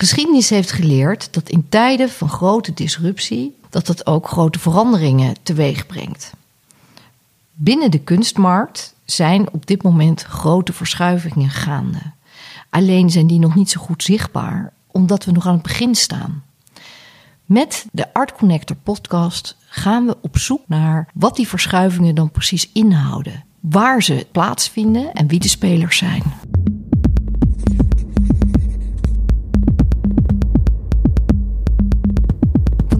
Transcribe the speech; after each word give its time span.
Geschiedenis 0.00 0.50
heeft 0.50 0.72
geleerd 0.72 1.32
dat 1.32 1.48
in 1.48 1.68
tijden 1.68 2.10
van 2.10 2.28
grote 2.28 2.74
disruptie 2.74 3.56
dat 3.68 3.86
dat 3.86 4.06
ook 4.06 4.28
grote 4.28 4.58
veranderingen 4.58 5.34
teweeg 5.42 5.86
brengt. 5.86 6.32
Binnen 7.52 7.90
de 7.90 7.98
kunstmarkt 7.98 8.94
zijn 9.04 9.52
op 9.52 9.66
dit 9.66 9.82
moment 9.82 10.22
grote 10.22 10.72
verschuivingen 10.72 11.50
gaande. 11.50 11.98
Alleen 12.70 13.10
zijn 13.10 13.26
die 13.26 13.38
nog 13.38 13.54
niet 13.54 13.70
zo 13.70 13.80
goed 13.80 14.02
zichtbaar, 14.02 14.72
omdat 14.86 15.24
we 15.24 15.32
nog 15.32 15.46
aan 15.46 15.54
het 15.54 15.62
begin 15.62 15.94
staan. 15.94 16.42
Met 17.44 17.86
de 17.92 18.14
Art 18.14 18.32
Connector 18.32 18.76
podcast 18.76 19.56
gaan 19.66 20.06
we 20.06 20.16
op 20.20 20.38
zoek 20.38 20.62
naar 20.66 21.08
wat 21.14 21.36
die 21.36 21.48
verschuivingen 21.48 22.14
dan 22.14 22.30
precies 22.30 22.70
inhouden, 22.72 23.44
waar 23.60 24.02
ze 24.02 24.26
plaatsvinden 24.32 25.12
en 25.12 25.26
wie 25.26 25.40
de 25.40 25.48
spelers 25.48 25.96
zijn. 25.96 26.22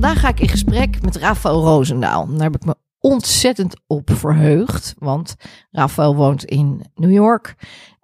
Vandaag 0.00 0.20
ga 0.20 0.28
ik 0.28 0.40
in 0.40 0.48
gesprek 0.48 1.02
met 1.02 1.16
Rafael 1.16 1.62
Roosendaal. 1.62 2.26
Daar 2.26 2.42
heb 2.42 2.54
ik 2.54 2.64
me 2.64 2.74
ontzettend 3.00 3.80
op 3.86 4.10
verheugd, 4.12 4.94
want 4.98 5.36
Rafael 5.70 6.16
woont 6.16 6.44
in 6.44 6.84
New 6.94 7.12
York 7.12 7.54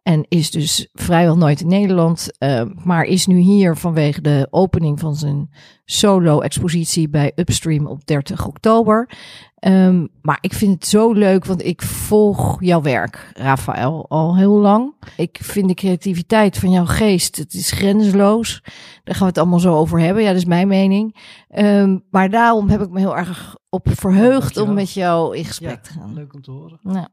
en 0.02 0.24
is 0.28 0.50
dus 0.50 0.88
vrijwel 0.92 1.36
nooit 1.36 1.60
in 1.60 1.66
Nederland, 1.66 2.28
uh, 2.38 2.62
maar 2.84 3.04
is 3.04 3.26
nu 3.26 3.38
hier 3.38 3.76
vanwege 3.76 4.20
de 4.20 4.46
opening 4.50 5.00
van 5.00 5.14
zijn 5.14 5.50
solo-expositie 5.84 7.08
bij 7.08 7.32
Upstream 7.34 7.86
op 7.86 8.06
30 8.06 8.46
oktober. 8.46 9.10
Um, 9.66 10.08
maar 10.22 10.38
ik 10.40 10.52
vind 10.52 10.74
het 10.74 10.86
zo 10.86 11.12
leuk, 11.12 11.44
want 11.44 11.64
ik 11.64 11.82
volg 11.82 12.56
jouw 12.60 12.82
werk, 12.82 13.30
Rafael, 13.34 14.08
al 14.08 14.36
heel 14.36 14.58
lang. 14.58 14.94
Ik 15.16 15.38
vind 15.42 15.68
de 15.68 15.74
creativiteit 15.74 16.58
van 16.58 16.70
jouw 16.70 16.84
geest, 16.84 17.36
het 17.36 17.54
is 17.54 17.70
grenzeloos. 17.70 18.62
Daar 19.04 19.14
gaan 19.14 19.22
we 19.22 19.28
het 19.28 19.38
allemaal 19.38 19.58
zo 19.58 19.74
over 19.74 20.00
hebben. 20.00 20.22
Ja, 20.22 20.28
dat 20.28 20.38
is 20.38 20.44
mijn 20.44 20.68
mening. 20.68 21.16
Um, 21.58 22.04
maar 22.10 22.30
daarom 22.30 22.68
heb 22.68 22.80
ik 22.80 22.90
me 22.90 22.98
heel 22.98 23.16
erg 23.16 23.56
op 23.70 23.88
verheugd 23.90 24.56
om 24.56 24.74
met 24.74 24.92
jou 24.92 25.36
in 25.36 25.44
gesprek 25.44 25.82
te 25.82 25.92
gaan. 25.92 26.14
Leuk 26.14 26.34
om 26.34 26.42
te 26.42 26.50
horen. 26.50 26.78
Nou. 26.82 27.06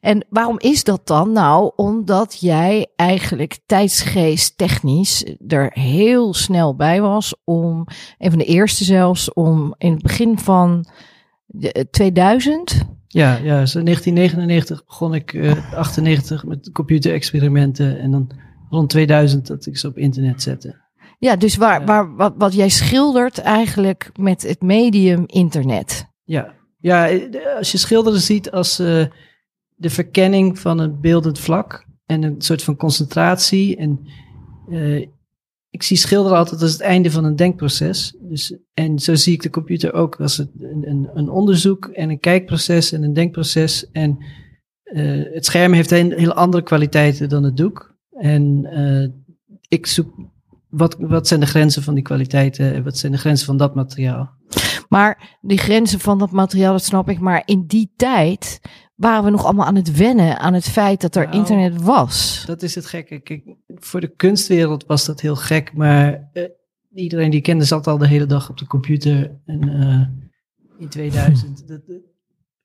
En 0.00 0.26
waarom 0.30 0.58
is 0.58 0.84
dat 0.84 1.06
dan? 1.06 1.32
Nou, 1.32 1.72
omdat 1.76 2.40
jij 2.40 2.86
eigenlijk 2.96 3.58
tijdsgeest 3.66 4.58
technisch 4.58 5.34
er 5.48 5.70
heel 5.72 6.34
snel 6.34 6.76
bij 6.76 7.00
was 7.00 7.34
om, 7.44 7.86
een 8.18 8.30
van 8.30 8.38
de 8.38 8.44
eerste 8.44 8.84
zelfs, 8.84 9.32
om 9.32 9.74
in 9.78 9.92
het 9.92 10.02
begin 10.02 10.38
van 10.38 10.86
2000. 11.90 12.72
Eh, 12.72 12.80
ja, 13.06 13.36
ja, 13.36 13.66
so 13.66 13.82
1999 13.82 14.84
begon 14.84 15.14
ik, 15.14 15.32
uh, 15.32 15.72
98 15.74 16.44
met 16.44 16.70
computerexperimenten 16.72 17.98
en 17.98 18.10
dan 18.10 18.30
rond 18.70 18.90
2000 18.90 19.46
dat 19.46 19.66
ik 19.66 19.76
ze 19.76 19.86
op 19.86 19.98
internet 19.98 20.42
zette. 20.42 20.82
Ja, 21.18 21.36
dus 21.36 21.56
waar, 21.56 21.84
waar, 21.84 22.16
wat, 22.16 22.34
wat 22.36 22.54
jij 22.54 22.68
schildert 22.68 23.38
eigenlijk 23.38 24.10
met 24.18 24.42
het 24.42 24.62
medium 24.62 25.24
internet. 25.26 26.06
Ja, 26.24 26.54
ja 26.78 27.08
eh, 27.08 27.56
als 27.56 27.72
je 27.72 27.78
schilderen 27.78 28.20
ziet 28.20 28.50
als 28.50 28.80
uh, 28.80 29.04
de 29.74 29.90
verkenning 29.90 30.58
van 30.58 30.78
een 30.78 31.00
beeldend 31.00 31.38
vlak 31.38 31.86
en 32.06 32.22
een 32.22 32.42
soort 32.42 32.62
van 32.62 32.76
concentratie. 32.76 33.76
En 33.76 34.00
uh, 34.68 35.06
ik 35.74 35.82
zie 35.82 35.96
schilderen 35.96 36.38
altijd 36.38 36.62
als 36.62 36.72
het 36.72 36.80
einde 36.80 37.10
van 37.10 37.24
een 37.24 37.36
denkproces. 37.36 38.14
Dus, 38.20 38.56
en 38.74 38.98
zo 38.98 39.14
zie 39.14 39.32
ik 39.32 39.42
de 39.42 39.50
computer 39.50 39.92
ook 39.92 40.20
als 40.20 40.38
een, 40.38 41.08
een, 41.14 41.28
onderzoek 41.28 41.86
en 41.86 42.10
een 42.10 42.20
kijkproces 42.20 42.92
en 42.92 43.02
een 43.02 43.12
denkproces. 43.12 43.90
En 43.90 44.18
uh, 44.84 45.34
het 45.34 45.44
scherm 45.44 45.72
heeft 45.72 45.90
een 45.90 46.12
heel 46.12 46.32
andere 46.32 46.62
kwaliteiten 46.62 47.28
dan 47.28 47.42
het 47.42 47.56
doek. 47.56 47.96
En 48.10 48.66
uh, 48.72 49.08
ik 49.68 49.86
zoek 49.86 50.14
wat, 50.76 50.96
wat 50.98 51.28
zijn 51.28 51.40
de 51.40 51.46
grenzen 51.46 51.82
van 51.82 51.94
die 51.94 52.02
kwaliteiten 52.02 52.74
en 52.74 52.84
wat 52.84 52.98
zijn 52.98 53.12
de 53.12 53.18
grenzen 53.18 53.46
van 53.46 53.56
dat 53.56 53.74
materiaal. 53.74 54.32
Maar 54.88 55.38
die 55.40 55.58
grenzen 55.58 56.00
van 56.00 56.18
dat 56.18 56.30
materiaal, 56.30 56.72
dat 56.72 56.84
snap 56.84 57.08
ik. 57.08 57.20
Maar 57.20 57.42
in 57.44 57.66
die 57.66 57.92
tijd 57.96 58.60
waren 58.94 59.24
we 59.24 59.30
nog 59.30 59.44
allemaal 59.44 59.66
aan 59.66 59.74
het 59.74 59.96
wennen 59.96 60.38
aan 60.38 60.54
het 60.54 60.68
feit 60.68 61.00
dat 61.00 61.16
er 61.16 61.24
nou, 61.24 61.36
internet 61.36 61.82
was. 61.82 62.42
Dat 62.46 62.62
is 62.62 62.74
het 62.74 62.86
gekke. 62.86 63.20
Kijk, 63.20 63.56
voor 63.66 64.00
de 64.00 64.14
kunstwereld 64.16 64.86
was 64.86 65.04
dat 65.04 65.20
heel 65.20 65.36
gek, 65.36 65.72
maar 65.74 66.30
uh, 66.32 66.44
iedereen 66.94 67.30
die 67.30 67.40
kende 67.40 67.64
zat 67.64 67.86
al 67.86 67.98
de 67.98 68.08
hele 68.08 68.26
dag 68.26 68.50
op 68.50 68.58
de 68.58 68.66
computer. 68.66 69.40
En 69.44 69.68
uh, 69.68 70.06
in 70.78 70.88
2000, 70.88 71.68
dat, 71.68 71.80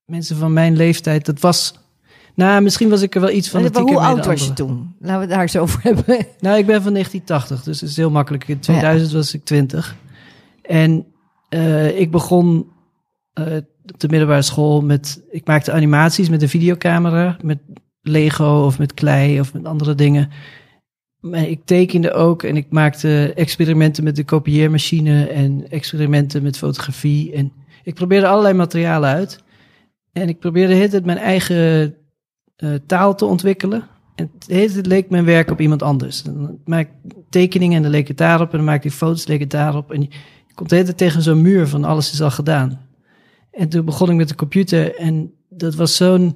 mensen 0.06 0.36
van 0.36 0.54
mijn 0.54 0.76
leeftijd, 0.76 1.26
dat 1.26 1.40
was... 1.40 1.88
Nou, 2.36 2.62
misschien 2.62 2.90
was 2.90 3.02
ik 3.02 3.16
er 3.16 3.22
wel 3.22 3.30
iets 3.30 3.50
van. 3.50 3.62
Maar 3.62 3.82
hoe 3.82 4.00
oud 4.00 4.26
was 4.26 4.46
je 4.46 4.54
toen? 4.54 4.96
Laten 5.00 5.16
we 5.16 5.22
het 5.22 5.30
daar 5.30 5.42
eens 5.42 5.58
over 5.58 5.80
hebben. 5.84 6.06
Nou, 6.40 6.58
ik 6.58 6.66
ben 6.66 6.82
van 6.82 6.94
1980, 6.94 7.64
dus 7.64 7.82
het 7.82 7.90
is 7.90 7.98
heel 7.98 8.12
makkelijk. 8.12 8.48
In 8.48 8.60
2000 8.60 9.12
ja. 9.12 9.18
was 9.18 9.34
ik 9.34 9.44
20. 9.44 9.96
En 10.62 11.06
uh, 11.50 12.00
ik 12.00 12.12
begon 12.12 12.68
op 13.86 14.00
de 14.00 14.08
middelbare 14.10 14.42
school 14.42 14.82
met. 14.82 15.22
Ik 15.30 15.48
maakte 15.48 15.72
animaties 15.72 16.30
met 16.30 16.42
een 16.42 16.50
videocamera, 16.50 17.38
met 17.42 17.60
Lego 18.02 18.66
of 18.66 18.80
met 18.80 18.94
klei 18.94 19.40
of 19.40 19.54
met 19.54 19.66
andere 19.66 19.96
dingen. 19.96 20.30
Maar 21.20 21.48
ik 21.48 21.66
tekende 21.66 22.14
ook 22.14 22.44
en 22.44 22.58
ik 22.58 22.66
maakte 22.70 23.34
experimenten 23.36 24.04
met 24.04 24.16
de 24.16 24.24
kopieermachine 24.24 25.28
en 25.28 25.70
experimenten 25.70 26.44
met 26.44 26.58
fotografie. 26.58 27.34
En 27.34 27.52
ik 27.84 27.94
probeerde 27.94 28.28
allerlei 28.28 28.54
materialen 28.54 29.10
uit. 29.10 29.44
En 30.12 30.30
ik 30.30 30.40
probeerde 30.40 30.76
het 30.76 31.06
mijn 31.06 31.18
eigen 31.18 31.96
uh, 32.60 32.76
taal 32.86 33.16
te 33.16 33.26
ontwikkelen. 33.26 33.88
En 34.16 34.32
het 34.48 34.86
leek 34.86 35.10
mijn 35.10 35.26
werk 35.26 35.52
op 35.52 35.60
iemand 35.60 35.84
anders. 35.84 36.24
Dan 36.24 36.60
maak 36.66 36.90
tekeningen 37.30 37.76
en 37.76 37.82
dan 37.82 37.92
leek 37.92 38.08
het 38.08 38.18
daarop. 38.18 38.52
En 38.52 38.58
dan 38.58 38.66
maak 38.66 38.84
ik 38.84 38.92
foto's, 38.92 39.28
leek 39.28 39.40
het 39.40 39.52
daarop. 39.52 39.92
En 39.92 40.02
je 40.02 40.54
komt 40.54 40.70
de 40.70 40.76
hele 40.76 40.96
tegen 40.96 41.22
zo'n 41.22 41.42
muur 41.42 41.68
van 41.68 41.84
alles 41.84 42.12
is 42.12 42.22
al 42.22 42.32
gedaan. 42.32 42.88
En 43.52 43.70
toen 43.70 43.86
begon 43.86 44.10
ik 44.10 44.16
met 44.16 44.28
de 44.28 44.36
computer 44.36 44.96
en 44.96 45.34
dat 45.50 45.76
was 45.76 45.96
zo'n 45.96 46.36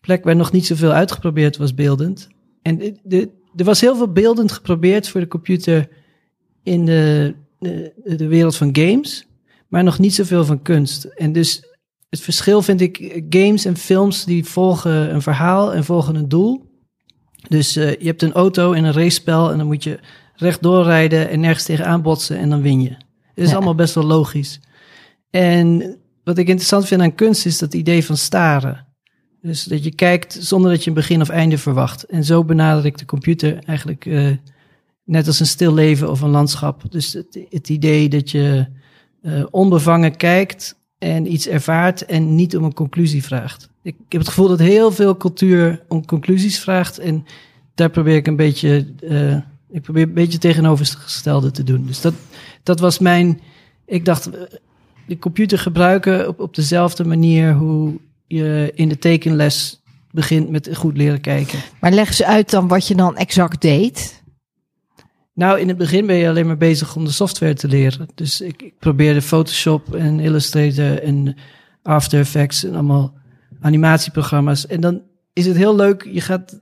plek 0.00 0.24
waar 0.24 0.36
nog 0.36 0.52
niet 0.52 0.66
zoveel 0.66 0.92
uitgeprobeerd 0.92 1.56
was 1.56 1.74
beeldend. 1.74 2.28
En 2.62 2.98
de, 3.02 3.30
er 3.56 3.64
was 3.64 3.80
heel 3.80 3.96
veel 3.96 4.12
beeldend 4.12 4.52
geprobeerd 4.52 5.08
voor 5.08 5.20
de 5.20 5.28
computer 5.28 5.88
in 6.62 6.84
de, 6.84 7.34
de, 7.58 7.92
de 8.16 8.26
wereld 8.26 8.56
van 8.56 8.76
games, 8.76 9.26
maar 9.68 9.84
nog 9.84 9.98
niet 9.98 10.14
zoveel 10.14 10.44
van 10.44 10.62
kunst. 10.62 11.04
En 11.04 11.32
dus 11.32 11.67
het 12.08 12.20
verschil 12.20 12.62
vind 12.62 12.80
ik, 12.80 13.24
games 13.30 13.64
en 13.64 13.76
films 13.76 14.24
die 14.24 14.44
volgen 14.44 15.14
een 15.14 15.22
verhaal 15.22 15.74
en 15.74 15.84
volgen 15.84 16.14
een 16.14 16.28
doel. 16.28 16.66
Dus 17.48 17.76
uh, 17.76 17.90
je 17.90 18.06
hebt 18.06 18.22
een 18.22 18.32
auto 18.32 18.72
in 18.72 18.84
een 18.84 18.92
racespel 18.92 19.50
en 19.50 19.58
dan 19.58 19.66
moet 19.66 19.84
je 19.84 19.98
rechtdoor 20.34 20.84
rijden 20.84 21.28
en 21.28 21.40
nergens 21.40 21.64
tegenaan 21.64 22.02
botsen 22.02 22.38
en 22.38 22.50
dan 22.50 22.62
win 22.62 22.80
je. 22.80 22.90
Het 22.90 23.46
is 23.46 23.48
ja. 23.48 23.54
allemaal 23.54 23.74
best 23.74 23.94
wel 23.94 24.04
logisch. 24.04 24.60
En 25.30 25.96
wat 26.24 26.38
ik 26.38 26.48
interessant 26.48 26.86
vind 26.86 27.00
aan 27.00 27.14
kunst 27.14 27.46
is 27.46 27.58
dat 27.58 27.74
idee 27.74 28.04
van 28.04 28.16
staren. 28.16 28.86
Dus 29.42 29.64
dat 29.64 29.84
je 29.84 29.94
kijkt 29.94 30.38
zonder 30.40 30.70
dat 30.70 30.82
je 30.84 30.88
een 30.88 30.96
begin 30.96 31.20
of 31.20 31.28
einde 31.28 31.58
verwacht. 31.58 32.02
En 32.02 32.24
zo 32.24 32.44
benader 32.44 32.86
ik 32.86 32.98
de 32.98 33.04
computer 33.04 33.64
eigenlijk 33.64 34.04
uh, 34.04 34.30
net 35.04 35.26
als 35.26 35.40
een 35.40 35.46
stil 35.46 35.74
leven 35.74 36.10
of 36.10 36.20
een 36.20 36.30
landschap. 36.30 36.82
Dus 36.90 37.12
het, 37.12 37.46
het 37.50 37.68
idee 37.68 38.08
dat 38.08 38.30
je 38.30 38.66
uh, 39.22 39.44
onbevangen 39.50 40.16
kijkt 40.16 40.77
en 40.98 41.32
iets 41.32 41.48
ervaart 41.48 42.04
en 42.04 42.34
niet 42.34 42.56
om 42.56 42.64
een 42.64 42.74
conclusie 42.74 43.24
vraagt. 43.24 43.68
Ik, 43.82 43.94
ik, 43.94 44.12
heb 44.12 44.20
het 44.20 44.30
gevoel 44.30 44.48
dat 44.48 44.58
heel 44.58 44.92
veel 44.92 45.16
cultuur 45.16 45.82
om 45.88 46.06
conclusies 46.06 46.58
vraagt. 46.58 46.98
En 46.98 47.26
daar 47.74 47.90
probeer 47.90 48.16
ik 48.16 48.26
een 48.26 48.36
beetje, 48.36 48.86
uh, 49.00 49.36
ik 49.70 49.82
probeer 49.82 50.02
een 50.02 50.12
beetje 50.12 50.38
tegenovergestelde 50.38 51.50
te 51.50 51.62
doen. 51.62 51.86
Dus 51.86 52.00
dat, 52.00 52.14
dat 52.62 52.80
was 52.80 52.98
mijn. 52.98 53.40
Ik 53.84 54.04
dacht, 54.04 54.30
de 55.06 55.18
computer 55.18 55.58
gebruiken 55.58 56.28
op, 56.28 56.40
op 56.40 56.54
dezelfde 56.54 57.04
manier 57.04 57.54
hoe 57.54 57.98
je 58.26 58.72
in 58.74 58.88
de 58.88 58.98
tekenles 58.98 59.82
begint 60.10 60.50
met 60.50 60.76
goed 60.76 60.96
leren 60.96 61.20
kijken. 61.20 61.58
Maar 61.80 61.92
leg 61.92 62.14
ze 62.14 62.26
uit 62.26 62.50
dan 62.50 62.68
wat 62.68 62.86
je 62.88 62.94
dan 62.94 63.16
exact 63.16 63.60
deed. 63.60 64.17
Nou, 65.38 65.60
in 65.60 65.68
het 65.68 65.76
begin 65.76 66.06
ben 66.06 66.16
je 66.16 66.28
alleen 66.28 66.46
maar 66.46 66.56
bezig 66.56 66.96
om 66.96 67.04
de 67.04 67.10
software 67.10 67.54
te 67.54 67.68
leren. 67.68 68.08
Dus 68.14 68.40
ik, 68.40 68.62
ik 68.62 68.78
probeerde 68.78 69.22
Photoshop 69.22 69.94
en 69.94 70.20
Illustrator 70.20 71.02
en 71.02 71.36
After 71.82 72.20
Effects 72.20 72.64
en 72.64 72.74
allemaal 72.74 73.14
animatieprogramma's. 73.60 74.66
En 74.66 74.80
dan 74.80 75.02
is 75.32 75.46
het 75.46 75.56
heel 75.56 75.76
leuk. 75.76 76.08
Je 76.12 76.20
gaat, 76.20 76.60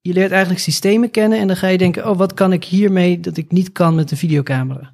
je 0.00 0.12
leert 0.12 0.30
eigenlijk 0.30 0.60
systemen 0.60 1.10
kennen 1.10 1.38
en 1.38 1.46
dan 1.46 1.56
ga 1.56 1.66
je 1.66 1.78
denken: 1.78 2.10
oh, 2.10 2.18
wat 2.18 2.34
kan 2.34 2.52
ik 2.52 2.64
hiermee 2.64 3.20
dat 3.20 3.36
ik 3.36 3.50
niet 3.50 3.72
kan 3.72 3.94
met 3.94 4.10
een 4.10 4.16
videocamera? 4.16 4.92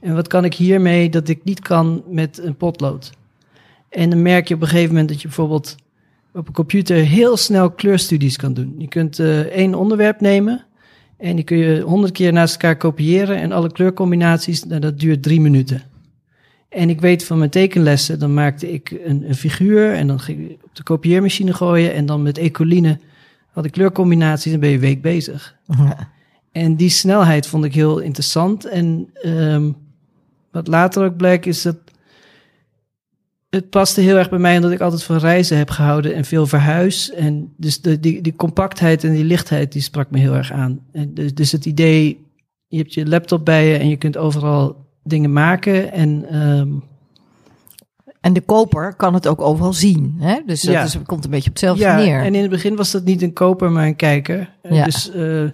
En 0.00 0.14
wat 0.14 0.28
kan 0.28 0.44
ik 0.44 0.54
hiermee 0.54 1.10
dat 1.10 1.28
ik 1.28 1.44
niet 1.44 1.60
kan 1.60 2.02
met 2.06 2.38
een 2.38 2.56
potlood? 2.56 3.12
En 3.88 4.10
dan 4.10 4.22
merk 4.22 4.48
je 4.48 4.54
op 4.54 4.60
een 4.60 4.68
gegeven 4.68 4.90
moment 4.90 5.08
dat 5.08 5.20
je 5.20 5.26
bijvoorbeeld 5.26 5.76
op 6.32 6.46
een 6.46 6.54
computer 6.54 6.96
heel 6.96 7.36
snel 7.36 7.70
kleurstudies 7.70 8.36
kan 8.36 8.54
doen. 8.54 8.74
Je 8.78 8.88
kunt 8.88 9.18
uh, 9.18 9.40
één 9.40 9.74
onderwerp 9.74 10.20
nemen 10.20 10.66
en 11.22 11.36
die 11.36 11.44
kun 11.44 11.56
je 11.56 11.80
honderd 11.80 12.12
keer 12.12 12.32
naast 12.32 12.52
elkaar 12.52 12.76
kopiëren 12.76 13.36
en 13.36 13.52
alle 13.52 13.72
kleurcombinaties, 13.72 14.64
nou, 14.64 14.80
dat 14.80 14.98
duurt 14.98 15.22
drie 15.22 15.40
minuten. 15.40 15.82
En 16.68 16.90
ik 16.90 17.00
weet 17.00 17.24
van 17.24 17.38
mijn 17.38 17.50
tekenlessen, 17.50 18.18
dan 18.18 18.34
maakte 18.34 18.72
ik 18.72 18.90
een, 19.04 19.28
een 19.28 19.34
figuur 19.34 19.94
en 19.94 20.06
dan 20.06 20.20
ging 20.20 20.50
ik 20.50 20.58
op 20.64 20.76
de 20.76 20.82
kopieermachine 20.82 21.52
gooien 21.52 21.94
en 21.94 22.06
dan 22.06 22.22
met 22.22 22.38
ecoline 22.38 22.98
had 23.50 23.64
ik 23.64 23.72
kleurcombinaties 23.72 24.52
en 24.52 24.60
ben 24.60 24.68
je 24.68 24.74
een 24.74 24.80
week 24.80 25.02
bezig. 25.02 25.56
Ja. 25.66 26.08
En 26.52 26.76
die 26.76 26.88
snelheid 26.88 27.46
vond 27.46 27.64
ik 27.64 27.74
heel 27.74 27.98
interessant. 27.98 28.64
En 28.64 29.10
ehm, 29.14 29.70
wat 30.50 30.66
later 30.66 31.04
ook 31.04 31.16
bleek 31.16 31.46
is 31.46 31.62
dat 31.62 31.76
het 33.56 33.70
paste 33.70 34.00
heel 34.00 34.16
erg 34.16 34.30
bij 34.30 34.38
mij 34.38 34.56
omdat 34.56 34.70
ik 34.70 34.80
altijd 34.80 35.02
van 35.02 35.16
reizen 35.16 35.56
heb 35.56 35.70
gehouden 35.70 36.14
en 36.14 36.24
veel 36.24 36.46
verhuis. 36.46 37.10
En 37.10 37.52
dus 37.56 37.80
de, 37.80 38.00
die, 38.00 38.20
die 38.20 38.36
compactheid 38.36 39.04
en 39.04 39.12
die 39.12 39.24
lichtheid 39.24 39.72
die 39.72 39.82
sprak 39.82 40.10
me 40.10 40.18
heel 40.18 40.34
erg 40.34 40.52
aan. 40.52 40.80
En 40.92 41.14
dus, 41.14 41.34
dus 41.34 41.52
het 41.52 41.64
idee, 41.66 42.26
je 42.68 42.78
hebt 42.78 42.94
je 42.94 43.06
laptop 43.06 43.44
bij 43.44 43.66
je 43.68 43.76
en 43.76 43.88
je 43.88 43.96
kunt 43.96 44.16
overal 44.16 44.76
dingen 45.02 45.32
maken. 45.32 45.92
En, 45.92 46.24
ehm, 46.28 46.68
En 48.20 48.32
de 48.32 48.40
koper 48.40 48.94
kan 48.94 49.14
het 49.14 49.26
ook 49.26 49.40
overal 49.40 49.72
zien. 49.72 50.16
Hè? 50.18 50.38
Dus 50.46 50.60
dat 50.62 50.74
Ja. 50.74 50.82
is, 50.82 50.98
komt 51.06 51.24
een 51.24 51.30
beetje 51.30 51.48
op 51.48 51.54
hetzelfde 51.54 51.84
ja, 51.84 51.96
neer. 51.96 52.20
en 52.20 52.34
in 52.34 52.40
het 52.42 52.50
begin 52.50 52.76
was 52.76 52.90
dat 52.90 53.04
niet 53.04 53.22
een 53.22 53.32
koper, 53.32 53.70
maar 53.70 53.86
een 53.86 53.96
kijker. 53.96 54.50
Eh, 54.62 54.76
Ja. 54.76 54.84
Dus 54.84 55.10
eh, 55.10 55.44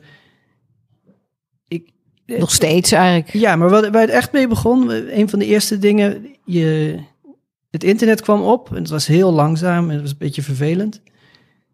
ik, 1.69 1.91
Nog 2.27 2.51
steeds 2.51 2.93
eigenlijk. 2.93 3.33
Ja, 3.33 3.57
maar 3.57 3.71
wat, 3.71 3.89
waar 3.89 4.01
het 4.01 4.11
echt 4.11 4.33
mee 4.33 4.49
begon, 4.49 4.91
een 5.19 5.29
van 5.29 5.39
de 5.39 5.47
eerste 5.47 5.79
dingen, 5.79 6.27
je, 6.45 6.99
het 7.71 7.85
internet 7.85 8.21
kwam 8.21 8.43
op 8.43 8.69
en 8.71 8.77
het 8.77 8.89
was 8.89 9.07
heel 9.07 9.33
langzaam 9.33 9.85
en 9.89 9.93
het 9.93 10.01
was 10.03 10.11
een 10.11 10.17
beetje 10.19 10.43
vervelend. 10.43 11.01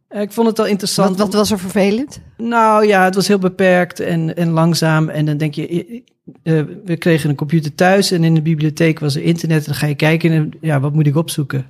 Eh, 0.09 0.21
Ik 0.23 0.33
vond 0.33 0.47
het 0.49 0.59
al 0.59 0.67
interessant. 0.67 1.09
Wat, 1.09 1.19
wat 1.19 1.35
was 1.35 1.51
er 1.51 1.59
vervelend? 1.59 2.21
Nou 2.37 2.87
ja, 2.87 3.05
het 3.05 3.15
was 3.15 3.29
heel 3.29 3.39
beperkt 3.39 4.01
en, 4.01 4.37
en 4.37 4.51
langzaam. 4.51 5.09
En 5.09 5.25
dan 5.25 5.37
denk 5.37 5.55
je, 5.55 6.03
eh, 6.43 6.63
we 6.85 6.97
kregen 6.97 7.31
een 7.31 7.37
computer 7.37 7.75
thuis 7.75 8.11
en 8.11 8.25
in 8.25 8.35
de 8.35 8.43
bibliotheek 8.43 8.99
was 8.99 9.15
er 9.17 9.23
internet. 9.23 9.59
En 9.59 9.65
dan 9.65 9.75
ga 9.75 9.87
je 9.87 9.95
kijken 9.95 10.31
en 10.33 10.51
ja, 10.61 10.81
wat 10.81 10.93
moet 10.95 11.07
ik 11.07 11.17
opzoeken? 11.17 11.67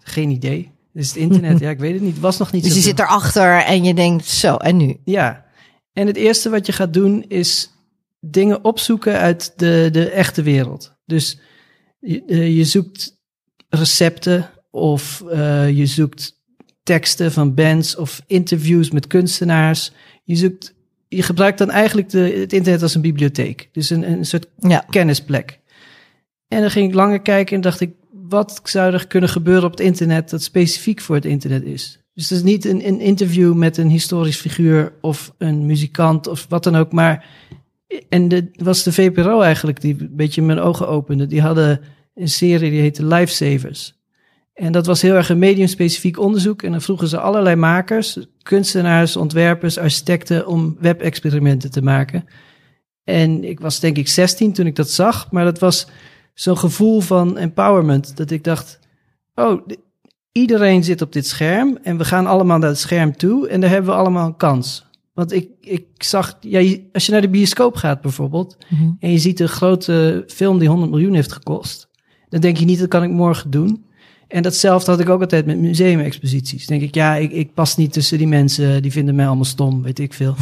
Geen 0.00 0.30
idee. 0.30 0.70
Dus 0.92 1.08
het 1.08 1.16
internet, 1.16 1.58
ja, 1.64 1.70
ik 1.70 1.78
weet 1.78 1.92
het 1.92 2.02
niet. 2.02 2.12
Het 2.12 2.20
was 2.22 2.38
nog 2.38 2.52
niet 2.52 2.62
Dus 2.62 2.74
je 2.74 2.80
zoveel. 2.80 2.96
zit 2.96 3.06
erachter 3.06 3.62
en 3.64 3.84
je 3.84 3.94
denkt, 3.94 4.26
zo, 4.26 4.56
en 4.56 4.76
nu? 4.76 4.96
Ja, 5.04 5.44
en 5.92 6.06
het 6.06 6.16
eerste 6.16 6.48
wat 6.50 6.66
je 6.66 6.72
gaat 6.72 6.92
doen 6.92 7.24
is 7.28 7.70
dingen 8.20 8.64
opzoeken 8.64 9.18
uit 9.18 9.52
de, 9.56 9.88
de 9.92 10.10
echte 10.10 10.42
wereld. 10.42 10.96
Dus 11.04 11.40
je, 12.00 12.24
eh, 12.26 12.56
je 12.56 12.64
zoekt 12.64 13.15
recepten 13.68 14.50
of 14.70 15.22
eh, 15.30 15.70
je 15.70 15.86
zoekt 15.86 16.40
teksten 16.82 17.32
van 17.32 17.54
bands 17.54 17.96
of 17.96 18.22
interviews 18.26 18.90
met 18.90 19.06
kunstenaars. 19.06 19.92
Je, 20.24 20.36
zoekt, 20.36 20.74
je 21.08 21.22
gebruikt 21.22 21.58
dan 21.58 21.70
eigenlijk 21.70 22.08
de, 22.10 22.18
het 22.18 22.52
internet 22.52 22.82
als 22.82 22.94
een 22.94 23.00
bibliotheek. 23.00 23.68
Dus 23.72 23.90
een, 23.90 24.10
een 24.10 24.24
soort 24.24 24.46
Ja. 24.58 24.84
kennisplek. 24.90 25.60
En 26.48 26.60
dan 26.60 26.70
ging 26.70 26.88
ik 26.88 26.94
langer 26.94 27.20
kijken 27.20 27.56
en 27.56 27.62
dacht 27.62 27.80
ik, 27.80 27.90
wat 28.28 28.60
zou 28.64 28.92
er 28.92 29.06
kunnen 29.06 29.30
gebeuren 29.30 29.64
op 29.64 29.70
het 29.70 29.80
internet 29.80 30.30
dat 30.30 30.42
specifiek 30.42 31.00
voor 31.00 31.14
het 31.14 31.24
internet 31.24 31.62
is? 31.64 31.98
Dus 32.14 32.28
het 32.28 32.38
is 32.38 32.44
niet 32.44 32.64
een, 32.64 32.86
een 32.86 33.00
interview 33.00 33.54
met 33.54 33.76
een 33.76 33.88
historisch 33.88 34.36
figuur 34.36 34.92
of 35.00 35.34
een 35.38 35.66
muzikant 35.66 36.26
of 36.26 36.46
wat 36.48 36.64
dan 36.64 36.76
ook, 36.76 36.92
maar 36.92 37.26
en 38.08 38.28
de, 38.28 38.50
was 38.52 38.82
de 38.82 38.92
VPRO 38.92 39.40
eigenlijk 39.40 39.80
die 39.80 39.96
een 40.00 40.16
beetje 40.16 40.42
mijn 40.42 40.58
ogen 40.58 40.88
opende. 40.88 41.26
Die 41.26 41.40
hadden 41.40 41.80
een 42.16 42.28
serie 42.28 42.70
die 42.70 42.80
heette 42.80 43.06
Lifesavers. 43.06 43.94
En 44.54 44.72
dat 44.72 44.86
was 44.86 45.02
heel 45.02 45.14
erg 45.14 45.28
een 45.28 45.38
mediumspecifiek 45.38 46.18
onderzoek. 46.18 46.62
En 46.62 46.70
dan 46.70 46.80
vroegen 46.82 47.08
ze 47.08 47.18
allerlei 47.20 47.56
makers, 47.56 48.18
kunstenaars, 48.42 49.16
ontwerpers, 49.16 49.78
architecten 49.78 50.46
om 50.46 50.76
webexperimenten 50.80 51.70
te 51.70 51.82
maken. 51.82 52.24
En 53.04 53.44
ik 53.44 53.60
was 53.60 53.80
denk 53.80 53.96
ik 53.96 54.08
16 54.08 54.52
toen 54.52 54.66
ik 54.66 54.76
dat 54.76 54.90
zag, 54.90 55.30
maar 55.30 55.44
dat 55.44 55.58
was 55.58 55.86
zo'n 56.34 56.58
gevoel 56.58 57.00
van 57.00 57.38
empowerment. 57.38 58.16
Dat 58.16 58.30
ik 58.30 58.44
dacht, 58.44 58.78
oh, 59.34 59.66
iedereen 60.32 60.84
zit 60.84 61.02
op 61.02 61.12
dit 61.12 61.26
scherm 61.26 61.78
en 61.82 61.98
we 61.98 62.04
gaan 62.04 62.26
allemaal 62.26 62.58
naar 62.58 62.68
het 62.68 62.78
scherm 62.78 63.16
toe 63.16 63.48
en 63.48 63.60
daar 63.60 63.70
hebben 63.70 63.90
we 63.90 63.96
allemaal 63.98 64.26
een 64.26 64.36
kans. 64.36 64.84
Want 65.14 65.32
ik, 65.32 65.48
ik 65.60 65.86
zag, 65.98 66.36
ja, 66.40 66.78
als 66.92 67.06
je 67.06 67.12
naar 67.12 67.20
de 67.20 67.28
bioscoop 67.28 67.74
gaat 67.76 68.00
bijvoorbeeld 68.00 68.56
Mhm. 68.68 68.90
en 68.98 69.10
je 69.10 69.18
ziet 69.18 69.40
een 69.40 69.48
grote 69.48 70.24
film 70.26 70.58
die 70.58 70.68
100 70.68 70.90
miljoen 70.90 71.14
heeft 71.14 71.32
gekost, 71.32 71.88
dan 72.28 72.40
denk 72.40 72.56
je 72.56 72.64
niet, 72.64 72.78
dat 72.78 72.88
kan 72.88 73.02
ik 73.02 73.10
morgen 73.10 73.50
doen. 73.50 73.84
En 74.28 74.42
datzelfde 74.42 74.90
had 74.90 75.00
ik 75.00 75.08
ook 75.08 75.20
altijd 75.20 75.46
met 75.46 75.58
museumexposities. 75.58 76.66
Denk 76.66 76.82
ik, 76.82 76.94
ja, 76.94 77.14
ik, 77.14 77.32
ik 77.32 77.54
pas 77.54 77.76
niet 77.76 77.92
tussen 77.92 78.18
die 78.18 78.26
mensen, 78.26 78.82
die 78.82 78.92
vinden 78.92 79.14
mij 79.14 79.26
allemaal 79.26 79.44
stom, 79.44 79.82
weet 79.82 79.98
ik 79.98 80.14
veel. 80.14 80.34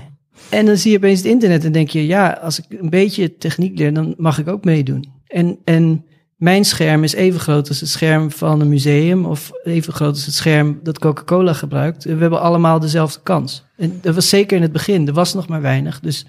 en 0.50 0.66
dan 0.66 0.76
zie 0.76 0.90
je 0.90 0.96
opeens 0.96 1.18
het 1.18 1.28
internet 1.28 1.64
en 1.64 1.72
denk 1.72 1.88
je, 1.88 2.06
ja, 2.06 2.38
als 2.42 2.58
ik 2.58 2.80
een 2.80 2.90
beetje 2.90 3.36
techniek 3.36 3.78
leer, 3.78 3.94
dan 3.94 4.14
mag 4.16 4.38
ik 4.38 4.48
ook 4.48 4.64
meedoen. 4.64 5.04
En, 5.26 5.58
en 5.64 6.04
mijn 6.36 6.64
scherm 6.64 7.04
is 7.04 7.12
even 7.12 7.40
groot 7.40 7.68
als 7.68 7.80
het 7.80 7.88
scherm 7.88 8.30
van 8.30 8.60
een 8.60 8.68
museum 8.68 9.24
of 9.24 9.50
even 9.64 9.92
groot 9.92 10.14
als 10.14 10.26
het 10.26 10.34
scherm 10.34 10.80
dat 10.82 10.98
Coca-Cola 10.98 11.52
gebruikt. 11.52 12.04
We 12.04 12.10
hebben 12.16 12.40
allemaal 12.40 12.80
dezelfde 12.80 13.20
kans. 13.22 13.64
En 13.76 13.98
dat 14.00 14.14
was 14.14 14.28
zeker 14.28 14.56
in 14.56 14.62
het 14.62 14.72
begin, 14.72 15.06
er 15.06 15.12
was 15.12 15.34
nog 15.34 15.48
maar 15.48 15.60
weinig. 15.60 16.00
Dus 16.00 16.26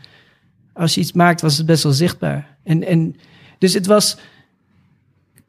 als 0.74 0.96
je 0.96 1.02
iets 1.02 1.12
maakt, 1.12 1.42
was 1.42 1.58
het 1.58 1.66
best 1.66 1.84
wel 1.84 1.92
zichtbaar. 1.92 2.58
En, 2.64 2.84
en 2.88 3.16
dus 3.58 3.74
het 3.74 3.86
was 3.86 4.18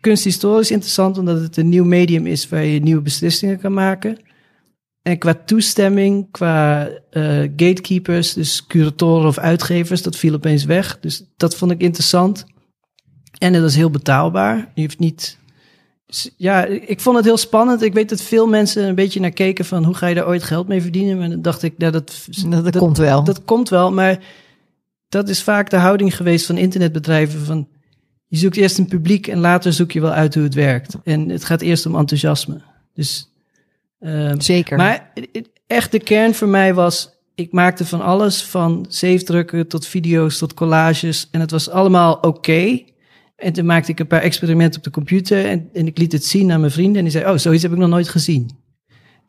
kunsthistorisch 0.05 0.71
interessant, 0.71 1.19
omdat 1.19 1.41
het 1.41 1.57
een 1.57 1.69
nieuw 1.69 1.85
medium 1.85 2.27
is 2.27 2.49
waar 2.49 2.65
je 2.65 2.81
nieuwe 2.81 3.03
beslissingen 3.03 3.59
kan 3.59 3.73
maken. 3.73 4.19
En 5.03 5.19
qua 5.19 5.35
toestemming, 5.35 6.31
qua 6.31 6.89
eh, 7.11 7.23
gatekeepers, 7.41 8.33
dus 8.33 8.67
curatoren 8.67 9.29
of 9.29 9.39
uitgevers, 9.39 10.03
dat 10.03 10.17
viel 10.17 10.35
opeens 10.35 10.65
weg. 10.65 11.01
Dus 11.01 11.25
dat 11.37 11.57
vond 11.57 11.71
ik 11.71 11.81
interessant. 11.81 12.45
En 13.39 13.53
het 13.53 13.63
was 13.63 13.75
heel 13.75 13.91
betaalbaar. 13.91 14.71
Je 14.75 14.83
hoeft 14.83 14.99
niet. 14.99 15.39
Ja, 16.37 16.65
ik 16.65 17.01
vond 17.01 17.17
het 17.17 17.25
heel 17.25 17.37
spannend. 17.37 17.83
Ik 17.83 17.95
weet 17.95 18.09
dat 18.09 18.23
veel 18.23 18.47
mensen 18.47 18.89
een 18.89 18.95
beetje 18.95 19.21
naar 19.21 19.31
keken 19.31 19.65
van 19.65 19.85
hoe 19.85 19.95
ga 19.95 20.07
je 20.07 20.15
daar 20.15 20.27
ooit 20.27 20.43
geld 20.43 20.69
mee 20.69 20.83
verdienen. 20.83 21.19
Maar 21.19 21.29
dan 21.29 21.43
dacht 21.43 21.63
ik, 21.63 21.75
dat, 21.79 21.93
Dat, 21.93 22.65
dat 22.65 22.77
komt 22.77 22.99
wel. 22.99 23.25
dat 23.25 23.45
komt 23.45 23.69
wel, 23.69 23.93
maar 23.93 24.25
dat 25.09 25.29
is 25.29 25.43
vaak 25.43 25.71
de 25.71 25.77
houding 25.77 26.17
geweest 26.17 26.47
van 26.47 26.57
internetbedrijven. 26.57 27.41
Van, 27.41 27.69
je 28.35 28.41
zoekt 28.41 28.57
eerst 28.57 28.79
een 28.79 28.87
publiek 28.87 29.27
en 29.27 29.39
later 29.39 29.73
zoek 29.73 29.93
je 29.93 30.01
wel 30.01 30.13
uit 30.13 30.35
hoe 30.35 30.43
het 30.43 30.55
werkt. 30.55 30.97
En 31.05 31.29
het 31.29 31.45
gaat 31.45 31.61
eerst 31.61 31.87
om 31.87 31.97
enthousiasme. 31.97 32.61
Dus, 32.95 33.31
ehm, 34.01 34.41
Zeker. 34.41 34.77
maar 34.77 35.13
echt 35.67 35.93
de 35.93 35.99
kern 35.99 36.35
voor 36.35 36.49
mij 36.49 36.75
was, 36.75 37.11
ik 37.35 37.53
maakte 37.53 37.87
van 37.87 38.01
alles, 38.01 38.43
van 38.43 38.87
zeefdrukken 38.89 39.69
tot 39.69 39.87
video's 39.87 40.39
tot 40.39 40.55
collages. 40.55 41.29
En 41.31 41.41
het 41.41 41.51
was 41.51 41.71
allemaal 41.71 42.15
oké. 42.15 42.83
En 43.37 43.53
toen 43.53 43.67
maakte 43.67 43.91
ik 43.91 44.01
een 44.01 44.07
paar 44.07 44.23
experimenten 44.23 44.79
op 44.79 44.85
de 44.85 44.91
computer 44.91 45.47
en, 45.47 45.69
en 45.73 45.87
ik 45.87 45.99
liet 45.99 46.13
het 46.13 46.25
zien 46.25 46.53
aan 46.53 46.61
mijn 46.61 46.73
vrienden. 46.73 46.97
En 46.97 47.03
die 47.03 47.13
zei, 47.13 47.33
oh, 47.33 47.39
zoiets 47.39 47.63
heb 47.63 47.73
ik 47.73 47.79
nog 47.79 47.89
nooit 47.89 48.09
gezien. 48.09 48.51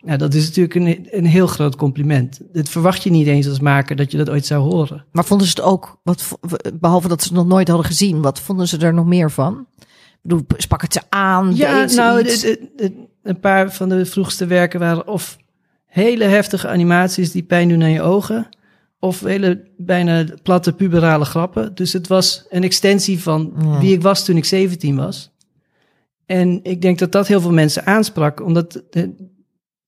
Nou, 0.06 0.18
dat 0.18 0.34
is 0.34 0.46
natuurlijk 0.46 0.76
een, 0.76 1.08
een 1.12 1.26
heel 1.26 1.48
groot 1.48 1.76
compliment. 1.76 2.40
Dat 2.54 2.70
verwacht 2.70 3.04
je 3.04 3.10
niet 3.10 3.28
eens 3.28 3.48
als 3.48 3.60
maker 3.60 3.96
dat 3.96 4.12
je 4.12 4.18
dat 4.18 4.30
ooit 4.30 4.46
zou 4.46 4.62
horen. 4.72 5.06
Maar 5.12 5.26
vonden 5.26 5.48
ze 5.48 5.54
het 5.56 5.66
ook, 5.66 6.00
wat, 6.04 6.38
behalve 6.80 7.08
dat 7.08 7.22
ze 7.22 7.28
het 7.28 7.38
nog 7.38 7.48
nooit 7.48 7.68
hadden 7.68 7.86
gezien, 7.86 8.22
wat 8.22 8.40
vonden 8.40 8.68
ze 8.68 8.78
er 8.78 8.94
nog 8.94 9.06
meer 9.06 9.32
van? 9.32 9.68
Ik 9.80 9.88
bedoel, 10.22 10.42
sprak 10.58 10.82
het 10.82 10.94
ze 10.94 11.02
aan? 11.10 11.56
Ja, 11.56 11.86
nou, 11.86 12.20
iets? 12.22 12.42
het- 12.44 12.60
het- 12.60 12.70
het- 12.76 12.94
een 13.24 13.40
paar 13.40 13.74
van 13.74 13.90
de 13.90 14.06
vroegste 14.06 14.46
werken 14.46 14.80
waren 14.80 15.08
of 15.08 15.38
hele 15.86 16.24
heftige 16.24 16.68
animaties 16.68 17.32
die 17.32 17.44
pijn 17.44 17.70
doen 17.70 17.84
aan 17.84 17.92
je 17.92 18.02
ogen, 18.02 18.50
of 19.00 19.20
hele 19.20 19.68
bijna 19.78 20.26
platte 20.44 20.74
puberale 20.74 21.26
grappen. 21.26 21.76
Dus 21.76 21.94
het 21.94 22.08
was 22.08 22.46
een 22.50 22.64
extensie 22.64 23.22
van 23.22 23.54
Ja. 23.60 23.80
wie 23.80 23.94
ik 23.94 24.02
was 24.02 24.26
toen 24.26 24.38
ik 24.38 24.46
17 24.46 24.96
was. 24.96 25.32
En 26.26 26.60
ik 26.64 26.82
denk 26.82 27.00
dat 27.00 27.12
dat 27.12 27.28
heel 27.28 27.42
veel 27.42 27.52
mensen 27.54 27.86
aansprak, 27.86 28.42
omdat 28.46 28.84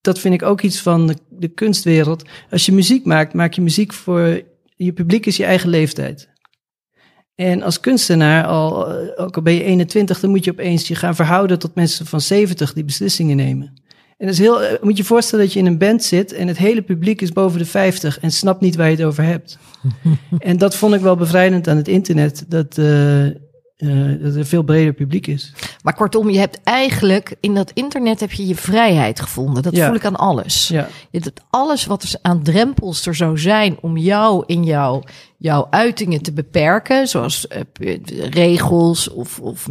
dat 0.08 0.20
vind 0.20 0.34
ik 0.34 0.44
ook 0.44 0.62
iets 0.62 0.82
van 0.82 1.08
de, 1.08 1.16
de 1.30 1.48
kunstwereld. 1.48 2.24
Als 2.52 2.66
je 2.66 2.72
muziek 2.72 3.06
maakt, 3.06 3.34
maak 3.34 3.54
je 3.54 3.62
muziek 3.62 3.94
voor 3.94 4.42
je 4.76 4.94
publiek 4.94 5.26
is 5.26 5.38
je 5.38 5.46
eigen 5.46 5.70
leeftijd. 5.70 6.30
En 7.36 7.62
als 7.62 7.80
kunstenaar, 7.80 8.46
al, 8.46 8.92
eh, 8.92 9.26
ook 9.26 9.36
al 9.36 9.42
ben 9.42 9.54
je 9.54 9.64
21, 9.64 10.20
dan 10.20 10.30
moet 10.30 10.44
je 10.44 10.52
opeens 10.52 10.88
je 10.88 10.96
gaan 10.96 11.16
verhouden 11.16 11.60
tot 11.60 11.76
mensen 11.76 12.06
van 12.06 12.22
70 12.22 12.74
die 12.74 12.84
beslissingen 12.84 13.36
nemen. 13.36 13.74
En 14.18 14.26
dat 14.26 14.30
is 14.30 14.40
heel, 14.40 14.62
eh, 14.62 14.82
moet 14.82 14.92
je 14.92 15.02
je 15.02 15.08
voorstellen 15.08 15.46
dat 15.46 15.54
je 15.54 15.60
in 15.60 15.66
een 15.66 15.78
band 15.78 16.04
zit 16.04 16.34
en 16.34 16.48
het 16.48 16.58
hele 16.58 16.82
publiek 16.82 17.22
is 17.22 17.32
boven 17.32 17.60
de 17.60 17.66
50 17.66 18.20
en 18.20 18.32
snapt 18.32 18.62
niet 18.62 18.76
waar 18.76 18.90
je 18.90 18.96
het 18.96 19.06
over 19.06 19.24
hebt. 19.24 19.58
en 20.40 20.58
dat 20.58 20.76
vond 20.76 20.94
ik 20.94 21.02
wel 21.02 21.16
bevrijdend 21.16 21.68
aan 21.68 21.78
het 21.78 21.88
internet, 21.88 22.46
dat, 22.48 22.78
eh, 22.78 23.26
eh, 23.78 23.88
dat 24.22 24.32
er 24.34 24.38
een 24.38 24.46
veel 24.46 24.64
breder 24.64 24.94
publiek 24.94 25.28
is. 25.28 25.54
Maar 25.84 25.96
kortom, 25.96 26.30
je 26.30 26.40
hebt 26.40 26.60
eigenlijk 26.64 27.36
in 27.40 27.56
dat 27.56 27.72
internet 27.74 28.20
heb 28.20 28.32
je 28.32 28.48
je 28.48 28.56
vrijheid 28.56 29.20
gevonden. 29.20 29.64
Dat 29.64 29.76
Ja. 29.76 29.86
voel 29.88 29.96
ik 29.96 30.06
aan 30.06 30.16
alles. 30.16 30.68
Ja, 30.68 30.88
hebt 31.24 31.42
alles 31.50 31.86
wat 31.86 32.04
er 32.04 32.16
aan 32.22 32.44
drempels 32.44 33.06
er 33.06 33.16
zou 33.16 33.38
zijn 33.40 33.78
om 33.82 33.98
jou 33.98 34.44
in 34.46 34.64
jouw, 34.64 35.04
jouw 35.38 35.68
uitingen 35.70 36.22
te 36.22 36.34
beperken, 36.34 37.08
zoals 37.08 37.48
eh, 37.48 37.62
regels 38.30 39.10
of, 39.10 39.40
of 39.40 39.68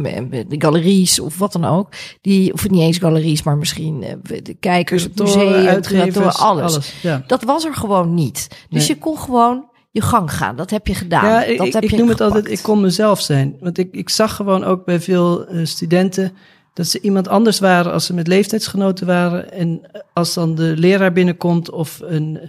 de 0.47 0.55
galeries 0.57 1.19
of 1.19 1.37
wat 1.37 1.51
dan 1.51 1.65
ook. 1.65 1.89
Die, 2.21 2.53
of 2.53 2.69
niet 2.69 2.81
eens 2.81 2.97
galeries, 2.97 3.43
maar 3.43 3.57
misschien 3.57 4.03
eh, 4.03 4.39
de 4.43 4.53
kijkers, 4.59 5.07
museum, 5.15 5.67
uitgevers, 5.67 6.37
alles. 6.37 6.73
alles. 6.73 6.93
Ja. 7.01 7.23
Dat 7.27 7.43
was 7.43 7.65
er 7.65 7.73
gewoon 7.75 8.13
niet. 8.13 8.47
Dus 8.69 8.87
Nee. 8.87 8.87
je 8.87 8.97
kon 9.03 9.17
gewoon 9.19 9.65
je 9.97 10.03
gang 10.03 10.33
gaan. 10.33 10.55
Dat 10.55 10.69
heb 10.69 10.87
je 10.87 10.93
gedaan. 10.93 11.25
Ja, 11.25 11.43
ik, 11.43 11.57
dat 11.57 11.67
ik, 11.67 11.73
heb 11.73 11.83
ik 11.83 11.89
je 11.89 11.97
noem 11.97 12.09
het 12.09 12.21
altijd, 12.21 12.51
ik 12.51 12.59
kon 12.61 12.81
mezelf 12.81 13.21
zijn. 13.21 13.55
Want 13.59 13.77
ik, 13.77 13.87
ik 13.91 14.09
zag 14.09 14.35
gewoon 14.35 14.63
ook 14.63 14.85
bij 14.85 14.99
veel 14.99 15.47
eh, 15.47 15.65
studenten 15.65 16.33
dat 16.73 16.87
ze 16.87 16.99
iemand 17.01 17.27
anders 17.27 17.59
waren 17.59 17.91
als 17.91 18.05
ze 18.05 18.13
met 18.13 18.27
leeftijdsgenoten 18.27 19.07
waren. 19.07 19.51
En 19.51 19.81
als 20.13 20.33
dan 20.33 20.55
de 20.55 20.73
leraar 20.77 21.11
binnenkomt 21.11 21.71
of 21.71 21.99
een, 22.03 22.39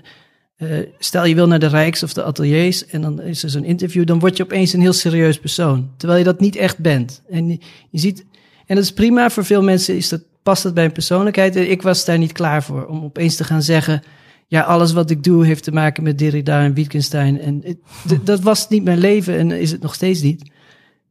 eh, 0.56 0.68
stel 0.98 1.24
je 1.24 1.34
wil 1.34 1.46
naar 1.46 1.58
de 1.58 1.66
Rijks 1.66 2.02
of 2.02 2.12
de 2.12 2.22
ateliers 2.22 2.86
en 2.86 3.00
dan 3.00 3.20
is 3.20 3.42
er 3.42 3.50
zo'n 3.50 3.64
interview, 3.64 4.06
dan 4.06 4.18
word 4.18 4.36
je 4.36 4.42
opeens 4.42 4.72
een 4.72 4.80
heel 4.80 4.92
serieus 4.92 5.38
persoon. 5.38 5.90
Terwijl 5.96 6.18
je 6.18 6.24
dat 6.24 6.40
niet 6.40 6.56
echt 6.56 6.78
bent. 6.78 7.22
En 7.30 7.48
je, 7.48 7.58
je 7.90 7.98
ziet, 7.98 8.24
en 8.66 8.74
dat 8.74 8.84
is 8.84 8.92
prima, 8.92 9.30
voor 9.30 9.44
veel 9.44 9.62
mensen 9.62 9.96
is 9.96 10.08
dat, 10.08 10.22
past 10.42 10.62
dat 10.62 10.74
bij 10.74 10.84
een 10.84 10.92
persoonlijkheid. 10.92 11.56
En 11.56 11.70
ik 11.70 11.82
was 11.82 12.04
daar 12.04 12.18
niet 12.18 12.32
klaar 12.32 12.62
voor 12.62 12.86
om 12.86 13.04
opeens 13.04 13.36
te 13.36 13.44
gaan 13.44 13.62
zeggen, 13.62 14.02
ja, 14.50 14.60
alles 14.62 14.92
wat 14.92 15.10
ik 15.10 15.22
doe 15.24 15.44
heeft 15.46 15.62
te 15.64 15.72
maken 15.72 16.02
met 16.02 16.18
Derrida 16.18 16.62
en 16.64 16.74
Wittgenstein. 16.74 17.40
En 17.40 17.60
het- 17.64 17.78
dat 18.26 18.40
was 18.40 18.68
niet 18.68 18.84
mijn 18.84 18.98
leven 18.98 19.38
en 19.38 19.50
is 19.50 19.70
het 19.70 19.82
nog 19.82 19.94
steeds 19.94 20.22
niet. 20.22 20.50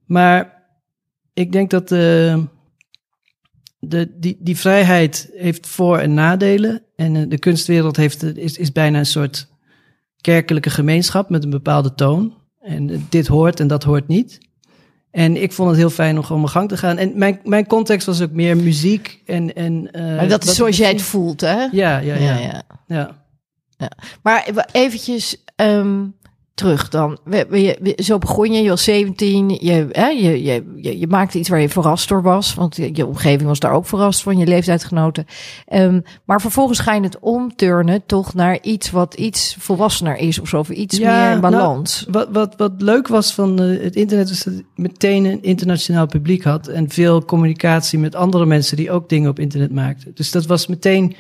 Maar 0.05 0.63
ik 1.33 1.51
denk 1.51 1.69
dat 1.69 1.87
de, 1.89 2.43
de, 3.79 4.11
die, 4.19 4.37
die 4.39 4.57
vrijheid 4.57 5.29
heeft 5.33 5.67
voor- 5.67 5.97
en 5.99 6.13
nadelen. 6.13 6.81
En 6.95 7.15
eh, 7.15 7.23
de 7.29 7.37
kunstwereld 7.37 7.95
heeft, 7.97 8.23
eh, 8.23 8.35
is, 8.35 8.57
is 8.57 8.71
bijna 8.71 8.99
een 8.99 9.05
soort 9.05 9.47
kerkelijke 10.21 10.69
gemeenschap 10.69 11.29
met 11.29 11.43
een 11.43 11.49
bepaalde 11.49 11.93
toon. 11.93 12.33
En 12.61 12.89
eh, 12.89 12.97
dit 13.09 13.27
hoort 13.27 13.59
en 13.59 13.67
dat 13.67 13.83
hoort 13.83 14.07
niet. 14.07 14.37
En 15.11 15.41
ik 15.41 15.51
vond 15.51 15.69
het 15.69 15.77
heel 15.77 15.89
fijn 15.89 16.17
om 16.17 16.23
gewoon 16.23 16.41
mijn 16.41 16.51
gang 16.53 16.69
te 16.69 16.77
gaan. 16.77 16.97
En 16.97 17.11
mijn, 17.15 17.39
mijn 17.43 17.67
context 17.67 18.05
was 18.05 18.21
ook 18.21 18.31
meer 18.31 18.57
muziek. 18.57 19.21
En, 19.25 19.55
en, 19.55 19.91
eh, 19.91 20.01
Maar 20.15 20.27
dat 20.27 20.43
is 20.43 20.55
zoals 20.55 20.77
jij 20.77 20.91
het 20.91 21.01
voelt, 21.01 21.41
hè? 21.41 21.55
Ja, 21.63 21.69
ja, 21.71 21.99
ja. 21.99 22.15
ja, 22.15 22.37
ja. 22.39 22.63
ja. 22.87 23.25
Maar 24.21 24.49
eventjes 24.71 25.43
ehm, 25.55 26.03
terug 26.53 26.89
dan. 26.89 27.17
We, 27.23 27.45
we- 27.49 27.77
we- 27.81 28.03
zo 28.03 28.17
begon 28.17 28.51
je, 28.51 28.61
je 28.61 28.69
was 28.69 28.83
17. 28.83 29.49
Je, 29.49 29.87
hè, 29.91 30.07
je, 30.07 30.43
je, 30.43 30.73
je, 30.81 30.99
je 30.99 31.07
maakte 31.07 31.39
iets 31.39 31.49
waar 31.49 31.59
je 31.61 31.69
verrast 31.69 32.09
door 32.09 32.21
was. 32.21 32.53
Want 32.53 32.75
je, 32.75 32.89
je 32.93 33.05
omgeving 33.05 33.47
was 33.47 33.59
daar 33.59 33.71
ook 33.71 33.85
verrast 33.85 34.23
van, 34.23 34.37
je 34.37 34.45
leeftijdsgenoten. 34.47 35.25
Ehm, 35.67 35.99
maar 36.25 36.41
vervolgens 36.41 36.79
ga 36.79 36.93
je 36.93 37.01
het 37.01 37.19
omturnen 37.19 38.03
toch 38.05 38.33
naar 38.33 38.61
iets 38.61 38.91
wat 38.91 39.13
iets 39.13 39.55
volwassener 39.59 40.17
is. 40.17 40.39
Of 40.39 40.47
zo, 40.47 40.59
of 40.59 40.69
iets 40.69 40.97
Ja, 40.97 41.11
meer 41.21 41.35
in 41.35 41.41
nou, 41.41 41.53
balans. 41.53 42.05
Wat, 42.09 42.27
wat, 42.31 42.53
wat 42.57 42.71
leuk 42.77 43.07
was 43.07 43.33
van 43.33 43.59
eh, 43.61 43.83
het 43.83 43.95
internet 43.95 44.29
is 44.29 44.43
dat 44.43 44.53
het 44.53 44.63
meteen 44.75 45.25
een 45.25 45.43
internationaal 45.43 46.05
publiek 46.07 46.43
had. 46.43 46.67
En 46.67 46.89
veel 46.89 47.25
communicatie 47.25 47.99
met 47.99 48.15
andere 48.15 48.45
mensen 48.45 48.77
die 48.77 48.91
ook 48.91 49.09
dingen 49.09 49.29
op 49.29 49.39
internet 49.39 49.71
maakten. 49.71 50.11
Dus 50.15 50.31
dat 50.31 50.45
was 50.45 50.67
meteen, 50.67 51.15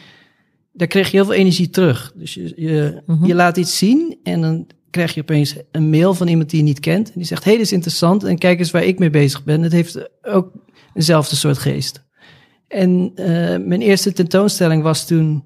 daar 0.77 0.87
kreeg 0.87 1.09
je 1.11 1.17
heel 1.17 1.25
veel 1.25 1.33
energie 1.33 1.69
terug. 1.69 2.13
Dus 2.15 2.33
je, 2.33 2.53
je, 2.55 3.01
Mhm. 3.05 3.25
je 3.25 3.35
laat 3.35 3.57
iets 3.57 3.77
zien 3.77 4.17
en 4.23 4.41
dan 4.41 4.67
krijg 4.89 5.13
je 5.13 5.21
opeens 5.21 5.55
een 5.71 5.89
mail 5.89 6.13
van 6.13 6.27
iemand 6.27 6.49
die 6.49 6.59
je 6.59 6.65
niet 6.65 6.79
kent. 6.79 7.07
En 7.07 7.13
die 7.15 7.25
zegt, 7.25 7.43
hé, 7.43 7.49
hey, 7.49 7.57
dit 7.57 7.67
is 7.67 7.73
interessant 7.73 8.23
en 8.23 8.37
kijk 8.37 8.59
eens 8.59 8.71
waar 8.71 8.83
ik 8.83 8.99
mee 8.99 9.09
bezig 9.09 9.43
ben. 9.43 9.61
Het 9.61 9.71
heeft 9.71 10.09
ook 10.21 10.51
eenzelfde 10.93 11.35
soort 11.35 11.57
geest. 11.57 12.03
En 12.67 13.11
eh, 13.15 13.25
mijn 13.65 13.81
eerste 13.81 14.13
tentoonstelling 14.13 14.83
was 14.83 15.07
toen, 15.07 15.43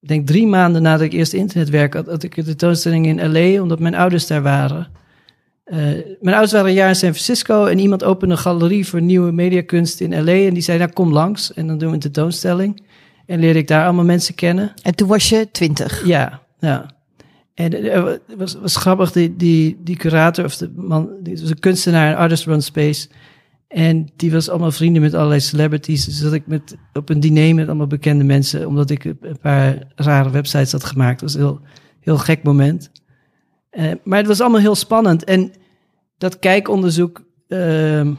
ik 0.00 0.08
denk 0.08 0.26
drie 0.26 0.46
maanden 0.46 0.82
nadat 0.82 1.00
ik 1.00 1.12
eerst 1.12 1.32
internetwerk 1.32 1.94
had, 1.94 2.06
had 2.06 2.22
ik 2.22 2.36
een 2.36 2.44
tentoonstelling 2.44 3.06
in 3.06 3.32
LA, 3.32 3.62
omdat 3.62 3.78
mijn 3.78 3.94
ouders 3.94 4.26
daar 4.26 4.42
waren. 4.42 4.88
Eh, 5.64 5.78
mijn 6.20 6.34
ouders 6.34 6.52
waren 6.52 6.68
een 6.68 6.74
jaar 6.74 6.88
in 6.88 6.96
San 6.96 7.14
Francisco 7.14 7.66
en 7.66 7.78
iemand 7.78 8.04
opende 8.04 8.34
een 8.34 8.40
galerie 8.40 8.86
voor 8.86 9.02
nieuwe 9.02 9.32
mediakunst 9.32 10.00
in 10.00 10.24
LA. 10.24 10.32
En 10.32 10.54
die 10.54 10.62
zei, 10.62 10.78
nou 10.78 10.90
kom 10.92 11.12
langs 11.12 11.54
en 11.54 11.66
dan 11.66 11.78
doen 11.78 11.88
we 11.88 11.94
een 11.94 12.00
tentoonstelling. 12.00 12.82
En 13.26 13.40
leerde 13.40 13.58
ik 13.58 13.68
daar 13.68 13.84
allemaal 13.84 14.04
mensen 14.04 14.34
kennen. 14.34 14.72
En 14.82 14.94
toen 14.94 15.08
was 15.08 15.28
je 15.28 15.48
20. 15.52 16.06
Ja, 16.06 16.42
ja. 16.58 16.90
En 17.54 17.74
eh, 17.74 18.04
het 18.04 18.20
was, 18.36 18.54
was 18.54 18.76
grappig, 18.76 19.12
die, 19.12 19.36
die, 19.36 19.80
die 19.82 19.96
curator 19.96 20.44
of 20.44 20.56
de 20.56 20.72
man, 20.76 21.10
die 21.22 21.40
was 21.40 21.50
een 21.50 21.58
kunstenaar, 21.58 22.10
een 22.10 22.16
artist 22.16 22.44
run 22.44 22.62
space. 22.62 23.08
En 23.68 24.08
die 24.16 24.32
was 24.32 24.48
allemaal 24.48 24.70
vrienden 24.70 25.02
met 25.02 25.14
allerlei 25.14 25.40
celebrities. 25.40 26.04
Dus 26.04 26.20
dat 26.20 26.32
ik 26.32 26.46
met, 26.46 26.76
op 26.92 27.08
een 27.08 27.20
diner 27.20 27.54
met 27.54 27.66
allemaal 27.66 27.86
bekende 27.86 28.24
mensen, 28.24 28.66
omdat 28.66 28.90
ik 28.90 29.04
een 29.04 29.38
paar 29.40 29.78
rare 29.94 30.30
websites 30.30 30.72
had 30.72 30.84
gemaakt. 30.84 31.20
Dat 31.20 31.32
was 31.32 31.34
een 31.34 31.46
heel, 31.46 31.60
heel 32.00 32.18
gek 32.18 32.42
moment. 32.42 32.90
Eh, 33.70 33.92
maar 34.04 34.18
het 34.18 34.26
was 34.26 34.40
allemaal 34.40 34.60
heel 34.60 34.74
spannend. 34.74 35.24
En 35.24 35.52
dat 36.18 36.38
kijkonderzoek 36.38 37.24
ehm, 37.48 38.12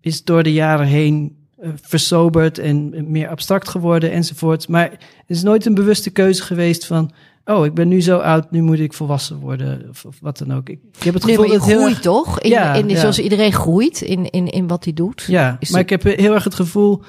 is 0.00 0.24
door 0.24 0.42
de 0.42 0.52
jaren 0.52 0.86
heen 0.86 1.36
eh, 1.36 1.43
versoberd 1.82 2.58
en 2.58 2.94
meer 3.10 3.28
abstract 3.28 3.68
geworden 3.68 4.10
enzovoort. 4.12 4.68
Maar 4.68 4.90
het 4.90 5.00
is 5.26 5.42
nooit 5.42 5.66
een 5.66 5.74
bewuste 5.74 6.10
keuze 6.10 6.42
geweest 6.42 6.86
van... 6.86 7.10
oh, 7.44 7.64
ik 7.64 7.74
ben 7.74 7.88
nu 7.88 8.02
zo 8.02 8.18
oud, 8.18 8.50
nu 8.50 8.62
moet 8.62 8.78
ik 8.78 8.92
volwassen 8.92 9.38
worden 9.38 9.86
of, 9.90 10.04
of 10.04 10.16
wat 10.20 10.38
dan 10.38 10.54
ook. 10.54 10.68
Ik, 10.68 10.78
ik 10.96 11.02
heb 11.02 11.14
het 11.14 11.24
Nee, 11.24 11.34
gevoel 11.34 11.48
maar 11.48 11.54
je 11.54 11.58
dat 11.60 11.68
heel 11.68 11.78
groeit 11.78 11.94
erg- 11.94 12.02
toch? 12.04 12.40
In, 12.40 12.50
Ja, 12.50 12.74
in, 12.74 12.88
ja. 12.88 12.98
Zoals 13.00 13.18
iedereen 13.18 13.52
groeit 13.52 14.00
in, 14.00 14.30
in, 14.30 14.46
in 14.46 14.66
wat 14.66 14.84
hij 14.84 14.92
doet. 14.92 15.24
Ja, 15.28 15.56
Is 15.60 15.70
maar 15.70 15.80
het- 15.80 15.90
ik 15.90 16.02
heb 16.02 16.16
heel 16.18 16.34
erg 16.34 16.44
het 16.44 16.54
gevoel 16.54 17.02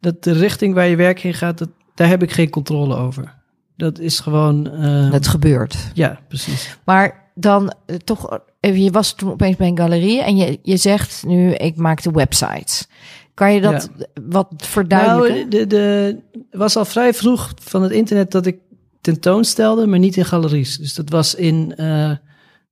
dat 0.00 0.24
de 0.24 0.32
richting 0.32 0.74
waar 0.74 0.86
je 0.88 0.96
werk 0.96 1.20
heen 1.20 1.34
gaat... 1.34 1.58
Dat, 1.58 1.68
daar 1.94 2.08
heb 2.08 2.22
ik 2.22 2.30
geen 2.32 2.50
controle 2.50 2.96
over. 2.96 3.34
Dat 3.76 3.98
is 3.98 4.20
gewoon... 4.20 4.70
eh, 4.70 5.10
Het 5.12 5.28
gebeurt. 5.28 5.76
Ja, 5.94 6.20
precies. 6.28 6.76
Maar 6.84 7.30
dan 7.34 7.72
eh, 7.86 7.96
toch, 7.96 8.38
even, 8.60 8.82
je 8.82 8.90
was 8.90 9.12
toen 9.14 9.30
opeens 9.30 9.56
bij 9.56 9.68
een 9.68 9.78
galerie 9.78 10.22
en 10.22 10.36
je, 10.36 10.58
je 10.62 10.76
zegt 10.76 11.24
nu, 11.26 11.52
ik 11.52 11.76
maak 11.76 12.02
de 12.02 12.10
websites. 12.10 12.88
Kan 13.34 13.54
je 13.54 13.60
dat 13.60 13.90
wat 14.28 14.48
verduidelijken? 14.56 15.36
Nou, 15.36 15.48
de, 15.48 15.66
de, 15.66 16.16
was 16.50 16.76
al 16.76 16.84
vrij 16.84 17.14
vroeg 17.14 17.52
van 17.62 17.82
het 17.82 17.92
internet 17.92 18.30
dat 18.30 18.46
ik 18.46 18.58
tentoonstelde, 19.00 19.86
maar 19.86 19.98
niet 19.98 20.16
in 20.16 20.24
galeries. 20.24 20.76
Dus 20.76 20.94
dat 20.94 21.10
was 21.10 21.34
in 21.34 21.74
eh 21.76 22.16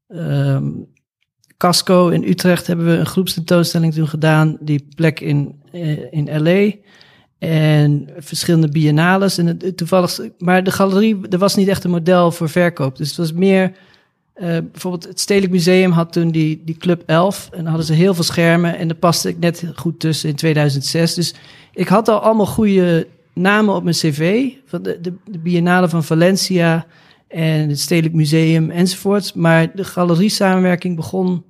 ehm, 0.09 0.71
Casco 1.59 2.09
in 2.09 2.25
Utrecht 2.25 2.67
hebben 2.67 2.87
we 2.87 2.93
een 2.93 3.07
groepstentoonstelling 3.07 3.95
toen 3.95 4.09
gedaan. 4.09 4.57
Die 4.61 4.89
plek 4.95 5.21
in, 5.21 5.63
eh, 5.73 6.13
in 6.13 6.43
LA. 6.43 6.73
En 7.39 8.09
verschillende 8.17 8.69
biennales. 8.69 9.39
En 9.39 9.47
het, 9.47 9.77
toevallig, 9.77 10.21
maar 10.39 10.65
de 10.65 10.71
galerie, 10.71 11.29
er 11.29 11.39
was 11.39 11.55
niet 11.55 11.69
echt 11.69 11.85
een 11.85 11.91
model 11.91 12.31
voor 12.31 12.49
verkoop. 12.49 12.97
Dus 12.97 13.09
het 13.09 13.17
was 13.17 13.33
meer 13.33 13.73
eh, 14.39 14.59
bijvoorbeeld 14.73 15.05
het 15.05 15.21
Stedelijk 15.21 15.53
Museum 15.53 15.91
had 15.91 16.13
toen 16.13 16.31
die, 16.31 16.63
die 16.65 16.77
Club 16.77 17.03
11. 17.07 17.49
En 17.51 17.57
dan 17.57 17.67
hadden 17.67 17.87
ze 17.87 17.93
heel 17.93 18.15
veel 18.15 18.25
schermen. 18.25 18.79
En 18.79 18.89
daar 18.89 18.97
paste 18.97 19.29
ik 19.29 19.39
net 19.39 19.65
goed 19.75 20.01
tussen 20.01 20.29
in 20.29 20.35
2006. 20.35 21.15
Dus 21.15 21.35
ik 21.73 21.89
had 21.89 22.09
al 22.09 22.19
allemaal 22.19 22.47
goede 22.47 23.07
namen 23.35 23.75
op 23.75 23.83
mijn 23.83 23.95
cv. 23.95 24.51
Van 24.67 24.83
de, 24.83 25.01
de, 25.01 25.13
de 25.31 25.39
Biennale 25.39 25.89
van 25.89 26.05
Valencia 26.05 26.87
en 27.29 27.69
het 27.69 27.81
Stedelijk 27.81 28.15
Museum 28.15 28.71
enzovoorts. 28.71 29.33
Maar 29.33 29.75
de 29.75 29.85
galerie-samenwerking 29.85 30.97
begon 30.97 31.45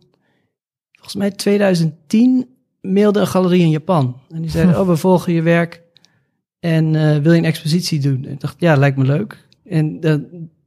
volgens 0.92 1.14
mij 1.14 1.30
2010. 1.30 2.48
Mailde 2.80 3.20
een 3.20 3.26
galerie 3.26 3.62
in 3.62 3.70
Japan. 3.70 4.20
En 4.30 4.40
die 4.40 4.50
zeiden, 4.50 4.78
oh, 4.80 4.86
we 4.86 4.96
volgen 4.96 5.32
je 5.32 5.42
werk. 5.42 5.82
En 6.60 6.94
eh, 6.94 7.22
wil 7.22 7.32
je 7.32 7.38
een 7.38 7.44
expositie 7.44 8.00
doen? 8.00 8.24
En 8.24 8.32
ik 8.32 8.40
dacht, 8.40 8.56
ja, 8.58 8.76
lijkt 8.76 8.96
me 8.96 9.04
leuk. 9.04 9.46
En 9.64 10.00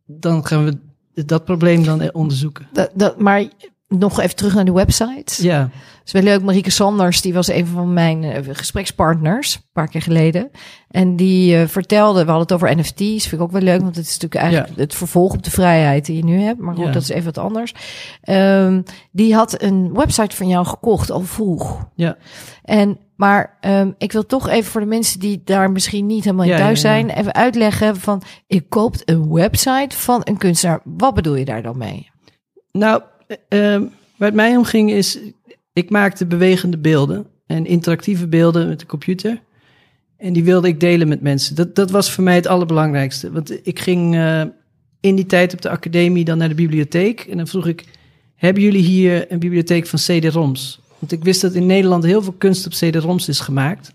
dan 0.05 0.45
gaan 0.45 0.65
we 0.65 0.77
dat 1.25 1.45
probleem 1.45 1.83
dan 1.83 2.13
onderzoeken. 2.13 2.67
Dat, 2.73 2.89
dat, 2.93 3.19
maar 3.19 3.45
nog 3.87 4.19
even 4.19 4.35
terug 4.35 4.53
naar 4.53 4.65
de 4.65 4.71
websites. 4.71 5.37
Ja, 5.37 5.69
is 6.05 6.11
wel 6.11 6.21
leuk. 6.21 6.41
Marieke 6.41 6.69
Sanders, 6.71 7.21
die 7.21 7.33
was 7.33 7.47
een 7.47 7.67
van 7.67 7.93
mijn 7.93 8.23
eh, 8.23 8.41
gesprekspartners, 8.51 9.55
een 9.55 9.61
paar 9.73 9.87
keer 9.87 10.01
geleden. 10.01 10.51
En 10.89 11.15
die 11.15 11.55
eh, 11.57 11.67
vertelde, 11.67 12.25
we 12.25 12.31
hadden 12.31 12.41
het 12.41 12.51
over 12.53 12.77
NFT's, 12.77 13.27
vind 13.27 13.31
ik 13.33 13.41
ook 13.41 13.51
wel 13.51 13.61
leuk, 13.61 13.81
want 13.81 13.95
het 13.95 14.05
is 14.05 14.17
natuurlijk 14.17 14.41
eigenlijk 14.41 14.77
het 14.79 14.95
vervolg 14.95 15.33
op 15.33 15.43
de 15.43 15.51
vrijheid 15.51 16.05
die 16.05 16.15
je 16.15 16.23
nu 16.23 16.39
hebt. 16.41 16.59
Maar 16.59 16.75
goed, 16.75 16.85
Ja. 16.85 16.91
dat 16.91 17.01
is 17.01 17.09
even 17.09 17.25
wat 17.33 17.37
anders. 17.37 17.73
Ehm, 18.21 18.81
die 19.11 19.35
had 19.35 19.61
een 19.61 19.93
website 19.93 20.35
van 20.35 20.47
jou 20.47 20.65
gekocht 20.65 21.11
al 21.11 21.21
vroeg. 21.21 21.87
ja. 21.95 22.17
En, 22.63 22.97
maar 23.15 23.57
ehm, 23.59 23.91
ik 23.97 24.11
wil 24.11 24.25
toch 24.25 24.49
even 24.49 24.71
voor 24.71 24.81
de 24.81 24.87
mensen 24.87 25.19
die 25.19 25.41
daar 25.45 25.71
misschien 25.71 26.05
niet 26.05 26.23
helemaal 26.23 26.45
in 26.45 26.51
Ja, 26.51 26.57
thuis 26.57 26.81
ja, 26.81 26.93
ja. 26.93 26.95
zijn, 26.95 27.17
even 27.17 27.33
uitleggen 27.33 27.95
van, 27.95 28.21
ik 28.47 28.69
koopt 28.69 29.09
een 29.09 29.33
website 29.33 29.97
van 29.97 30.21
een 30.23 30.37
kunstenaar. 30.37 30.81
Wat 30.83 31.13
bedoel 31.13 31.35
je 31.35 31.45
daar 31.45 31.61
dan 31.61 31.77
mee? 31.77 32.09
Nou, 32.71 33.01
eh, 33.27 33.59
waar 34.17 34.27
het 34.29 34.33
mij 34.33 34.55
om 34.55 34.63
ging 34.63 34.91
is, 34.91 35.19
ik 35.73 35.89
maakte 35.89 36.25
bewegende 36.25 36.77
beelden 36.77 37.27
en 37.45 37.65
interactieve 37.65 38.27
beelden 38.27 38.67
met 38.67 38.79
de 38.79 38.85
computer. 38.85 39.41
En 40.17 40.33
die 40.33 40.43
wilde 40.43 40.67
ik 40.67 40.79
delen 40.79 41.07
met 41.07 41.21
mensen. 41.21 41.55
Dat, 41.55 41.75
dat 41.75 41.91
was 41.91 42.11
voor 42.11 42.23
mij 42.23 42.35
het 42.35 42.47
allerbelangrijkste. 42.47 43.31
Want 43.31 43.67
ik 43.67 43.79
ging 43.79 44.15
eh, 44.15 44.41
in 44.99 45.15
die 45.15 45.25
tijd 45.25 45.53
op 45.53 45.61
de 45.61 45.69
academie 45.69 46.25
dan 46.25 46.37
naar 46.37 46.49
de 46.49 46.55
bibliotheek. 46.55 47.19
En 47.19 47.37
dan 47.37 47.47
vroeg 47.47 47.67
ik, 47.67 47.85
hebben 48.35 48.63
jullie 48.63 48.83
hier 48.83 49.31
een 49.31 49.39
bibliotheek 49.39 49.87
van 49.87 49.99
CD-ROMs? 49.99 50.81
Want 50.99 51.11
ik 51.11 51.23
wist 51.23 51.41
dat 51.41 51.53
in 51.53 51.65
Nederland 51.65 52.03
heel 52.03 52.21
veel 52.21 52.35
kunst 52.37 52.65
op 52.65 52.71
CD-ROMs 52.71 53.27
is 53.27 53.39
gemaakt. 53.39 53.93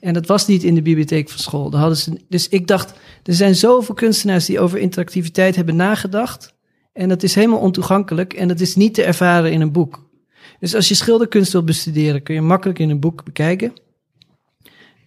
En 0.00 0.14
dat 0.14 0.26
was 0.26 0.46
niet 0.46 0.62
in 0.62 0.74
de 0.74 0.82
bibliotheek 0.82 1.28
van 1.28 1.38
school. 1.38 1.70
Daar 1.70 1.80
hadden 1.80 1.98
ze, 1.98 2.20
dus 2.28 2.48
ik 2.48 2.66
dacht, 2.66 2.94
er 3.22 3.34
zijn 3.34 3.54
zoveel 3.54 3.94
kunstenaars 3.94 4.46
die 4.46 4.60
over 4.60 4.78
interactiviteit 4.78 5.56
hebben 5.56 5.76
nagedacht. 5.76 6.54
En 6.92 7.08
dat 7.08 7.22
is 7.22 7.34
helemaal 7.34 7.58
ontoegankelijk 7.58 8.32
en 8.32 8.48
dat 8.48 8.60
is 8.60 8.76
niet 8.76 8.94
te 8.94 9.02
ervaren 9.02 9.52
in 9.52 9.60
een 9.60 9.72
boek. 9.72 10.09
Dus 10.58 10.74
als 10.74 10.88
je 10.88 10.94
schilderkunst 10.94 11.52
wilt 11.52 11.64
bestuderen, 11.64 12.22
kun 12.22 12.34
je 12.34 12.40
makkelijk 12.40 12.78
in 12.78 12.90
een 12.90 13.00
boek 13.00 13.24
bekijken. 13.24 13.72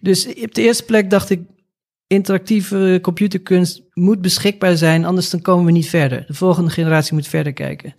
Dus 0.00 0.26
op 0.26 0.54
de 0.54 0.62
eerste 0.62 0.84
plek 0.84 1.10
dacht 1.10 1.30
ik, 1.30 1.40
interactieve 2.06 2.98
computerkunst 3.02 3.82
moet 3.92 4.20
beschikbaar 4.20 4.76
zijn, 4.76 5.04
anders 5.04 5.30
dan 5.30 5.42
komen 5.42 5.64
we 5.64 5.72
niet 5.72 5.88
verder. 5.88 6.24
De 6.26 6.34
volgende 6.34 6.70
generatie 6.70 7.14
moet 7.14 7.28
verder 7.28 7.52
kijken. 7.52 7.94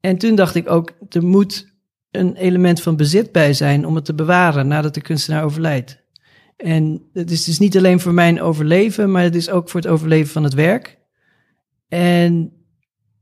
En 0.00 0.18
toen 0.18 0.34
dacht 0.34 0.54
ik 0.54 0.70
ook, 0.70 0.92
er 1.08 1.24
moet 1.24 1.72
een 2.10 2.36
element 2.36 2.82
van 2.82 2.96
bezit 2.96 3.32
bij 3.32 3.52
zijn 3.52 3.86
om 3.86 3.94
het 3.94 4.04
te 4.04 4.14
bewaren 4.14 4.68
nadat 4.68 4.94
de 4.94 5.00
kunstenaar 5.00 5.44
overlijdt. 5.44 6.02
En 6.56 7.02
het 7.12 7.30
is 7.30 7.44
dus 7.44 7.58
niet 7.58 7.76
alleen 7.76 8.00
voor 8.00 8.14
mijn 8.14 8.40
overleven, 8.40 9.10
maar 9.10 9.22
het 9.22 9.34
is 9.34 9.50
ook 9.50 9.68
voor 9.68 9.80
het 9.80 9.90
overleven 9.90 10.32
van 10.32 10.44
het 10.44 10.54
werk. 10.54 10.98
En 11.88 12.52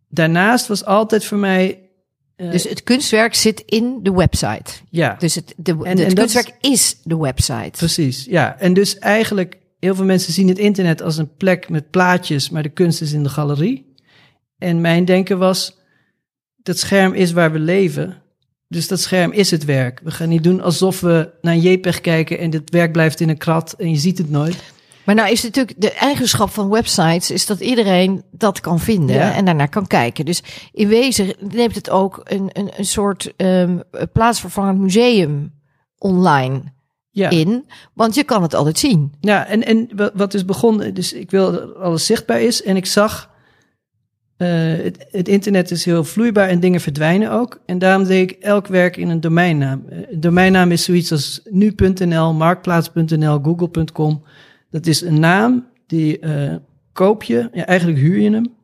daarnaast 0.08 0.66
was 0.66 0.84
altijd 0.84 1.24
voor 1.24 1.38
mij. 1.38 1.85
Eh, 2.36 2.50
Dus 2.50 2.64
het 2.64 2.82
kunstwerk 2.82 3.34
zit 3.34 3.62
in 3.66 3.98
de 4.02 4.12
website. 4.12 4.72
ja, 4.90 5.16
Dus 5.18 5.34
het, 5.34 5.54
de, 5.56 5.76
en 5.82 5.98
het 5.98 6.12
kunstwerk 6.12 6.54
is 6.60 6.96
de 7.04 7.16
website. 7.16 7.70
precies. 7.70 8.24
Ja, 8.24 8.58
en 8.58 8.74
dus 8.74 8.98
eigenlijk, 8.98 9.58
heel 9.80 9.94
veel 9.94 10.04
mensen 10.04 10.32
zien 10.32 10.48
het 10.48 10.58
internet 10.58 11.02
als 11.02 11.16
een 11.16 11.36
plek 11.36 11.68
met 11.68 11.90
plaatjes, 11.90 12.50
maar 12.50 12.62
de 12.62 12.68
kunst 12.68 13.00
is 13.00 13.12
in 13.12 13.22
de 13.22 13.28
galerie. 13.28 13.94
En 14.58 14.80
mijn 14.80 15.04
denken 15.04 15.38
was: 15.38 15.78
dat 16.56 16.78
scherm 16.78 17.12
is 17.12 17.32
waar 17.32 17.52
we 17.52 17.58
leven. 17.58 18.22
Dus 18.68 18.88
dat 18.88 19.00
scherm 19.00 19.32
is 19.32 19.50
het 19.50 19.64
werk. 19.64 20.00
We 20.04 20.10
gaan 20.10 20.28
niet 20.28 20.44
doen 20.44 20.60
alsof 20.60 21.00
we 21.00 21.30
naar 21.40 21.54
een 21.54 21.60
JPEG 21.60 22.00
kijken 22.00 22.38
en 22.38 22.50
dit 22.50 22.70
werk 22.70 22.92
blijft 22.92 23.20
in 23.20 23.28
een 23.28 23.36
krat 23.38 23.72
en 23.72 23.90
je 23.90 23.96
ziet 23.96 24.18
het 24.18 24.30
nooit. 24.30 24.56
Maar 25.06 25.14
nou 25.14 25.30
is 25.30 25.42
natuurlijk 25.42 25.80
de 25.80 25.92
eigenschap 25.92 26.50
van 26.50 26.68
websites 26.68 27.30
is 27.30 27.46
dat 27.46 27.60
iedereen 27.60 28.22
dat 28.30 28.60
kan 28.60 28.80
vinden 28.80 29.16
Ja. 29.16 29.34
en 29.34 29.44
daarnaar 29.44 29.68
kan 29.68 29.86
kijken. 29.86 30.24
Dus 30.24 30.42
in 30.72 30.88
wezen 30.88 31.34
neemt 31.38 31.74
het 31.74 31.90
ook 31.90 32.20
een, 32.24 32.50
een, 32.52 32.70
een 32.76 32.84
soort 32.84 33.32
ehm, 33.36 33.78
plaatsvervangend 34.12 34.78
museum 34.78 35.52
online 35.98 36.62
Ja. 37.10 37.30
in, 37.30 37.64
want 37.94 38.14
je 38.14 38.24
kan 38.24 38.42
het 38.42 38.54
altijd 38.54 38.78
zien. 38.78 39.12
Ja, 39.20 39.46
en, 39.46 39.64
en 39.64 39.88
wa- 39.96 40.10
wat 40.14 40.34
is 40.34 40.44
begonnen, 40.44 40.94
dus 40.94 41.12
ik 41.12 41.30
wil 41.30 41.52
dat 41.52 41.74
alles 41.76 42.06
zichtbaar 42.06 42.40
is 42.40 42.62
en 42.62 42.76
ik 42.76 42.86
zag, 42.86 43.30
eh, 44.36 44.48
het, 44.82 45.06
het 45.10 45.28
internet 45.28 45.70
is 45.70 45.84
heel 45.84 46.04
vloeibaar 46.04 46.48
en 46.48 46.60
dingen 46.60 46.80
verdwijnen 46.80 47.30
ook. 47.30 47.60
En 47.66 47.78
daarom 47.78 48.04
deed 48.04 48.30
ik 48.30 48.36
elk 48.42 48.66
werk 48.66 48.96
in 48.96 49.08
een 49.08 49.20
domeinnaam. 49.20 49.84
Eh, 49.88 49.98
Een 50.10 50.20
domeinnaam 50.20 50.70
is 50.72 50.84
zoiets 50.84 51.12
als 51.12 51.40
nu.nl, 51.50 52.32
marktplaats.nl, 52.32 53.38
google.com. 53.42 54.22
Dat 54.70 54.86
is 54.86 55.00
een 55.00 55.20
naam, 55.20 55.66
die 55.86 56.18
eh, 56.18 56.54
koop 56.92 57.22
je, 57.22 57.48
ja, 57.52 57.66
eigenlijk 57.66 57.98
huur 57.98 58.18
je 58.18 58.30
hem. 58.30 58.54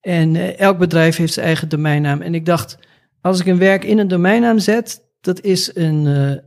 En 0.00 0.36
eh, 0.36 0.58
elk 0.58 0.78
bedrijf 0.78 1.16
heeft 1.16 1.32
zijn 1.32 1.46
eigen 1.46 1.68
domeinnaam. 1.68 2.20
En 2.20 2.34
ik 2.34 2.46
dacht, 2.46 2.78
als 3.20 3.40
ik 3.40 3.46
een 3.46 3.58
werk 3.58 3.84
in 3.84 3.98
een 3.98 4.08
domeinnaam 4.08 4.58
zet, 4.58 5.02
dat 5.20 5.40
is 5.40 5.70
een, 5.74 6.06
eh, 6.06 6.42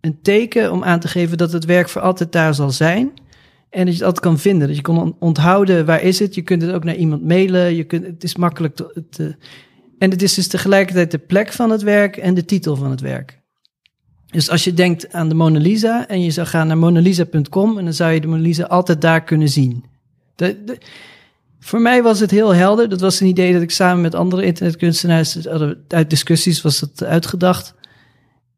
een 0.00 0.20
teken 0.22 0.72
om 0.72 0.84
aan 0.84 1.00
te 1.00 1.08
geven 1.08 1.38
dat 1.38 1.52
het 1.52 1.64
werk 1.64 1.88
voor 1.88 2.02
altijd 2.02 2.32
daar 2.32 2.54
zal 2.54 2.70
zijn. 2.70 3.12
En 3.70 3.84
dat 3.84 3.94
je 3.94 3.98
het 3.98 4.02
altijd 4.02 4.24
kan 4.24 4.38
vinden. 4.38 4.66
Dat 4.66 4.76
je 4.76 4.82
kan 4.82 4.98
on- 4.98 5.16
onthouden 5.18 5.86
waar 5.86 6.02
is 6.02 6.18
het. 6.18 6.34
Je 6.34 6.42
kunt 6.42 6.62
het 6.62 6.72
ook 6.72 6.84
naar 6.84 6.94
iemand 6.94 7.24
mailen. 7.24 7.74
Je 7.74 7.84
kunt, 7.84 8.06
het 8.06 8.24
is 8.24 8.36
makkelijk. 8.36 8.78
En 9.98 10.10
het 10.10 10.22
is 10.22 10.34
dus 10.34 10.48
tegelijkertijd 10.48 11.10
de 11.10 11.18
plek 11.18 11.52
van 11.52 11.70
het 11.70 11.82
werk 11.82 12.16
en 12.16 12.34
de 12.34 12.44
titel 12.44 12.76
van 12.76 12.90
het 12.90 13.00
werk. 13.00 13.40
Dus 14.36 14.50
als 14.50 14.64
je 14.64 14.74
denkt 14.74 15.12
aan 15.12 15.28
de 15.28 15.34
Mona 15.34 15.58
Lisa 15.58 16.08
en 16.08 16.22
je 16.22 16.30
zou 16.30 16.46
gaan 16.46 16.66
naar 16.66 16.78
monalisa.com 16.78 17.78
en 17.78 17.84
dan 17.84 17.92
zou 17.92 18.12
je 18.12 18.20
de 18.20 18.26
Mona 18.26 18.42
Lisa 18.42 18.64
altijd 18.64 19.00
daar 19.00 19.24
kunnen 19.24 19.48
zien. 19.48 19.84
De, 20.34 20.64
de- 20.64 20.78
voor 21.60 21.80
mij 21.80 22.02
was 22.02 22.20
het 22.20 22.30
heel 22.30 22.54
helder. 22.54 22.88
Dat 22.88 23.00
was 23.00 23.20
een 23.20 23.26
idee 23.26 23.52
dat 23.52 23.62
ik 23.62 23.70
samen 23.70 24.00
met 24.02 24.14
andere 24.14 24.44
internetkunstenaars 24.44 25.48
uit 25.88 26.10
discussies 26.10 26.62
was 26.62 26.80
dat 26.80 27.04
uitgedacht. 27.04 27.74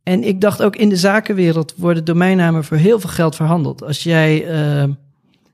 En 0.03 0.25
ik 0.25 0.41
dacht 0.41 0.63
ook 0.63 0.77
in 0.77 0.89
de 0.89 0.97
zakenwereld 0.97 1.75
worden 1.77 2.05
domeinnamen 2.05 2.65
voor 2.65 2.77
heel 2.77 3.01
veel 3.01 3.11
geld 3.11 3.37
verhandeld. 3.37 3.83
Als 3.85 4.03
jij 4.03 4.47
eh, 4.47 4.83
eh, 4.83 4.91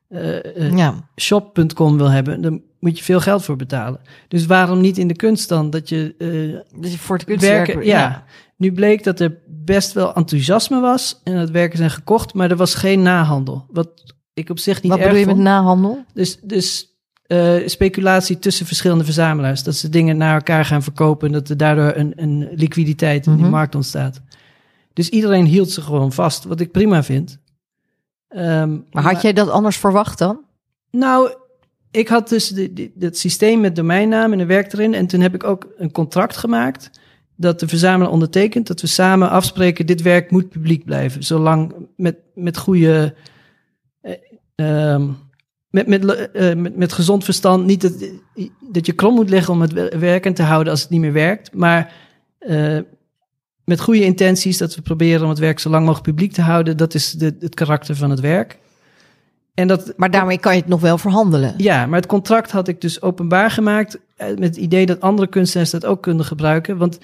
eh, 0.09 0.77
Ja. 0.77 1.09
shop.com 1.21 1.97
wil 1.97 2.11
hebben, 2.11 2.41
dan 2.41 2.61
moet 2.81 2.99
je 2.99 3.05
veel 3.05 3.21
geld 3.21 3.45
voor 3.45 3.57
betalen. 3.57 4.01
Dus 4.29 4.47
waarom 4.47 4.81
niet 4.81 4.99
in 4.99 5.09
de 5.09 5.17
kunst 5.17 5.49
dan 5.49 5.71
dat 5.71 5.89
je 5.89 6.15
eh, 6.19 6.81
Dus 6.81 6.97
voor 6.97 7.17
het 7.17 7.25
kunstwerk. 7.25 7.67
werken? 7.67 7.87
Ja. 7.87 8.25
Nu 8.57 8.73
bleek 8.73 9.05
dat 9.05 9.21
er 9.21 9.37
best 9.65 9.93
wel 9.93 10.15
enthousiasme 10.15 10.81
was 10.81 11.21
en 11.25 11.37
dat 11.37 11.51
werken 11.51 11.79
zijn 11.79 11.91
gekocht, 11.91 12.35
maar 12.35 12.51
er 12.51 12.57
was 12.57 12.75
geen 12.75 13.03
nahandel. 13.03 13.67
Wat 13.71 13.89
ik 14.35 14.51
op 14.51 14.59
zich 14.59 14.83
niet 14.83 14.91
Wat 14.93 15.01
erg 15.01 15.09
bedoel 15.09 15.29
je 15.29 15.35
met 15.35 15.45
nahandel? 15.45 16.05
Dus, 16.13 16.39
dus 16.43 16.89
eh, 17.27 17.57
speculatie 17.67 18.39
tussen 18.39 18.67
verschillende 18.67 19.05
verzamelaars. 19.05 19.63
Dat 19.63 19.75
ze 19.75 19.89
dingen 19.89 20.17
naar 20.17 20.35
elkaar 20.35 20.65
gaan 20.65 20.83
verkopen 20.83 21.27
en 21.27 21.33
dat 21.33 21.49
er 21.49 21.57
daardoor 21.57 21.93
een, 21.97 22.13
een 22.17 22.49
liquiditeit 22.55 23.27
in 23.27 23.33
die 23.33 23.43
Mhm. 23.43 23.51
markt 23.51 23.75
ontstaat. 23.75 24.21
Dus 24.93 25.09
iedereen 25.09 25.45
hield 25.45 25.71
ze 25.71 25.81
gewoon 25.81 26.13
vast, 26.13 26.45
wat 26.45 26.61
ik 26.61 26.71
prima 26.73 27.03
vind. 27.03 27.39
Ehm, 28.29 28.79
Maar 28.91 29.03
had 29.03 29.23
jij 29.23 29.33
dat 29.33 29.49
anders 29.51 29.77
verwacht 29.77 30.19
dan? 30.19 30.39
nou, 30.91 31.35
ik 31.91 32.09
had 32.09 32.29
dus 32.29 32.49
de, 32.49 32.73
de- 32.73 32.93
het 32.99 33.19
systeem 33.19 33.61
met 33.61 33.77
domeinnaam 33.77 34.33
en 34.33 34.39
een 34.39 34.47
werk 34.47 34.73
erin. 34.73 34.95
En 34.95 35.07
toen 35.07 35.21
heb 35.21 35.35
ik 35.35 35.45
ook 35.45 35.67
een 35.77 35.93
contract 35.93 36.37
gemaakt 36.37 36.91
dat 37.37 37.61
de 37.61 37.69
verzamelaar 37.69 38.13
ondertekent. 38.13 38.67
Dat 38.67 38.81
we 38.81 38.87
samen 38.87 39.31
afspreken, 39.31 39.87
dit 39.87 40.03
werk 40.03 40.31
moet 40.31 40.49
publiek 40.49 40.85
blijven. 40.85 41.23
Zolang 41.23 41.75
met, 41.97 42.17
met 42.35 42.57
goede... 42.57 43.15
ehm, 44.55 45.09
met, 45.71 45.87
met, 45.87 46.31
eh, 46.31 46.55
met, 46.55 46.77
met 46.77 46.93
gezond 46.93 47.25
verstand. 47.25 47.67
Niet 47.67 47.81
dat, 47.81 48.11
dat 48.61 48.87
je 48.87 48.93
krom 48.93 49.15
moet 49.15 49.31
liggen 49.31 49.53
om 49.53 49.61
het 49.61 49.73
wer- 49.73 49.99
werken 49.99 50.35
te 50.35 50.43
houden 50.43 50.73
als 50.73 50.81
het 50.83 50.91
niet 50.91 51.01
meer 51.01 51.13
werkt. 51.13 51.55
Maar 51.55 51.93
eh, 52.39 52.79
met 53.65 53.81
goede 53.81 54.05
intenties 54.05 54.59
dat 54.59 54.75
we 54.75 54.83
proberen 54.83 55.23
om 55.23 55.29
het 55.29 55.39
werk 55.39 55.59
zo 55.59 55.71
lang 55.71 55.85
mogelijk 55.85 56.09
publiek 56.09 56.33
te 56.33 56.43
houden. 56.43 56.77
Dat 56.77 56.95
is 56.95 57.13
de, 57.13 57.37
het 57.41 57.55
karakter 57.55 57.97
van 57.97 58.11
het 58.11 58.21
werk. 58.21 58.59
En 59.55 59.69
dat, 59.69 59.93
Maar 59.97 60.11
daarmee 60.11 60.39
kan 60.39 60.55
je 60.55 60.61
het 60.61 60.69
nog 60.69 60.81
wel 60.81 60.99
verhandelen. 60.99 61.55
ja, 61.57 61.87
maar 61.87 61.99
het 61.99 62.09
contract 62.09 62.51
had 62.51 62.69
ik 62.69 62.81
dus 62.81 63.03
openbaar 63.03 63.51
gemaakt 63.51 63.99
met 64.17 64.39
het 64.39 64.57
idee 64.57 64.87
dat 64.87 65.01
andere 65.01 65.29
kunstenaars 65.29 65.71
dat 65.71 65.87
ook 65.87 66.03
kunnen 66.03 66.25
gebruiken. 66.25 66.77
Want 66.77 66.99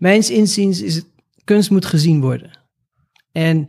mijns 0.00 0.30
inziens 0.30 0.82
is 0.82 0.94
het, 0.94 1.06
kunst 1.44 1.70
moet 1.70 1.84
gezien 1.86 2.20
worden. 2.20 2.50
En 3.32 3.68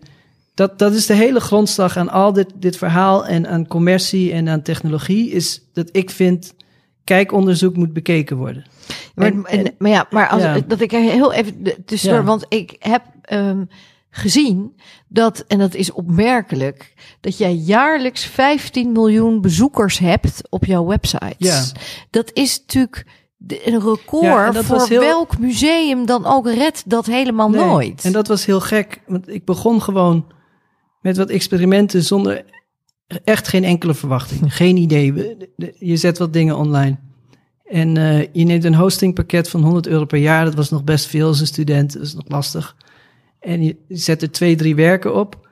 dat, 0.54 0.80
dat 0.80 0.94
is 0.94 1.06
de 1.06 1.14
hele 1.14 1.40
grondslag 1.40 1.98
aan 1.98 2.10
al 2.10 2.34
dit, 2.34 2.48
dit 2.56 2.78
verhaal 2.78 3.26
en 3.26 3.48
aan 3.48 3.68
commercie 3.68 4.32
en 4.32 4.50
aan 4.50 4.62
technologie, 4.62 5.32
is 5.32 5.62
dat 5.74 5.90
ik 5.92 6.10
vind 6.10 6.54
kijkonderzoek 7.04 7.76
moet 7.76 7.94
bekeken 7.94 8.38
worden. 8.38 8.66
Maar, 9.16 9.44
En- 9.44 9.76
maar 9.78 9.92
ja, 9.92 10.08
maar 10.10 10.30
als, 10.30 10.42
Ja. 10.42 10.60
dat 10.60 10.82
ik 10.82 10.94
er 10.94 11.02
heel 11.02 11.34
even 11.34 11.86
tussendoor, 11.86 12.20
Ja. 12.20 12.26
want 12.26 12.46
ik 12.50 12.76
heb 12.80 13.04
ehm, 13.22 13.64
gezien 14.10 14.76
dat, 15.08 15.44
en 15.48 15.60
dat 15.60 15.76
is 15.76 15.92
opmerkelijk, 15.92 16.94
dat 17.22 17.38
jij 17.38 17.54
jaarlijks 17.54 18.26
15 18.26 18.92
miljoen 18.92 19.42
bezoekers 19.42 19.98
hebt 20.00 20.42
op 20.50 20.66
jouw 20.66 20.86
websites. 20.86 21.36
Ja. 21.38 21.64
Dat 22.10 22.32
is 22.34 22.60
natuurlijk 22.60 23.06
een 23.48 23.82
record 23.82 24.24
Ja, 24.24 24.46
en 24.48 24.54
dat 24.54 24.66
voor 24.66 24.78
was 24.78 24.90
heel- 24.90 25.00
welk 25.00 25.38
museum 25.40 26.06
dan 26.06 26.26
ook 26.26 26.48
redt 26.48 26.90
dat 26.90 27.06
helemaal 27.06 27.50
Nee, 27.50 27.66
nooit. 27.66 28.06
En 28.06 28.12
dat 28.12 28.28
was 28.28 28.46
heel 28.46 28.60
gek, 28.60 29.02
want 29.08 29.30
ik 29.30 29.46
begon 29.46 29.82
gewoon 29.82 30.26
met 31.02 31.18
wat 31.18 31.30
experimenten 31.30 32.04
zonder 32.04 32.44
echt 33.24 33.48
geen 33.48 33.64
enkele 33.64 33.94
verwachting. 33.94 34.56
Geen 34.56 34.78
idee. 34.78 35.38
Je 35.80 35.98
zet 35.98 36.18
wat 36.18 36.34
dingen 36.34 36.58
online. 36.58 36.98
En 37.66 37.98
eh, 37.98 38.20
je 38.32 38.44
neemt 38.46 38.64
een 38.64 38.76
hostingpakket 38.76 39.50
van 39.50 39.62
100 39.64 39.88
euro 39.88 40.06
per 40.06 40.20
jaar. 40.20 40.46
Dat 40.46 40.56
was 40.56 40.70
nog 40.70 40.84
best 40.84 41.06
veel 41.06 41.28
als 41.28 41.40
een 41.40 41.48
student. 41.48 41.94
Dat 41.94 42.02
is 42.02 42.14
nog 42.14 42.28
lastig. 42.28 42.76
En 43.40 43.64
je 43.64 43.76
zet 43.88 44.22
er 44.22 44.32
twee, 44.32 44.56
drie 44.56 44.76
werken 44.76 45.16
op. 45.16 45.50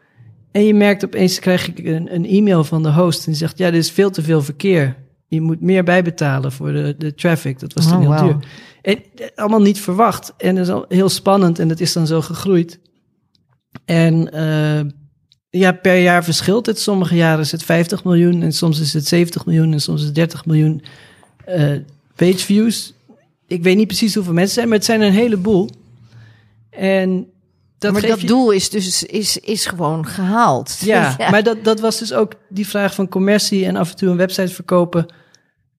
En 0.52 0.66
je 0.66 0.74
merkt 0.74 1.06
opeens, 1.06 1.40
krijg 1.40 1.68
ik 1.68 1.80
een, 1.86 2.14
een 2.16 2.26
e-mail 2.26 2.64
van 2.64 2.84
de 2.84 2.92
host. 2.94 3.20
En 3.20 3.32
die 3.32 3.36
zegt, 3.40 3.58
ja, 3.58 3.68
er 3.68 3.74
is 3.74 3.92
veel 3.92 4.10
te 4.10 4.22
veel 4.22 4.42
verkeer. 4.42 4.96
Je 5.30 5.42
moet 5.42 5.62
meer 5.62 5.84
bijbetalen 5.84 6.52
voor 6.52 6.72
de, 6.72 6.96
de 6.98 7.14
traffic. 7.14 7.60
Dat 7.60 7.74
was 7.74 7.88
toen 7.88 8.08
Oh, 8.08 8.20
heel 8.20 8.28
duur. 8.28 8.48
En 8.82 8.98
eh, 9.16 9.28
allemaal 9.36 9.62
niet 9.62 9.80
verwacht. 9.80 10.34
En 10.38 10.56
dat 10.56 10.66
is 10.66 10.72
al 10.72 10.86
heel 10.88 11.10
spannend. 11.10 11.60
En 11.60 11.68
dat 11.68 11.80
is 11.80 11.94
dan 11.94 12.08
zo 12.08 12.22
gegroeid. 12.22 12.80
En 13.86 14.32
eh, 14.32 14.92
ja, 15.50 15.72
per 15.72 15.98
jaar 15.98 16.24
verschilt 16.24 16.66
het. 16.66 16.80
Sommige 16.80 17.16
jaren 17.16 17.40
is 17.40 17.52
het 17.52 17.64
50 17.64 18.04
miljoen. 18.04 18.42
En 18.42 18.54
soms 18.54 18.80
is 18.80 18.94
het 18.94 19.08
70 19.08 19.46
miljoen. 19.46 19.74
En 19.74 19.82
soms 19.82 20.00
is 20.00 20.06
het 20.06 20.16
30 20.16 20.46
miljoen 20.46 20.84
eh 21.46 21.78
page 22.16 22.38
views. 22.38 22.94
Ik 23.48 23.64
weet 23.64 23.78
niet 23.78 23.88
precies 23.88 24.16
hoeveel 24.16 24.34
mensen 24.34 24.54
zijn. 24.54 24.68
Maar 24.68 24.78
het 24.78 24.86
zijn 24.86 25.02
een 25.02 25.12
heleboel. 25.12 25.70
En 26.70 27.28
dat 27.80 27.92
maar 27.92 28.02
dat 28.02 28.22
je- 28.22 28.28
doel 28.28 28.52
is 28.52 28.70
dus 28.70 29.04
is, 29.04 29.38
is 29.38 29.66
gewoon 29.66 30.06
gehaald. 30.06 30.78
ja, 30.86 31.16
maar 31.18 31.44
dat, 31.44 31.64
dat 31.64 31.80
was 31.80 32.00
dus 32.00 32.14
ook 32.14 32.34
die 32.50 32.68
vraag 32.68 32.94
van 32.94 33.08
commercie 33.10 33.66
en 33.66 33.76
af 33.76 33.90
en 33.90 33.96
toe 33.96 34.10
een 34.10 34.18
website 34.18 34.54
verkopen 34.54 35.06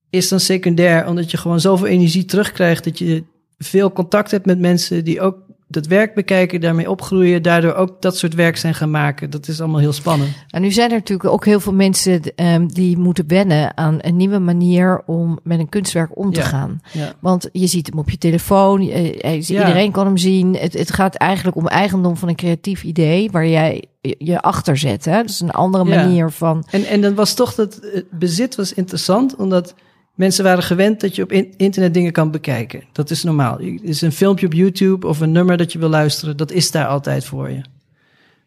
is 0.09 0.27
dan 0.29 0.39
secundair, 0.39 1.07
omdat 1.07 1.31
je 1.31 1.37
gewoon 1.37 1.59
zoveel 1.59 1.87
energie 1.87 2.25
terugkrijgt 2.25 2.83
dat 2.83 2.99
je 2.99 3.23
veel 3.57 3.91
contact 3.91 4.31
hebt 4.31 4.45
met 4.45 4.59
mensen 4.59 5.03
die 5.03 5.21
ook 5.21 5.37
dat 5.73 5.87
werk 5.87 6.13
bekijken, 6.13 6.61
daarmee 6.61 6.89
opgroeien, 6.89 7.43
daardoor 7.43 7.73
ook 7.73 8.01
dat 8.01 8.17
soort 8.17 8.33
werk 8.33 8.57
zijn 8.57 8.73
gaan 8.75 8.91
maken. 8.91 9.29
Dat 9.29 9.47
is 9.47 9.59
allemaal 9.59 9.79
heel 9.79 9.93
spannend. 9.93 10.29
En 10.49 10.61
nu 10.61 10.71
zijn 10.71 10.89
er 10.89 10.97
natuurlijk 10.97 11.29
ook 11.29 11.45
heel 11.45 11.59
veel 11.59 11.73
mensen 11.73 12.21
ehm, 12.35 12.67
die 12.67 12.97
moeten 12.97 13.27
wennen 13.27 13.77
aan 13.77 13.97
een 14.01 14.15
nieuwe 14.15 14.39
manier 14.39 15.01
om 15.05 15.39
met 15.43 15.59
een 15.59 15.69
kunstwerk 15.69 16.17
om 16.17 16.33
te 16.33 16.39
Ja. 16.39 16.45
gaan. 16.45 16.81
Ja. 16.91 17.13
Want 17.19 17.49
je 17.51 17.67
ziet 17.67 17.87
hem 17.87 17.99
op 17.99 18.09
je 18.09 18.17
telefoon, 18.17 18.83
je- 18.83 19.03
je- 19.03 19.53
Ja. 19.53 19.59
iedereen 19.59 19.91
kan 19.91 20.05
hem 20.05 20.17
zien. 20.17 20.55
Het, 20.55 20.73
het 20.73 20.93
gaat 20.93 21.15
eigenlijk 21.15 21.57
om 21.57 21.67
eigendom 21.67 22.17
van 22.17 22.29
een 22.29 22.35
creatief 22.35 22.83
idee 22.83 23.31
waar 23.31 23.47
jij 23.47 23.83
je- 24.01 24.41
achter 24.41 24.77
zet. 24.77 25.05
Hè? 25.05 25.15
Dat 25.15 25.29
is 25.29 25.39
een 25.39 25.51
andere 25.51 25.83
manier 25.83 26.29
van. 26.29 26.63
En, 26.71 26.85
en 26.85 27.01
dan 27.01 27.15
was 27.15 27.33
toch 27.33 27.55
dat 27.55 27.79
het 27.93 28.05
bezit 28.11 28.55
was 28.55 28.73
interessant, 28.73 29.35
omdat 29.35 29.73
mensen 30.21 30.43
waren 30.43 30.63
gewend 30.63 30.99
dat 30.99 31.15
je 31.15 31.23
op 31.23 31.31
in- 31.31 31.53
internet 31.57 31.93
dingen 31.93 32.11
kan 32.11 32.31
bekijken. 32.31 32.83
Dat 32.91 33.09
is 33.09 33.23
normaal. 33.23 33.59
Is 33.59 34.01
een 34.01 34.11
filmpje 34.11 34.45
op 34.45 34.53
YouTube 34.53 35.07
of 35.07 35.19
een 35.19 35.31
nummer 35.31 35.57
dat 35.57 35.71
je 35.71 35.79
wil 35.79 35.89
luisteren, 35.89 36.37
dat 36.37 36.51
is 36.51 36.71
daar 36.71 36.87
altijd 36.87 37.25
voor 37.25 37.49
je. 37.49 37.61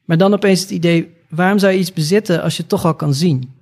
Maar 0.04 0.18
dan 0.18 0.34
opeens 0.34 0.60
het 0.60 0.70
idee, 0.70 1.14
waarom 1.28 1.58
zou 1.58 1.72
je 1.72 1.78
iets 1.78 1.92
bezitten 1.92 2.42
als 2.42 2.54
je 2.56 2.60
het 2.60 2.70
toch 2.70 2.84
al 2.84 2.94
kan 2.94 3.14
zien? 3.14 3.52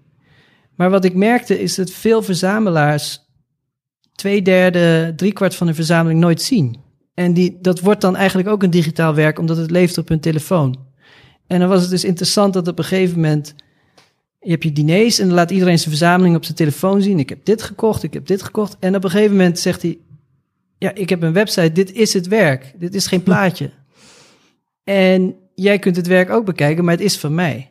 Maar 0.75 0.91
wat 0.91 1.05
ik 1.05 1.15
merkte 1.15 1.61
is 1.61 1.75
dat 1.75 1.91
veel 1.91 2.23
verzamelaars 2.23 3.21
twee 4.15 4.43
derde, 4.43 5.13
driekwart 5.17 5.55
van 5.55 5.67
de 5.67 5.75
verzameling 5.75 6.21
nooit 6.21 6.43
zien. 6.43 6.77
En 7.15 7.35
die, 7.35 7.59
dat 7.61 7.81
wordt 7.81 8.01
dan 8.01 8.17
eigenlijk 8.17 8.49
ook 8.49 8.63
een 8.63 8.71
digitaal 8.71 9.15
werk, 9.15 9.39
omdat 9.39 9.57
het 9.57 9.71
leeft 9.71 9.99
op 9.99 10.09
hun 10.09 10.21
telefoon. 10.21 10.79
En 11.47 11.61
dan 11.61 11.69
was 11.69 11.81
het 11.81 11.91
dus 11.91 12.05
interessant 12.05 12.53
dat 12.53 12.69
op 12.69 12.79
een 12.79 12.85
gegeven 12.85 13.21
moment... 13.21 13.55
je 14.43 14.51
hebt 14.51 14.63
je 14.63 14.73
diners 14.73 15.19
en 15.19 15.27
dan 15.27 15.35
laat 15.35 15.51
iedereen 15.51 15.79
zijn 15.79 15.91
verzameling 15.91 16.37
op 16.37 16.45
zijn 16.45 16.57
telefoon 16.57 17.03
zien. 17.03 17.19
Ik 17.19 17.29
heb 17.29 17.45
dit 17.45 17.63
gekocht, 17.63 18.03
ik 18.03 18.13
heb 18.13 18.27
dit 18.27 18.43
gekocht. 18.43 18.77
En 18.81 18.97
op 18.97 19.05
een 19.05 19.11
gegeven 19.11 19.37
moment 19.37 19.59
zegt 19.59 19.83
hij... 19.83 19.99
ja, 20.79 20.95
ik 20.95 21.09
heb 21.09 21.23
een 21.23 21.33
website, 21.33 21.73
dit 21.73 21.93
is 21.93 22.13
het 22.13 22.27
werk. 22.27 22.75
Dit 22.79 22.95
is 22.95 23.07
geen 23.07 23.23
plaatje. 23.23 23.71
En 24.85 25.35
jij 25.55 25.79
kunt 25.79 25.97
het 25.97 26.07
werk 26.07 26.31
ook 26.31 26.45
bekijken, 26.45 26.85
maar 26.85 26.95
het 26.95 27.05
is 27.05 27.19
van 27.19 27.35
mij. 27.35 27.71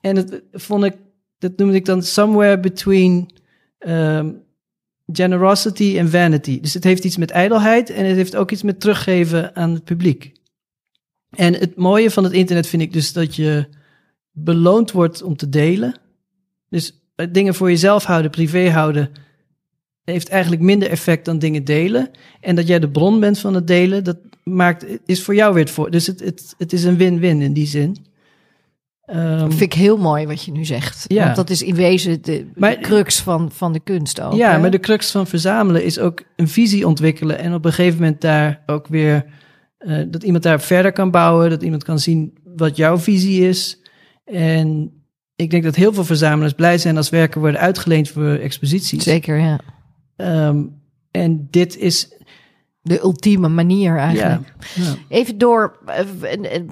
En 0.00 0.14
dat 0.14 0.40
vond 0.52 0.84
ik, 0.84 0.94
dat 1.38 1.56
noemde 1.56 1.74
ik 1.74 1.84
dan 1.84 2.02
somewhere 2.02 2.60
between 2.60 3.30
um, 3.78 4.42
generosity 5.12 5.98
en 5.98 6.10
vanity. 6.10 6.60
Dus 6.60 6.74
het 6.74 6.84
heeft 6.84 7.04
iets 7.04 7.16
met 7.16 7.30
ijdelheid 7.30 7.90
en 7.90 8.04
het 8.04 8.16
heeft 8.16 8.36
ook 8.36 8.50
iets 8.50 8.62
met 8.62 8.80
teruggeven 8.80 9.56
aan 9.56 9.70
het 9.70 9.84
publiek. 9.84 10.32
En 11.30 11.54
het 11.54 11.76
mooie 11.76 12.10
van 12.10 12.24
het 12.24 12.32
internet 12.32 12.66
vind 12.66 12.82
ik 12.82 12.92
dus 12.92 13.12
dat 13.12 13.36
je 13.36 13.68
beloond 14.32 14.90
wordt 14.90 15.22
om 15.22 15.36
te 15.36 15.48
delen. 15.48 15.98
Dus 16.68 17.04
dingen 17.30 17.54
voor 17.54 17.68
jezelf 17.68 18.04
houden, 18.04 18.30
privé 18.30 18.70
houden, 18.70 19.10
heeft 20.04 20.28
eigenlijk 20.28 20.62
minder 20.62 20.90
effect 20.90 21.24
dan 21.24 21.38
dingen 21.38 21.64
delen. 21.64 22.10
En 22.40 22.56
dat 22.56 22.66
jij 22.66 22.78
de 22.78 22.90
bron 22.90 23.20
bent 23.20 23.38
van 23.38 23.54
het 23.54 23.66
delen, 23.66 24.04
dat 24.04 24.18
maakt, 24.44 24.86
is 25.06 25.22
voor 25.22 25.34
jou 25.34 25.54
weer 25.54 25.62
het 25.64 25.72
voor. 25.72 25.90
Dus 25.90 26.06
het, 26.06 26.20
het, 26.20 26.54
het 26.58 26.72
is 26.72 26.84
een 26.84 26.96
win-win 26.96 27.40
in 27.40 27.52
die 27.52 27.66
zin. 27.66 27.96
Um, 29.06 29.50
vind 29.50 29.60
ik 29.60 29.72
heel 29.72 29.96
mooi 29.96 30.26
wat 30.26 30.44
je 30.44 30.52
nu 30.52 30.64
zegt. 30.64 31.04
Ja. 31.08 31.24
Want 31.24 31.36
dat 31.36 31.50
is 31.50 31.62
in 31.62 31.74
wezen 31.74 32.22
de, 32.22 32.46
maar, 32.54 32.78
crux 32.78 33.20
van, 33.20 33.50
van 33.52 33.72
de 33.72 33.80
kunst 33.80 34.20
ook. 34.20 34.32
Ja, 34.32 34.58
maar 34.58 34.70
de 34.70 34.80
crux 34.80 35.10
van 35.10 35.26
verzamelen 35.26 35.84
is 35.84 35.98
ook 35.98 36.22
een 36.36 36.48
visie 36.48 36.86
ontwikkelen. 36.86 37.38
En 37.38 37.54
op 37.54 37.64
een 37.64 37.72
gegeven 37.72 38.00
moment 38.00 38.20
daar 38.20 38.62
ook 38.66 38.86
weer... 38.86 39.24
Uh, 39.78 40.02
dat 40.08 40.22
iemand 40.22 40.42
daar 40.42 40.60
verder 40.60 40.92
kan 40.92 41.10
bouwen. 41.10 41.50
Dat 41.50 41.62
iemand 41.62 41.84
kan 41.84 41.98
zien 41.98 42.38
wat 42.44 42.76
jouw 42.76 42.98
visie 42.98 43.48
is. 43.48 43.81
En 44.32 44.92
ik 45.36 45.50
denk 45.50 45.62
dat 45.62 45.74
heel 45.74 45.92
veel 45.92 46.04
verzamelaars 46.04 46.52
blij 46.52 46.78
zijn 46.78 46.96
als 46.96 47.10
werken 47.10 47.40
worden 47.40 47.60
uitgeleend 47.60 48.08
voor 48.08 48.34
exposities. 48.34 49.02
Zeker, 49.02 49.38
ja. 49.38 49.60
Um, 50.16 50.80
en 51.10 51.48
dit 51.50 51.76
is 51.76 52.08
de 52.82 53.00
ultieme 53.00 53.48
manier 53.48 53.96
eigenlijk. 53.96 54.54
Ja, 54.74 54.94
Even 55.08 55.38
door 55.38 55.78
eh, 55.86 56.04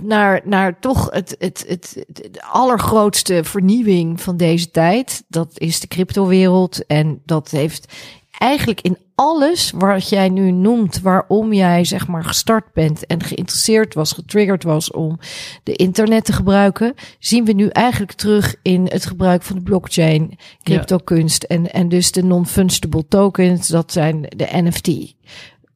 naar, 0.02 0.40
naar 0.44 0.78
toch 0.80 1.10
het, 1.10 1.36
het, 1.38 1.64
het, 1.68 2.04
het, 2.12 2.40
allergrootste 2.40 3.44
vernieuwing 3.44 4.20
van 4.20 4.36
deze 4.36 4.70
tijd. 4.70 5.24
Dat 5.28 5.58
is 5.58 5.80
de 5.80 5.88
cryptowereld. 5.88 6.86
En 6.86 7.22
dat 7.24 7.50
heeft 7.50 7.92
eigenlijk 8.40 8.80
in 8.80 8.98
alles 9.14 9.70
wat 9.70 10.08
jij 10.08 10.28
nu 10.28 10.50
noemt, 10.50 11.00
waarom 11.00 11.52
jij 11.52 11.84
zeg 11.84 12.06
maar 12.06 12.24
gestart 12.24 12.72
bent 12.72 13.06
en 13.06 13.22
geïnteresseerd 13.22 13.94
was, 13.94 14.12
getriggerd 14.12 14.62
was 14.62 14.90
om 14.90 15.18
de 15.62 15.72
internet 15.72 16.24
te 16.24 16.32
gebruiken, 16.32 16.94
zien 17.18 17.44
we 17.44 17.52
nu 17.52 17.68
eigenlijk 17.68 18.12
terug 18.12 18.56
in 18.62 18.86
het 18.90 19.06
gebruik 19.06 19.42
van 19.42 19.56
de 19.56 19.62
blockchain, 19.62 20.38
cryptokunst 20.62 21.42
en, 21.42 21.72
en 21.72 21.88
dus 21.88 22.12
de 22.12 22.22
non-fungible 22.22 23.08
tokens, 23.08 23.68
dat 23.68 23.92
zijn 23.92 24.22
de 24.36 24.48
NFT 24.52 25.14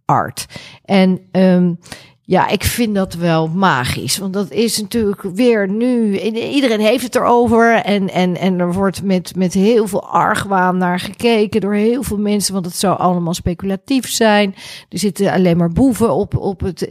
art. 0.05 0.47
En 0.85 1.21
um, 1.33 1.79
ja, 2.27 2.49
ik 2.49 2.65
vind 2.65 2.95
dat 2.95 3.15
wel 3.15 3.49
magisch. 3.49 4.19
Want 4.19 4.33
dat 4.33 4.51
is 4.51 4.81
natuurlijk 4.81 5.23
weer 5.23 5.69
nu. 5.69 6.19
Iedereen 6.31 6.81
heeft 6.81 7.03
het 7.03 7.15
erover. 7.15 7.75
En, 7.75 8.11
en, 8.11 8.37
en 8.37 8.59
er 8.59 8.73
wordt 8.73 9.03
met, 9.03 9.37
met 9.37 9.53
heel 9.53 9.87
veel 9.87 10.09
argwaan 10.09 10.77
naar 10.77 11.01
gekeken 11.01 11.61
door 11.61 11.75
heel 11.75 12.03
veel 12.03 12.19
mensen. 12.19 12.53
Want 12.53 12.67
het 12.67 12.77
zou 12.77 12.99
allemaal 12.99 13.35
speculatief 13.35 14.11
zijn. 14.11 14.55
Er 14.89 14.99
zitten 14.99 15.33
alleen 15.33 15.57
maar 15.57 15.73
boeven 15.73 16.13
op, 16.13 16.37
op, 16.37 16.61
het, 16.61 16.89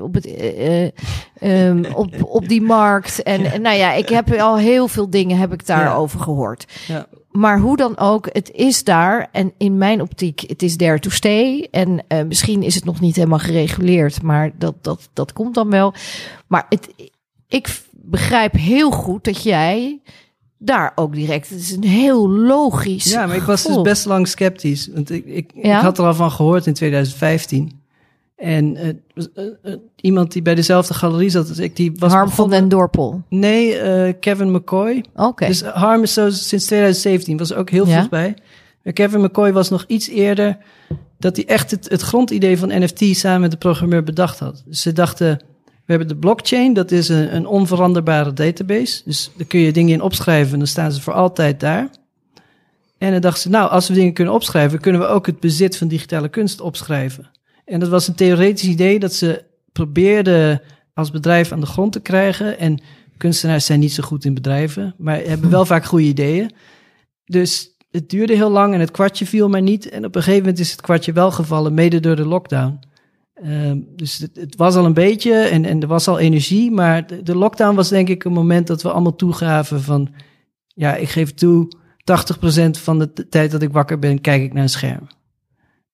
op, 0.00 0.14
het, 0.14 0.26
uh, 0.26 1.66
um, 1.66 1.84
op, 1.94 2.22
op 2.22 2.48
die 2.48 2.62
markt. 2.62 3.22
En, 3.22 3.44
en 3.52 3.62
nou 3.62 3.76
ja, 3.76 3.92
ik 3.92 4.08
heb 4.08 4.32
al 4.32 4.58
heel 4.58 4.88
veel 4.88 5.10
dingen 5.10 5.38
heb 5.38 5.52
ik 5.52 5.66
daarover 5.66 6.20
gehoord. 6.20 6.64
Ja 6.86 7.06
maar 7.32 7.58
hoe 7.58 7.76
dan 7.76 7.98
ook, 7.98 8.28
het 8.32 8.50
is 8.50 8.84
daar. 8.84 9.28
En 9.32 9.52
in 9.58 9.78
mijn 9.78 10.00
optiek, 10.00 10.40
het 10.46 10.62
is 10.62 10.76
there 10.76 10.98
to 10.98 11.10
stay. 11.10 11.68
En 11.70 12.04
uh, 12.08 12.22
misschien 12.22 12.62
is 12.62 12.74
het 12.74 12.84
nog 12.84 13.00
niet 13.00 13.16
helemaal 13.16 13.38
gereguleerd, 13.38 14.22
maar 14.22 14.50
dat, 14.58 14.74
dat, 14.84 15.08
dat 15.12 15.32
komt 15.32 15.54
dan 15.54 15.70
wel. 15.70 15.94
Maar 16.46 16.66
het, 16.68 16.88
ik 17.48 17.80
begrijp 17.90 18.52
heel 18.52 18.90
goed 18.90 19.24
dat 19.24 19.42
jij 19.42 20.00
daar 20.58 20.92
ook 20.94 21.14
direct. 21.14 21.48
Het 21.48 21.58
is 21.58 21.70
een 21.70 21.84
heel 21.84 22.30
logisch. 22.30 23.10
Ja, 23.10 23.26
maar 23.26 23.36
ik 23.36 23.42
was 23.42 23.62
dus 23.62 23.82
best 23.82 24.04
lang 24.04 24.28
sceptisch. 24.28 24.88
Want 24.92 25.10
ik, 25.10 25.24
ik, 25.26 25.50
ja? 25.54 25.76
ik 25.76 25.82
had 25.82 25.98
er 25.98 26.04
al 26.04 26.14
van 26.14 26.30
gehoord 26.30 26.66
in 26.66 26.74
2015. 26.74 27.81
En 28.42 28.76
uh, 28.76 29.24
uh, 29.64 29.76
iemand 30.00 30.32
die 30.32 30.42
bij 30.42 30.54
dezelfde 30.54 30.94
galerie 30.94 31.30
zat 31.30 31.48
als 31.48 31.58
ik, 31.58 31.76
die 31.76 31.92
was... 31.98 32.12
Harm 32.12 32.30
van 32.30 32.50
den 32.50 32.68
Dorpel? 32.68 33.22
Nee, 33.28 33.78
Kevin 34.14 34.50
McCoy. 34.50 35.04
Oké. 35.14 35.46
Dus 35.46 35.62
Harm 35.62 36.02
is 36.02 36.12
zo 36.12 36.30
sinds 36.30 36.66
2017, 36.66 37.36
was 37.36 37.54
ook 37.54 37.70
heel 37.70 37.86
ja? 37.86 38.06
bij. 38.10 38.34
Kevin 38.92 39.20
McCoy 39.20 39.52
was 39.52 39.68
nog 39.68 39.84
iets 39.86 40.08
eerder 40.08 40.58
dat 41.18 41.36
hij 41.36 41.46
echt 41.46 41.70
het, 41.70 41.88
het 41.88 42.00
grondidee 42.00 42.58
van 42.58 42.68
NFT 42.68 43.16
samen 43.16 43.40
met 43.40 43.50
de 43.50 43.56
programmeur 43.56 44.02
bedacht 44.02 44.38
had. 44.38 44.62
Dus 44.66 44.82
ze 44.82 44.92
dachten, 44.92 45.38
we 45.64 45.72
hebben 45.86 46.08
de 46.08 46.16
blockchain, 46.16 46.72
dat 46.72 46.90
is 46.90 47.08
een, 47.08 47.34
een 47.34 47.46
onveranderbare 47.46 48.32
database. 48.32 49.02
Dus 49.04 49.30
daar 49.36 49.46
kun 49.46 49.60
je 49.60 49.72
dingen 49.72 49.92
in 49.92 50.02
opschrijven 50.02 50.52
en 50.52 50.58
dan 50.58 50.68
staan 50.68 50.92
ze 50.92 51.00
voor 51.00 51.12
altijd 51.12 51.60
daar. 51.60 51.88
En 52.98 53.12
dan 53.12 53.20
dachten 53.20 53.42
ze, 53.42 53.48
nou, 53.48 53.70
als 53.70 53.88
we 53.88 53.94
dingen 53.94 54.12
kunnen 54.12 54.34
opschrijven, 54.34 54.80
kunnen 54.80 55.00
we 55.00 55.06
ook 55.06 55.26
het 55.26 55.40
bezit 55.40 55.76
van 55.76 55.88
digitale 55.88 56.28
kunst 56.28 56.60
opschrijven. 56.60 57.30
En 57.64 57.80
dat 57.80 57.88
was 57.88 58.08
een 58.08 58.14
theoretisch 58.14 58.68
idee 58.68 58.98
dat 58.98 59.14
ze 59.14 59.44
probeerden 59.72 60.62
als 60.94 61.10
bedrijf 61.10 61.52
aan 61.52 61.60
de 61.60 61.66
grond 61.66 61.92
te 61.92 62.00
krijgen. 62.00 62.58
En 62.58 62.82
kunstenaars 63.16 63.66
zijn 63.66 63.80
niet 63.80 63.92
zo 63.92 64.02
goed 64.02 64.24
in 64.24 64.34
bedrijven, 64.34 64.94
maar 64.98 65.20
hebben 65.20 65.50
wel 65.50 65.64
vaak 65.64 65.84
goede 65.84 66.04
ideeën. 66.04 66.50
Dus 67.24 67.76
het 67.90 68.10
duurde 68.10 68.34
heel 68.34 68.50
lang 68.50 68.74
en 68.74 68.80
het 68.80 68.90
kwartje 68.90 69.26
viel 69.26 69.48
maar 69.48 69.62
niet. 69.62 69.88
En 69.88 70.04
op 70.04 70.14
een 70.14 70.22
gegeven 70.22 70.42
moment 70.42 70.60
is 70.60 70.70
het 70.70 70.80
kwartje 70.80 71.12
wel 71.12 71.30
gevallen, 71.30 71.74
mede 71.74 72.00
door 72.00 72.16
de 72.16 72.26
lockdown. 72.26 72.80
Um, 73.44 73.86
dus 73.96 74.18
het, 74.18 74.36
het, 74.36 74.56
was 74.56 74.74
al 74.74 74.84
een 74.84 74.94
beetje 74.94 75.34
en, 75.34 75.64
en 75.64 75.80
er 75.80 75.86
was 75.86 76.08
al 76.08 76.18
energie, 76.18 76.70
maar 76.70 77.06
de, 77.06 77.22
de, 77.22 77.36
lockdown 77.36 77.74
was 77.74 77.88
denk 77.88 78.08
ik 78.08 78.24
een 78.24 78.32
moment 78.32 78.66
dat 78.66 78.82
we 78.82 78.90
allemaal 78.90 79.16
toegaven 79.16 79.80
van, 79.82 80.08
ja, 80.66 80.94
ik 80.94 81.08
geef 81.08 81.34
toe, 81.34 81.68
80% 82.56 82.70
van 82.70 82.98
de 82.98 83.28
tijd 83.28 83.50
dat 83.50 83.62
ik 83.62 83.72
wakker 83.72 83.98
ben, 83.98 84.20
kijk 84.20 84.42
ik 84.42 84.52
naar 84.52 84.62
een 84.62 84.68
scherm. 84.68 85.06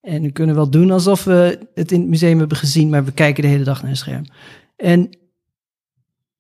En 0.08 0.22
we 0.22 0.32
kunnen 0.32 0.54
wel 0.54 0.70
doen 0.70 0.90
alsof 0.90 1.24
we 1.24 1.58
het 1.74 1.92
in 1.92 2.00
het 2.00 2.08
museum 2.08 2.38
hebben 2.38 2.56
gezien, 2.56 2.88
maar 2.88 3.04
we 3.04 3.12
kijken 3.12 3.42
de 3.42 3.48
hele 3.48 3.64
dag 3.64 3.82
naar 3.82 3.90
een 3.90 3.96
scherm. 3.96 4.24
En 4.76 5.18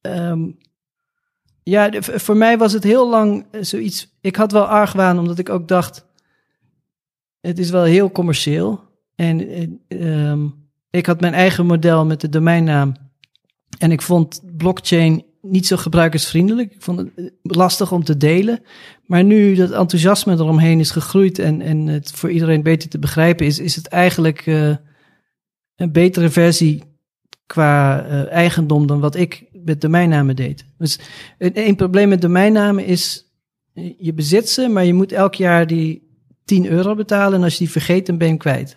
um, 0.00 0.58
ja, 1.62 1.90
voor 2.00 2.36
mij 2.36 2.58
was 2.58 2.72
het 2.72 2.84
heel 2.84 3.08
lang 3.08 3.46
zoiets. 3.60 4.16
Ik 4.20 4.36
had 4.36 4.52
wel 4.52 4.64
argwaan, 4.64 5.18
omdat 5.18 5.38
ik 5.38 5.48
ook 5.48 5.68
dacht: 5.68 6.06
het 7.40 7.58
is 7.58 7.70
wel 7.70 7.82
heel 7.82 8.10
commercieel. 8.10 8.80
En 9.14 9.80
um, 9.88 10.68
ik 10.90 11.06
had 11.06 11.20
mijn 11.20 11.34
eigen 11.34 11.66
model 11.66 12.06
met 12.06 12.20
de 12.20 12.28
domeinnaam. 12.28 12.94
En 13.78 13.92
ik 13.92 14.02
vond 14.02 14.42
blockchain 14.56 15.24
niet 15.42 15.66
zo 15.66 15.76
gebruikersvriendelijk. 15.76 16.74
Ik 16.74 16.82
vond 16.82 16.98
het 16.98 17.10
eh, 17.16 17.24
lastig 17.42 17.92
om 17.92 18.04
te 18.04 18.16
delen. 18.16 18.62
Maar 19.08 19.24
nu 19.24 19.54
dat 19.54 19.70
enthousiasme 19.70 20.32
eromheen 20.32 20.80
is 20.80 20.90
gegroeid 20.90 21.38
en, 21.38 21.60
en 21.60 21.86
het 21.86 22.10
voor 22.10 22.30
iedereen 22.30 22.62
beter 22.62 22.88
te 22.88 22.98
begrijpen 22.98 23.46
is, 23.46 23.58
is 23.58 23.76
het 23.76 23.86
eigenlijk 23.86 24.46
uh, 24.46 24.76
een 25.76 25.92
betere 25.92 26.30
versie 26.30 26.82
qua 27.46 28.06
uh, 28.06 28.30
eigendom 28.30 28.86
dan 28.86 29.00
wat 29.00 29.16
ik 29.16 29.44
met 29.52 29.80
domeinnamen 29.80 30.36
deed. 30.36 30.64
Dus 30.78 30.98
een, 31.38 31.50
een 31.54 31.76
probleem 31.76 32.08
met 32.08 32.20
domeinnamen 32.20 32.84
is, 32.84 33.32
je 33.98 34.12
bezit 34.12 34.48
ze, 34.48 34.68
maar 34.68 34.84
je 34.84 34.94
moet 34.94 35.12
elk 35.12 35.34
jaar 35.34 35.66
die 35.66 36.08
10 36.44 36.66
euro 36.66 36.94
betalen 36.94 37.38
en 37.38 37.44
als 37.44 37.52
je 37.52 37.58
die 37.58 37.70
vergeet, 37.70 38.06
dan 38.06 38.18
ben 38.18 38.26
je 38.26 38.32
hem 38.32 38.42
kwijt. 38.42 38.76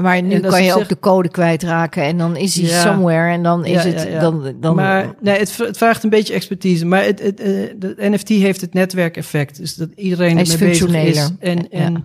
Maar 0.00 0.22
nu 0.22 0.40
kan 0.40 0.64
je 0.64 0.74
ook 0.74 0.88
de 0.88 0.98
code 0.98 1.28
kwijtraken 1.28 2.02
en 2.02 2.18
dan 2.18 2.36
is 2.36 2.56
hij 2.56 2.68
somewhere 2.68 3.32
en 3.32 3.42
dan 3.42 3.64
is 3.64 3.84
het 3.84 4.20
dan, 4.20 4.54
dan. 4.60 4.74
Maar 4.74 5.14
nee, 5.20 5.38
het, 5.38 5.56
het, 5.56 5.76
vraagt 5.76 6.02
een 6.02 6.10
beetje 6.10 6.34
expertise. 6.34 6.86
Maar 6.86 7.04
het, 7.04 7.22
het, 7.22 7.40
uh, 7.40 7.46
de 7.76 7.94
NFT 7.98 8.28
heeft 8.28 8.60
het 8.60 8.74
netwerkeffect, 8.74 9.56
dus 9.56 9.74
dat 9.74 9.88
iedereen 9.94 10.38
is 10.38 10.52
ermee 10.52 10.68
bezig 10.68 10.94
is. 10.94 11.30
En, 11.38 11.70
en, 11.70 12.04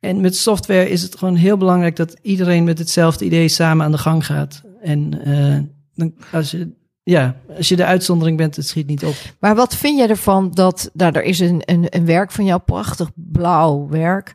en 0.00 0.20
met 0.20 0.36
software 0.36 0.88
is 0.88 1.02
het 1.02 1.18
gewoon 1.18 1.36
heel 1.36 1.56
belangrijk 1.56 1.96
dat 1.96 2.16
iedereen 2.22 2.64
met 2.64 2.78
hetzelfde 2.78 3.24
idee 3.24 3.48
samen 3.48 3.84
aan 3.84 3.92
de 3.92 3.98
gang 3.98 4.26
gaat. 4.26 4.62
En 4.82 5.20
uh, 5.28 5.58
dan, 5.94 6.14
als 6.32 6.50
je 6.50 6.78
ja, 7.02 7.36
als 7.56 7.68
je 7.68 7.76
de 7.76 7.84
uitzondering 7.84 8.36
bent, 8.36 8.56
het 8.56 8.66
schiet 8.66 8.86
niet 8.86 9.04
op. 9.04 9.14
Maar 9.40 9.54
wat 9.54 9.76
vind 9.76 9.98
jij 9.98 10.08
ervan 10.08 10.50
dat, 10.50 10.90
nou, 10.92 11.12
er 11.12 11.22
is 11.22 11.40
een, 11.40 11.62
een, 11.64 11.86
een 11.88 12.04
werk 12.04 12.30
van 12.30 12.44
jou, 12.44 12.60
prachtig 12.60 13.10
blauw 13.14 13.88
werk, 13.88 14.34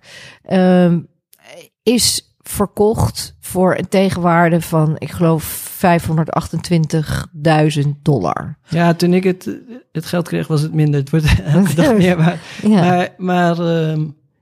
um, 0.50 1.08
is 1.84 2.35
verkocht 2.50 3.36
voor 3.40 3.76
een 3.78 3.88
tegenwaarde 3.90 4.62
van, 4.62 4.96
ik 4.98 5.12
geloof, 5.12 5.64
528.000 7.84 7.90
dollar. 8.02 8.58
Ja, 8.70 8.94
toen 8.94 9.14
ik 9.14 9.24
het, 9.24 9.50
het 9.92 10.06
geld 10.06 10.28
kreeg, 10.28 10.48
was 10.48 10.62
het 10.62 10.74
minder. 10.74 11.00
Het 11.00 11.10
wordt 11.10 11.42
elke 11.46 11.74
dag 11.82 11.98
meer. 11.98 12.18
Maar, 12.18 12.40
ja. 12.62 12.70
maar, 12.80 13.14
maar 13.18 13.60
uh, 13.60 13.98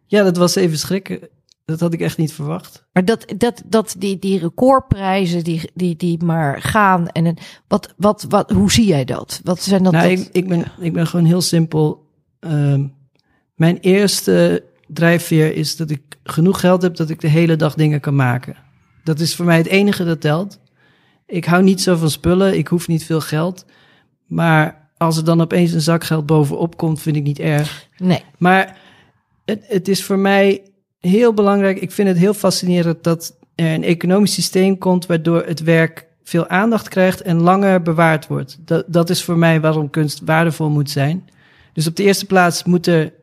ja, 0.06 0.24
dat 0.24 0.38
was 0.38 0.56
even 0.56 0.78
schrikken. 0.78 1.20
Dat 1.66 1.80
had 1.80 1.94
ik 1.94 2.02
echt 2.02 2.18
niet 2.18 2.34
verwacht. 2.34 2.86
Maar 2.94 3.06
dat, 3.06 3.34
dat, 3.38 3.62
dat 3.66 3.96
die, 3.98 4.20
die 4.20 4.40
recordprijzen 4.40 5.44
die, 5.44 5.72
die, 5.74 5.96
die 5.96 6.24
maar 6.24 6.62
gaan. 6.62 7.08
En 7.08 7.26
een- 7.26 7.38
wat, 7.68 7.94
wat, 7.98 8.26
wat, 8.30 8.52
hoe 8.52 8.72
zie 8.72 8.86
jij 8.86 9.06
dat? 9.06 9.42
Wat 9.44 9.62
zijn 9.62 9.84
dat? 9.84 9.92
nou, 9.94 10.10
dat- 10.16 10.20
ik, 10.26 10.30
ik, 10.32 10.48
ben, 10.48 10.66
ik 10.80 10.94
ben 10.94 11.08
gewoon 11.08 11.26
heel 11.26 11.42
simpel. 11.42 12.06
Ehm, 12.40 12.88
mijn 13.56 13.78
eerste 13.78 14.64
drijfveer 14.88 15.56
is 15.56 15.76
dat 15.76 15.90
ik 15.90 16.02
genoeg 16.24 16.60
geld 16.60 16.82
heb 16.82 16.96
dat 16.96 17.10
ik 17.10 17.22
de 17.22 17.28
hele 17.28 17.56
dag 17.56 17.74
dingen 17.74 18.00
kan 18.00 18.16
maken. 18.16 18.56
Dat 19.04 19.20
is 19.20 19.36
voor 19.36 19.46
mij 19.46 19.58
het 19.58 19.68
enige 19.68 20.04
dat 20.04 20.22
telt. 20.22 20.60
Ik 21.26 21.46
hou 21.46 21.64
niet 21.64 21.82
zo 21.82 21.96
van 21.96 22.10
spullen, 22.10 22.58
ik 22.58 22.68
hoef 22.68 22.88
niet 22.88 23.04
veel 23.04 23.22
geld. 23.22 23.66
Maar 24.28 24.90
als 24.98 25.18
er 25.18 25.26
dan 25.26 25.42
opeens 25.42 25.72
een 25.72 25.82
zak 25.82 26.04
geld 26.04 26.26
bovenop 26.26 26.78
komt, 26.78 27.02
vind 27.02 27.16
ik 27.16 27.24
niet 27.24 27.40
erg. 27.40 27.88
nee. 27.98 28.24
Maar 28.38 28.78
het, 29.46 29.64
het 29.68 29.88
is 29.88 30.04
voor 30.04 30.20
mij 30.20 30.62
heel 31.00 31.34
belangrijk. 31.34 31.82
Ik 31.82 31.92
vind 31.92 32.08
het 32.08 32.18
heel 32.18 32.34
fascinerend 32.34 33.04
dat 33.04 33.38
er 33.56 33.74
een 33.74 33.84
economisch 33.84 34.34
systeem 34.34 34.78
komt 34.78 35.06
waardoor 35.06 35.44
het 35.46 35.64
werk 35.64 36.08
veel 36.24 36.48
aandacht 36.48 36.88
krijgt 36.88 37.22
en 37.22 37.42
langer 37.42 37.82
bewaard 37.82 38.28
wordt. 38.28 38.58
Dat, 38.60 38.86
dat 38.88 39.10
is 39.10 39.24
voor 39.24 39.38
mij 39.38 39.62
waarom 39.62 39.90
kunst 39.90 40.22
waardevol 40.26 40.70
moet 40.70 40.90
zijn. 40.90 41.30
Dus 41.74 41.88
op 41.88 41.96
de 41.96 42.04
eerste 42.04 42.26
plaats 42.26 42.64
moet 42.64 42.88
er 42.88 43.14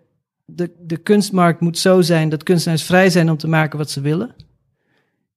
de, 0.55 0.71
de 0.81 0.97
kunstmarkt 0.97 1.61
moet 1.61 1.79
zo 1.79 2.01
zijn 2.01 2.29
dat 2.29 2.43
kunstenaars 2.43 2.83
vrij 2.83 3.11
zijn 3.11 3.31
om 3.31 3.37
te 3.37 3.49
maken 3.49 3.79
wat 3.79 3.91
ze 3.91 4.01
willen. 4.01 4.35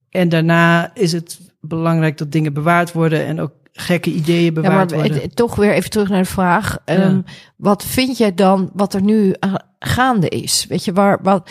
En 0.10 0.30
daarna 0.30 0.96
is 0.96 1.12
het 1.12 1.40
belangrijk 1.62 2.18
dat 2.18 2.32
dingen 2.32 2.54
bewaard 2.54 2.92
worden 2.92 3.26
en 3.26 3.40
ook 3.40 3.52
gekke 3.72 4.10
ideeën 4.12 4.44
Ja, 4.44 4.52
maar 4.52 4.62
bewaard 4.64 4.92
worden. 4.94 5.22
het- 5.22 5.36
toch 5.36 5.56
weer 5.56 5.74
even 5.74 5.90
terug 5.90 6.10
naar 6.10 6.22
de 6.24 6.30
vraag. 6.30 6.78
Ja. 6.86 6.94
Ehm, 6.96 7.22
wat 7.56 7.84
vind 7.86 8.18
jij 8.18 8.34
dan 8.34 8.70
wat 8.74 8.94
er 8.94 9.02
nu 9.02 9.34
aan- 9.40 9.72
gaande 9.80 10.30
is? 10.30 10.66
Weet 10.70 10.86
je, 10.86 10.94
waar, 10.94 11.20
wat, 11.22 11.50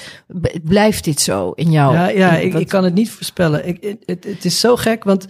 blijft 0.62 1.04
dit 1.04 1.20
zo 1.20 1.50
in 1.50 1.70
jou? 1.70 1.94
ja, 1.94 2.08
ja 2.08 2.36
In- 2.36 2.46
ik, 2.46 2.52
wat- 2.52 2.60
ik 2.60 2.68
kan 2.68 2.84
het 2.84 2.94
niet 2.94 3.10
voorspellen. 3.10 3.66
Ik, 3.68 3.96
het, 4.04 4.24
het 4.24 4.44
is 4.44 4.60
zo 4.60 4.76
gek, 4.76 5.04
want 5.04 5.26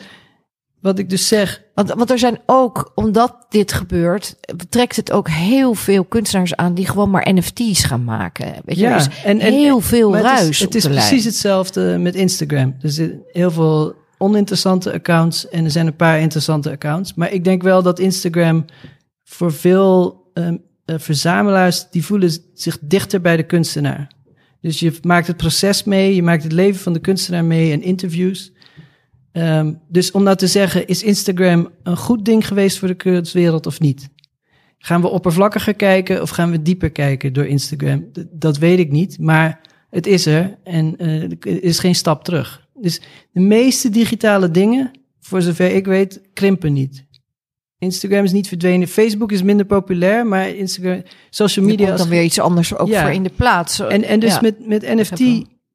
wat 0.83 0.99
ik 0.99 1.11
dus 1.11 1.29
zeg, 1.29 1.62
Want, 1.75 1.92
want 1.92 2.11
er 2.11 2.18
zijn 2.18 2.38
ook, 2.47 2.92
omdat 2.95 3.47
dit 3.49 3.73
gebeurt, 3.73 4.37
trekt 4.68 4.97
het 4.97 5.12
ook 5.12 5.29
heel 5.29 5.75
veel 5.75 6.05
kunstenaars 6.05 6.57
aan 6.57 6.75
die 6.75 6.87
gewoon 6.87 7.11
maar 7.11 7.29
NFT's 7.35 7.85
gaan 7.85 8.05
maken. 8.05 8.47
Weet 8.64 8.77
je, 8.77 8.83
Ja, 8.83 9.07
en- 9.25 9.40
en- 9.40 9.53
heel 9.53 9.81
veel 9.81 10.16
ruis 10.16 10.40
Het 10.40 10.49
is, 10.51 10.59
het 10.61 10.75
is 10.75 10.85
lijn. 10.85 10.97
precies 10.97 11.25
hetzelfde 11.25 11.97
met 11.99 12.14
Instagram. 12.14 12.77
Er 12.81 12.90
zijn 12.90 13.21
heel 13.27 13.51
veel 13.51 13.95
oninteressante 14.18 14.92
accounts 14.92 15.49
en 15.49 15.64
er 15.64 15.71
zijn 15.71 15.87
een 15.87 15.97
paar 15.97 16.21
interessante 16.21 16.71
accounts. 16.71 17.14
Maar 17.14 17.33
ik 17.33 17.45
denk 17.45 17.62
wel 17.62 17.83
dat 17.83 17.99
Instagram 17.99 18.64
voor 19.25 19.53
veel 19.53 20.21
ehm, 20.35 20.57
eh, 20.85 20.97
verzamelaars, 20.99 21.90
die 21.90 22.05
voelen 22.05 22.33
zich 22.55 22.79
dichter 22.81 23.21
bij 23.21 23.37
de 23.37 23.42
kunstenaar. 23.42 24.11
Dus 24.61 24.81
je 24.81 24.92
maakt 25.03 25.27
het 25.27 25.37
proces 25.37 25.85
mee, 25.85 26.14
je 26.14 26.23
maakt 26.23 26.42
het 26.42 26.53
leven 26.53 26.81
van 26.81 26.92
de 26.92 26.99
kunstenaar 26.99 27.45
mee 27.45 27.73
en 27.73 27.83
interviews. 27.83 28.53
Ehm, 29.33 29.73
dus 29.88 30.11
om 30.11 30.23
nou 30.23 30.37
te 30.37 30.47
zeggen, 30.47 30.87
is 30.87 31.03
Instagram 31.03 31.68
een 31.83 31.97
goed 31.97 32.25
ding 32.25 32.47
geweest 32.47 32.79
voor 32.79 32.88
de 32.88 32.95
kunstwereld 32.95 33.66
of 33.66 33.81
niet? 33.81 34.09
Gaan 34.79 35.01
we 35.01 35.09
oppervlakkiger 35.09 35.75
kijken 35.75 36.23
of 36.23 36.31
gaan 36.31 36.51
we 36.51 36.62
dieper 36.62 36.90
kijken 36.90 37.33
door 37.33 37.47
Instagram? 37.47 38.12
D- 38.12 38.25
dat 38.31 38.59
weet 38.59 38.79
ik 38.79 38.90
niet, 38.90 39.18
maar 39.18 39.61
het 39.90 40.07
is 40.07 40.27
er 40.27 40.59
en 40.64 40.97
eh, 40.97 41.23
er 41.23 41.62
is 41.62 41.79
geen 41.79 41.95
stap 41.95 42.25
terug. 42.25 42.66
Dus 42.75 43.01
de 43.33 43.40
meeste 43.40 43.90
digitale 43.90 44.51
dingen, 44.51 44.90
voor 45.21 45.42
zover 45.42 45.75
ik 45.75 45.87
weet, 45.87 46.21
krimpen 46.33 46.73
niet. 46.73 47.07
Instagram 47.79 48.25
is 48.25 48.33
niet 48.33 48.49
verdwenen. 48.49 48.88
Facebook 48.88 49.33
is 49.33 49.42
minder 49.42 49.66
populair, 49.66 50.27
maar 50.27 50.49
Instagram, 50.49 51.03
social 51.31 51.64
Er 51.64 51.71
media. 51.71 51.87
komt 51.87 51.99
dan 51.99 52.07
als- 52.07 52.16
weer 52.16 52.25
iets 52.27 52.38
anders 52.40 52.75
ook 52.77 52.88
Ja. 52.88 53.03
voor 53.03 53.11
in 53.12 53.23
de 53.23 53.33
plaats. 53.37 53.81
en, 53.81 54.05
en 54.05 54.21
dus 54.21 54.33
Ja. 54.35 54.40
met, 54.40 54.66
met 54.66 54.83
NFT 54.95 55.23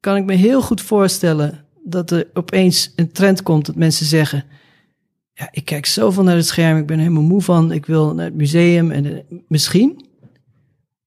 kan 0.00 0.16
ik 0.16 0.24
me 0.24 0.34
heel 0.34 0.62
goed 0.62 0.80
voorstellen 0.80 1.64
dat 1.90 2.10
er 2.10 2.26
opeens 2.34 2.92
een 2.96 3.12
trend 3.12 3.42
komt 3.42 3.66
dat 3.66 3.74
mensen 3.76 4.06
zeggen: 4.06 4.44
Ja, 5.34 5.48
ik 5.50 5.64
kijk 5.64 5.86
zoveel 5.86 6.22
naar 6.22 6.36
het 6.36 6.46
scherm, 6.46 6.78
ik 6.78 6.86
ben 6.86 6.96
er 6.96 7.02
helemaal 7.02 7.22
moe 7.22 7.42
van, 7.42 7.72
ik 7.72 7.86
wil 7.86 8.14
naar 8.14 8.24
het 8.24 8.34
museum 8.34 8.90
en 8.90 9.04
eh, 9.06 9.18
misschien. 9.48 10.06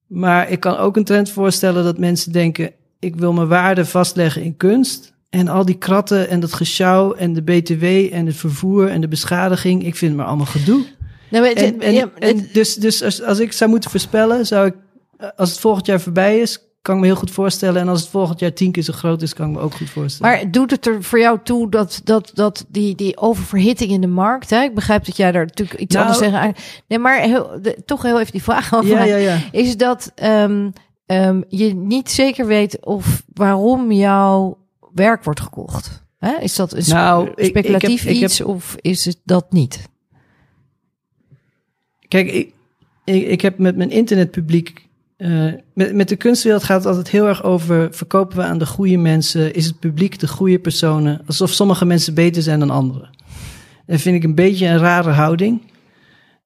Maar 0.08 0.50
ik 0.50 0.60
kan 0.60 0.78
ook 0.78 0.96
een 0.98 1.04
trend 1.04 1.30
voorstellen 1.30 1.84
dat 1.84 1.98
mensen 1.98 2.32
denken: 2.32 2.72
Ik 3.00 3.16
wil 3.16 3.34
mijn 3.34 3.48
waarde 3.48 3.86
vastleggen 3.86 4.44
in 4.44 4.58
kunst. 4.58 5.14
En 5.30 5.48
al 5.48 5.66
die 5.66 5.78
kratten 5.78 6.30
en 6.30 6.40
dat 6.40 6.54
gesjouw 6.54 7.14
en 7.14 7.34
de 7.34 7.42
BTW 7.42 7.84
en 8.14 8.26
het 8.26 8.36
vervoer 8.36 8.88
en 8.88 9.02
de 9.02 9.08
beschadiging, 9.08 9.86
ik 9.86 9.96
vind 9.96 10.12
het 10.12 10.20
maar 10.20 10.30
allemaal 10.30 10.46
gedoe. 10.46 10.86
Nou, 11.30 11.44
maar 11.44 11.54
het- 11.54 11.62
En, 11.74 11.80
en, 11.82 11.94
ja, 11.94 12.10
en 12.20 12.38
het- 12.38 12.54
dus, 12.54 12.76
dus 12.76 13.04
als, 13.04 13.24
als 13.24 13.40
ik 13.40 13.52
zou 13.52 13.70
moeten 13.70 13.90
voorspellen, 13.90 14.46
zou 14.46 14.68
ik, 14.68 14.74
eh, 15.18 15.28
als 15.36 15.50
het 15.50 15.60
volgend 15.60 15.86
jaar 15.86 16.02
voorbij 16.02 16.40
is, 16.40 16.60
kan 16.82 16.96
ik 16.96 17.02
me 17.02 17.08
heel 17.08 17.16
goed 17.16 17.32
voorstellen. 17.32 17.82
En 17.82 17.88
als 17.88 18.02
het 18.02 18.10
volgend 18.10 18.40
jaar 18.40 18.54
tien 18.54 18.72
keer 18.72 18.84
zo 18.84 18.94
groot 18.94 19.22
is, 19.22 19.34
kan 19.34 19.50
ik 19.50 19.56
me 19.56 19.60
ook 19.62 19.74
goed 19.74 19.90
voorstellen. 19.90 20.36
Maar 20.36 20.52
doet 20.52 20.72
het 20.72 20.86
er 20.88 21.04
voor 21.04 21.20
jou 21.20 21.40
toe 21.44 21.70
dat, 21.70 22.02
dat, 22.04 22.32
dat 22.34 22.66
die, 22.70 22.96
die 22.96 23.18
oververhitting 23.18 23.92
in 23.92 24.02
de 24.02 24.08
markt, 24.08 24.50
hè? 24.50 24.62
ik 24.64 24.76
begrijp 24.76 25.06
dat 25.06 25.18
jij 25.18 25.32
daar 25.32 25.46
natuurlijk 25.46 25.80
iets 25.80 25.96
Nou- 25.96 26.08
anders 26.08 26.30
zeggen. 26.30 26.54
Nee, 26.88 27.00
maar 27.00 27.20
heel, 27.22 27.60
de- 27.62 27.82
toch 27.86 28.02
heel 28.02 28.20
even 28.20 28.32
die 28.32 28.44
vraag 28.44 28.74
over 28.74 28.90
ja, 28.90 28.96
mij. 28.98 29.08
ja, 29.08 29.16
ja. 29.16 29.40
Is 29.52 29.78
dat 29.78 30.12
ehm, 30.16 30.70
ehm, 31.06 31.42
je 31.48 31.74
niet 31.76 32.10
zeker 32.12 32.46
weet 32.48 32.86
of 32.86 33.24
waarom 33.34 33.92
jouw 33.92 34.58
werk 34.94 35.24
wordt 35.24 35.40
gekocht? 35.40 36.04
Hè? 36.18 36.38
Is 36.40 36.56
dat 36.56 36.74
een 36.74 36.84
Nou, 36.88 37.28
ik- 37.30 37.38
ik 37.38 37.46
speculatief 37.46 38.04
heb- 38.04 38.14
ik 38.14 38.20
heb- 38.20 38.30
iets 38.30 38.42
of 38.42 38.76
is 38.82 39.06
het 39.06 39.20
dat 39.24 39.52
niet? 39.52 39.90
Kijk, 42.08 42.32
ik, 42.32 42.54
ik, 43.06 43.28
ik 43.28 43.42
heb 43.42 43.58
met 43.58 43.76
mijn 43.78 43.90
internetpubliek. 43.92 44.90
Eh, 45.22 45.54
met, 45.74 45.94
met 45.96 46.10
de 46.10 46.16
kunstwereld 46.16 46.64
gaat 46.64 46.78
het 46.78 46.88
altijd 46.88 47.10
heel 47.10 47.28
erg 47.28 47.44
over: 47.44 47.88
verkopen 47.92 48.38
we 48.38 48.44
aan 48.44 48.58
de 48.58 48.66
goede 48.66 48.98
mensen? 48.98 49.54
Is 49.54 49.66
het 49.66 49.80
publiek 49.80 50.20
de 50.20 50.28
goede 50.28 50.60
personen? 50.60 51.22
Alsof 51.28 51.52
sommige 51.52 51.86
mensen 51.86 52.14
beter 52.14 52.42
zijn 52.42 52.60
dan 52.60 52.70
anderen. 52.70 53.10
Dat 53.86 54.02
vind 54.02 54.16
ik 54.16 54.24
een 54.24 54.36
beetje 54.36 54.68
een 54.68 54.78
rare 54.78 55.10
houding. 55.10 55.62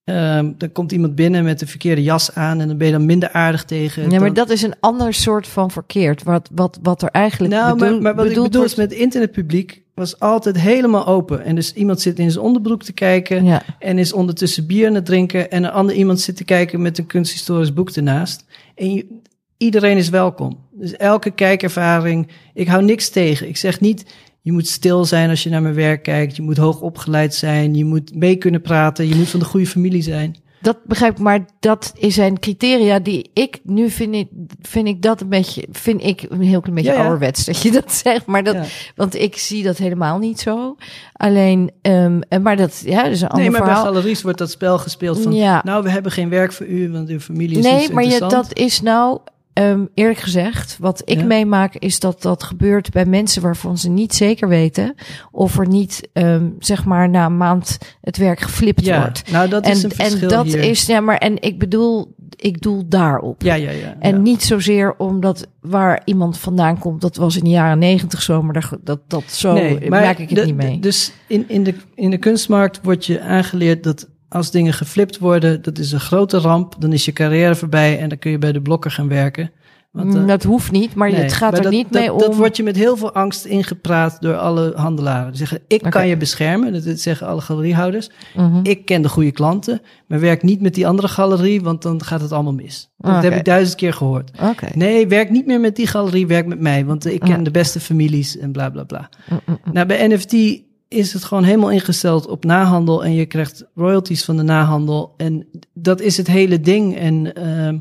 Ehm, 0.04 0.52
dan 0.58 0.72
komt 0.72 0.92
iemand 0.92 1.16
binnen 1.16 1.44
met 1.44 1.60
de 1.60 1.68
verkeerde 1.68 2.04
jas 2.04 2.36
aan 2.36 2.60
en 2.60 2.68
dan 2.68 2.78
ben 2.78 2.88
je 2.88 2.94
dan 2.94 3.06
minder 3.06 3.32
aardig 3.32 3.64
tegen. 3.64 4.10
Ja, 4.10 4.20
maar 4.20 4.34
dat 4.34 4.50
is 4.50 4.62
een 4.62 4.76
ander 4.80 5.14
soort 5.14 5.48
van 5.48 5.72
verkeerd. 5.72 6.24
Wat, 6.24 6.50
wat, 6.54 6.80
wat 6.82 7.02
er 7.02 7.10
eigenlijk 7.10 7.54
Nou, 7.54 7.78
bedoel- 7.78 7.94
maar, 7.94 8.02
maar 8.02 8.16
wat 8.16 8.26
ik 8.26 8.30
bedoel 8.30 8.50
wordt- 8.52 8.72
is 8.72 8.76
met 8.76 8.92
internetpubliek 8.92 9.84
was 9.96 10.20
altijd 10.20 10.60
helemaal 10.60 11.08
open. 11.08 11.44
En 11.44 11.56
dus 11.56 11.74
iemand 11.74 12.02
zit 12.02 12.20
in 12.20 12.32
zijn 12.32 12.46
onderbroek 12.46 12.84
te 12.84 12.94
kijken 12.94 13.46
Ja. 13.46 13.64
en 13.80 13.98
is 13.98 14.14
ondertussen 14.14 14.66
bier 14.68 14.88
aan 14.88 14.94
het 14.94 15.06
drinken. 15.06 15.52
En 15.52 15.64
een 15.64 15.72
ander 15.72 15.96
iemand 15.96 16.20
zit 16.20 16.36
te 16.38 16.44
kijken 16.44 16.82
met 16.82 16.98
een 16.98 17.06
kunsthistorisch 17.06 17.74
boek 17.74 17.90
ernaast. 17.90 18.46
En 18.76 18.94
je- 18.94 19.20
iedereen 19.58 19.98
is 19.98 20.10
welkom. 20.10 20.58
Dus 20.72 20.96
elke 20.96 21.32
kijkervaring, 21.32 22.28
ik 22.54 22.68
hou 22.68 22.84
niks 22.84 23.10
tegen. 23.10 23.48
Ik 23.48 23.58
zeg 23.58 23.80
niet, 23.80 24.06
je 24.42 24.52
moet 24.52 24.68
stil 24.68 25.06
zijn 25.06 25.30
als 25.30 25.44
je 25.44 25.50
naar 25.50 25.62
mijn 25.62 25.76
werk 25.76 26.04
kijkt. 26.04 26.36
Je 26.36 26.42
moet 26.42 26.58
hoog 26.58 26.82
opgeleid 26.82 27.34
zijn. 27.34 27.76
Je 27.76 27.86
moet 27.86 28.16
mee 28.16 28.36
kunnen 28.36 28.62
praten. 28.62 29.08
Je 29.08 29.16
moet 29.16 29.30
van 29.30 29.40
de 29.40 29.46
goede 29.46 29.68
familie 29.68 30.02
zijn. 30.02 30.36
Dat 30.66 30.78
begrijp 30.86 31.12
ik, 31.12 31.20
maar 31.20 31.46
dat 31.60 31.94
zijn 32.00 32.40
criteria 32.40 33.00
die 33.00 33.30
ik 33.34 33.60
nu 33.64 33.90
vind 33.90 34.16
ik, 34.16 34.28
vind 34.62 34.88
ik 34.88 35.02
dat 35.02 35.22
een 35.22 35.30
beetje, 35.30 35.68
vind 35.72 36.04
ik 36.04 36.26
een 36.30 36.42
heel 36.42 36.60
klein 36.60 36.76
beetje 36.76 36.92
Ja, 36.92 36.98
ja. 36.98 37.04
ouderwets 37.04 37.46
dat 37.46 37.62
je 37.62 37.72
dat 37.72 37.94
zegt, 38.04 38.26
maar 38.26 38.44
dat, 38.44 38.56
Ja. 38.56 38.64
want 38.96 39.16
ik 39.16 39.38
zie 39.38 39.64
dat 39.64 39.78
helemaal 39.78 40.18
niet 40.18 40.40
zo. 40.40 40.76
Alleen, 41.14 41.72
ehm, 41.82 42.22
en 42.30 42.42
maar 42.42 42.58
dat, 42.58 42.82
ja, 42.86 43.04
dat 43.04 43.12
is 43.12 43.22
een 43.22 43.28
ander 43.28 43.50
Nee, 43.50 43.60
maar 43.60 43.68
bij 43.68 43.76
galeries 43.76 44.22
wordt 44.22 44.38
dat 44.38 44.52
spel 44.52 44.78
gespeeld 44.78 45.20
van... 45.22 45.34
Ja. 45.34 45.62
nou, 45.64 45.84
we 45.84 45.90
hebben 45.90 46.12
geen 46.12 46.30
werk 46.30 46.52
voor 46.52 46.66
u, 46.66 46.92
want 46.92 47.10
uw 47.10 47.20
familie 47.20 47.58
is 47.58 47.64
niet 47.64 47.74
Nee, 47.74 47.92
maar 47.92 48.06
je, 48.06 48.20
dat 48.20 48.58
is 48.58 48.82
nou, 48.82 49.20
ehm, 49.56 49.86
eerlijk 49.94 50.20
gezegd, 50.20 50.78
wat 50.80 51.02
ik 51.06 51.18
Ja. 51.20 51.26
meemaak, 51.26 51.76
is 51.76 52.00
dat 52.00 52.22
dat 52.22 52.44
gebeurt 52.44 52.90
bij 52.92 53.06
mensen 53.06 53.42
waarvan 53.42 53.78
ze 53.78 53.90
niet 53.90 54.14
zeker 54.14 54.48
weten 54.48 54.96
of 55.32 55.58
er 55.60 55.68
niet, 55.68 56.10
ehm, 56.14 56.50
zeg 56.60 56.86
maar, 56.86 57.10
na 57.10 57.26
een 57.26 57.38
maand 57.38 57.78
het 58.02 58.18
werk 58.18 58.40
geflipt 58.40 58.86
Ja, 58.86 59.00
wordt. 59.00 59.32
nou 59.32 59.50
dat 59.50 59.68
is 59.68 59.84
en, 59.84 59.90
een 59.90 59.96
verschil 59.96 60.22
en 60.22 60.28
dat 60.36 60.46
hier. 60.46 60.64
is, 60.64 60.86
ja, 60.86 61.00
maar 61.00 61.18
en 61.18 61.42
ik 61.42 61.60
bedoel, 61.60 62.16
ik 62.36 62.62
doel 62.62 62.88
daarop. 62.88 63.42
Ja, 63.42 63.54
ja, 63.54 63.72
ja. 63.72 63.96
En 64.00 64.16
ja. 64.16 64.22
niet 64.22 64.44
zozeer 64.44 64.96
omdat 64.98 65.48
waar 65.62 66.02
iemand 66.06 66.38
vandaan 66.38 66.80
komt, 66.80 67.02
dat 67.02 67.16
was 67.16 67.38
in 67.38 67.44
de 67.44 67.50
jaren 67.50 67.80
negentig 67.80 68.22
zo, 68.22 68.42
maar 68.42 68.54
dat, 68.54 68.78
dat, 68.84 69.00
dat 69.08 69.24
zo 69.28 69.54
merk 69.90 70.20
ik 70.20 70.30
het 70.30 70.38
de- 70.40 70.46
niet 70.46 70.56
mee. 70.56 70.80
Dus 70.80 71.12
in, 71.28 71.46
in, 71.48 71.64
de, 71.64 71.74
in 71.96 72.10
de 72.10 72.18
kunstmarkt 72.18 72.80
wordt 72.84 73.06
je 73.06 73.22
aangeleerd 73.22 73.84
dat 73.84 74.08
als 74.30 74.52
dingen 74.52 74.74
geflipt 74.74 75.20
worden, 75.20 75.62
dat 75.62 75.78
is 75.78 75.92
een 75.92 76.00
grote 76.00 76.38
ramp. 76.38 76.76
Dan 76.80 76.94
is 76.94 77.06
je 77.06 77.14
carrière 77.14 77.56
voorbij 77.56 78.00
en 78.00 78.10
dan 78.10 78.18
kun 78.18 78.32
je 78.32 78.38
bij 78.38 78.52
de 78.52 78.62
blokker 78.62 78.92
gaan 78.92 79.08
werken. 79.08 79.52
Want, 79.96 80.16
eh, 80.16 80.28
dat 80.28 80.44
hoeft 80.44 80.72
niet, 80.72 80.96
maar 80.96 81.12
nee, 81.12 81.22
het 81.22 81.34
gaat 81.34 81.52
maar 81.52 81.60
er 81.60 81.64
dat, 81.64 81.72
niet 81.72 81.92
dat, 81.92 82.02
mee 82.02 82.14
om. 82.14 82.20
Dat 82.20 82.36
wordt 82.36 82.58
je 82.58 82.64
met 82.64 82.76
heel 82.76 82.98
veel 82.98 83.14
angst 83.14 83.46
ingepraat 83.46 84.22
door 84.22 84.38
alle 84.38 84.74
handelaren. 84.76 85.28
Die 85.28 85.38
zeggen, 85.38 85.60
ik 85.68 85.82
kan 85.90 86.08
je 86.08 86.18
beschermen. 86.18 86.86
Dat, 86.86 87.00
zeggen 87.00 87.28
alle 87.28 87.42
galeriehouders. 87.42 88.10
Mhm. 88.36 88.60
Ik 88.64 88.86
ken 88.86 89.02
de 89.02 89.10
goede 89.10 89.32
klanten, 89.32 89.82
maar 90.08 90.20
werk 90.20 90.44
niet 90.44 90.62
met 90.62 90.74
die 90.74 90.88
andere 90.88 91.08
galerie, 91.08 91.62
want 91.62 91.82
dan 91.82 92.04
gaat 92.04 92.22
het 92.22 92.32
allemaal 92.32 92.54
mis. 92.54 92.90
Dat 92.98 93.24
heb 93.24 93.34
ik 93.34 93.46
duizend 93.46 93.76
keer 93.76 93.94
gehoord. 93.94 94.32
Nee, 94.74 95.08
werk 95.08 95.30
niet 95.30 95.46
meer 95.46 95.60
met 95.60 95.76
die 95.76 95.88
galerie, 95.88 96.28
werk 96.28 96.46
met 96.46 96.60
mij. 96.60 96.86
Want 96.86 97.06
ik 97.06 97.20
ken 97.20 97.44
de 97.44 97.52
beste 97.52 97.80
families 97.80 98.38
en 98.38 98.52
bla 98.52 98.70
bla 98.70 98.84
bla. 98.84 99.10
Mm, 99.30 99.40
mm, 99.46 99.58
mm. 99.64 99.74
Nou, 99.74 99.88
bij 99.88 100.08
NFT 100.08 100.64
is 100.96 101.14
het 101.14 101.24
gewoon 101.24 101.44
helemaal 101.44 101.72
ingesteld 101.72 102.28
op 102.28 102.44
nahandel. 102.44 103.04
En 103.04 103.14
je 103.14 103.26
krijgt 103.26 103.66
royalties 103.76 104.26
van 104.26 104.38
de 104.38 104.44
nahandel. 104.44 105.14
En 105.18 105.48
dat 105.74 106.02
is 106.02 106.18
het 106.18 106.28
hele 106.28 106.60
ding. 106.60 106.98
En 106.98 107.36
ehm, 107.36 107.78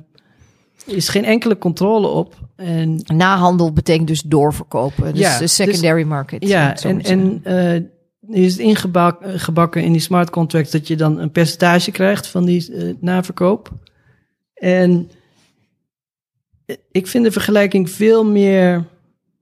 Er 0.87 0.97
is 0.97 1.09
geen 1.09 1.25
enkele 1.25 1.59
controle 1.59 2.07
op. 2.07 2.35
En 2.57 3.01
Nahandel 3.15 3.73
betekent 3.73 4.09
dus 4.09 4.23
doorverkopen. 4.23 5.13
Dus 5.13 5.21
Ja, 5.21 5.39
de 5.39 5.47
secondary 5.47 6.03
market. 6.03 6.49
ja, 6.49 6.77
en, 6.77 7.03
en 7.03 7.41
eh, 7.43 7.83
is 8.29 8.53
het 8.53 8.61
ingebakken 8.61 9.41
gebakken 9.41 9.83
in 9.83 9.93
die 9.93 10.01
smart 10.01 10.31
contracts 10.31 10.71
dat 10.71 10.89
je 10.89 10.97
dan 10.97 11.19
een 11.19 11.31
percentage 11.31 11.91
krijgt 11.91 12.27
van 12.27 12.45
die 12.45 12.75
eh, 12.75 12.95
naverkoop. 13.01 13.71
En 14.55 15.11
eh, 16.67 16.77
ik 16.91 17.07
vind 17.07 17.25
de 17.25 17.33
vergelijking 17.33 17.91
veel 17.91 18.25
meer 18.25 18.85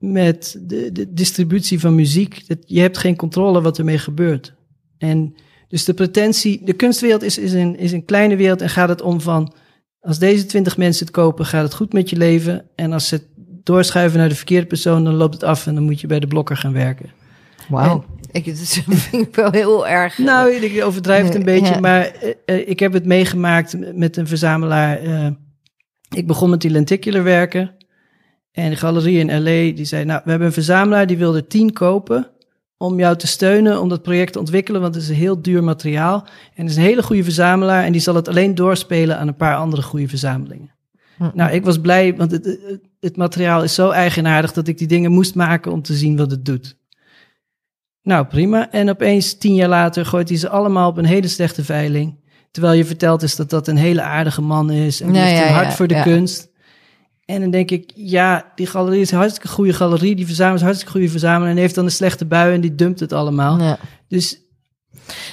met 0.03 0.59
de, 0.63 0.93
de 0.93 1.13
distributie 1.13 1.81
van 1.81 1.95
muziek. 1.95 2.49
Dat 2.49 2.59
je 2.67 2.81
hebt 2.81 2.99
geen 2.99 3.17
controle 3.17 3.61
wat 3.63 3.79
ermee 3.79 3.99
gebeurt. 3.99 4.55
En 4.99 5.35
dus 5.69 5.85
de 5.85 5.95
pretentie, 5.95 6.61
de 6.65 6.73
kunstwereld 6.73 7.23
is, 7.23 7.39
is, 7.39 7.53
een, 7.53 7.77
is 7.79 7.93
een 7.93 8.05
kleine 8.05 8.37
wereld 8.37 8.61
en 8.63 8.69
gaat 8.69 8.89
het 8.89 9.03
om 9.03 9.21
van, 9.21 9.53
als 10.01 10.19
deze 10.19 10.47
twintig 10.47 10.77
mensen 10.77 11.07
het 11.07 11.15
kopen, 11.15 11.47
gaat 11.47 11.63
het 11.63 11.75
goed 11.75 11.93
met 11.93 12.11
je 12.11 12.17
leven. 12.17 12.65
En 12.75 12.93
als 12.93 13.09
ze 13.09 13.15
het 13.15 13.27
doorschuiven 13.63 14.19
naar 14.19 14.29
de 14.29 14.35
verkeerde 14.35 14.67
persoon, 14.67 15.05
dan 15.05 15.15
loopt 15.15 15.35
het 15.35 15.43
af 15.43 15.67
en 15.67 15.75
dan 15.75 15.85
moet 15.85 16.01
je 16.01 16.07
bij 16.07 16.21
de 16.21 16.27
blokker 16.27 16.57
gaan 16.57 16.73
werken. 16.73 17.11
Wauw. 17.69 18.05
Ik, 18.33 18.45
dat 18.47 18.59
vind 18.99 19.27
ik 19.29 19.35
wel 19.35 19.51
heel 19.51 19.89
erg. 19.89 20.19
Nou, 20.19 20.53
ik 20.53 20.85
overdrijf 20.85 21.25
het 21.25 21.35
een 21.35 21.45
Nee, 21.45 21.61
beetje, 21.61 21.75
ja. 21.75 21.81
maar 21.81 22.05
eh, 22.07 22.31
eh, 22.45 22.69
ik 22.69 22.79
heb 22.81 22.93
het 22.93 23.05
meegemaakt 23.05 23.95
met 23.97 24.17
een 24.17 24.27
verzamelaar. 24.27 24.99
eh, 24.99 25.31
ik 26.17 26.27
begon 26.27 26.51
met 26.51 26.61
die 26.61 26.71
lenticular 26.71 27.23
werken. 27.23 27.71
En 28.53 28.71
de 28.71 28.77
galerie 28.77 29.19
in 29.19 29.43
LA, 29.43 29.75
die 29.75 29.85
zei, 29.85 30.05
nou, 30.05 30.21
we 30.25 30.31
hebben 30.31 30.49
een 30.49 30.55
verzamelaar, 30.55 31.07
die 31.07 31.19
wilde 31.19 31.47
tien 31.47 31.73
kopen 31.73 32.31
om 32.77 32.99
jou 32.99 33.17
te 33.17 33.27
steunen 33.27 33.81
om 33.81 33.89
dat 33.89 34.03
project 34.03 34.33
te 34.33 34.39
ontwikkelen, 34.39 34.81
want 34.81 34.95
het 34.95 35.03
is 35.03 35.09
een 35.09 35.15
heel 35.15 35.43
duur 35.43 35.65
materiaal. 35.65 36.27
En 36.55 36.63
het 36.63 36.71
is 36.71 36.77
een 36.77 36.83
hele 36.83 37.03
goede 37.03 37.25
verzamelaar 37.25 37.85
en 37.85 37.93
die 37.93 38.01
zal 38.01 38.15
het 38.15 38.29
alleen 38.29 38.55
doorspelen 38.55 39.19
aan 39.19 39.29
een 39.29 39.37
paar 39.37 39.57
andere 39.57 39.83
goede 39.83 40.09
verzamelingen. 40.09 40.71
Hm. 41.17 41.31
Nou, 41.35 41.53
ik 41.53 41.65
was 41.65 41.81
blij, 41.81 42.17
want 42.17 42.31
het, 42.31 42.45
het, 42.45 42.81
het 43.01 43.17
materiaal 43.17 43.63
is 43.63 43.75
zo 43.75 43.91
eigenaardig 43.91 44.53
dat 44.53 44.69
ik 44.69 44.79
die 44.79 44.87
dingen 44.87 45.13
moest 45.13 45.35
maken 45.35 45.73
om 45.73 45.83
te 45.83 45.95
zien 45.95 46.17
wat 46.17 46.31
het 46.31 46.45
doet. 46.45 46.77
Nou, 48.03 48.27
prima. 48.27 48.71
En 48.71 48.91
opeens, 48.91 49.35
tien 49.39 49.55
jaar 49.55 49.69
later, 49.69 50.07
gooit 50.07 50.29
hij 50.29 50.39
ze 50.39 50.49
allemaal 50.49 50.89
op 50.89 50.97
een 50.97 51.05
hele 51.05 51.29
slechte 51.29 51.65
veiling. 51.65 52.21
Terwijl 52.51 52.75
je 52.75 52.85
verteld 52.85 53.23
is 53.23 53.37
dat 53.37 53.51
dat 53.51 53.69
een 53.69 53.77
hele 53.77 54.03
aardige 54.03 54.43
man 54.43 54.71
is. 54.71 55.01
En 55.01 55.13
die 55.13 55.23
heeft 55.23 55.39
ja, 55.39 55.47
een 55.47 55.55
hart 55.55 55.67
ja, 55.67 55.73
voor 55.73 55.87
de 55.87 55.95
ja. 55.95 56.03
kunst. 56.03 56.51
En 57.25 57.41
dan 57.41 57.51
denk 57.51 57.71
ik, 57.71 57.91
ja, 57.95 58.53
die 58.55 58.67
galerie 58.67 59.01
is 59.01 59.11
een 59.11 59.19
hartstikke 59.19 59.49
goede 59.49 59.73
galerie. 59.73 60.15
Die 60.17 60.27
verzamelaar 60.27 60.57
is 60.59 60.63
hartstikke 60.63 60.93
goede 60.93 61.09
verzamelaar. 61.09 61.51
En 61.51 61.57
heeft 61.57 61.75
dan 61.75 61.85
een 61.85 61.91
slechte 61.91 62.25
bui 62.27 62.55
en 62.55 62.61
die 62.61 62.75
dumpt 62.75 63.01
het 63.01 63.13
allemaal. 63.13 63.59
Ja. 63.61 63.79
Dus 64.09 64.41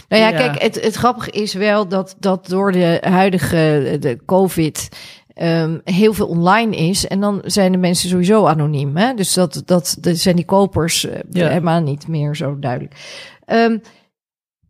Nou 0.10 0.22
ja, 0.22 0.30
Ja. 0.30 0.38
kijk, 0.38 0.62
het, 0.62 0.82
het 0.84 0.96
grappige 0.96 1.32
is 1.32 1.54
wel 1.54 1.88
dat, 1.88 2.16
dat 2.20 2.48
door 2.48 2.72
de 2.72 2.98
huidige 3.02 3.98
de 4.00 4.18
COVID 4.26 4.90
ehm, 5.34 5.78
heel 5.84 6.14
veel 6.14 6.28
online 6.28 6.76
is. 6.76 7.08
En 7.08 7.20
dan 7.20 7.42
zijn 7.46 7.72
de 7.72 7.78
mensen 7.78 8.10
sowieso 8.10 8.46
anoniem. 8.46 8.98
Hè? 8.98 9.14
Dus 9.14 9.34
dat, 9.34 9.62
dat, 9.66 9.98
dat 10.00 10.18
zijn 10.18 10.36
die 10.36 10.46
kopers 10.46 11.06
eh, 11.06 11.20
Ja. 11.32 11.48
helemaal 11.48 11.82
niet 11.82 12.08
meer 12.08 12.36
zo 12.36 12.60
duidelijk. 12.60 12.94
Ehm, 13.46 13.78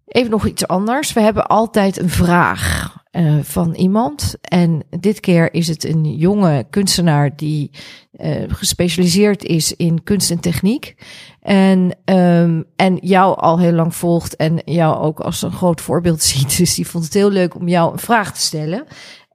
even 0.09 0.31
nog 0.31 0.47
iets 0.47 0.67
anders. 0.67 1.13
We 1.13 1.21
hebben 1.21 1.47
altijd 1.47 1.99
een 1.99 2.09
vraag 2.09 2.97
eh, 3.11 3.39
van 3.39 3.73
iemand. 3.73 4.35
En 4.41 4.83
dit 4.99 5.19
keer 5.19 5.53
is 5.53 5.67
het 5.67 5.83
een 5.83 6.15
jonge 6.15 6.65
kunstenaar 6.69 7.35
die 7.35 7.71
eh, 8.11 8.43
gespecialiseerd 8.47 9.43
is 9.43 9.75
in 9.75 10.03
kunst 10.03 10.31
en 10.31 10.39
techniek. 10.39 10.95
En, 11.41 11.97
ehm, 12.05 12.63
en 12.75 12.95
jou 12.95 13.37
al 13.37 13.59
heel 13.59 13.71
lang 13.71 13.95
volgt 13.95 14.35
en 14.35 14.61
jou 14.65 14.97
ook 14.97 15.19
als 15.19 15.41
een 15.41 15.51
groot 15.51 15.81
voorbeeld 15.81 16.23
ziet. 16.31 16.57
Dus 16.57 16.75
die 16.75 16.87
vond 16.87 17.03
het 17.03 17.13
heel 17.13 17.29
leuk 17.29 17.55
om 17.55 17.67
jou 17.67 17.91
een 17.91 17.99
vraag 17.99 18.33
te 18.33 18.41
stellen. 18.41 18.85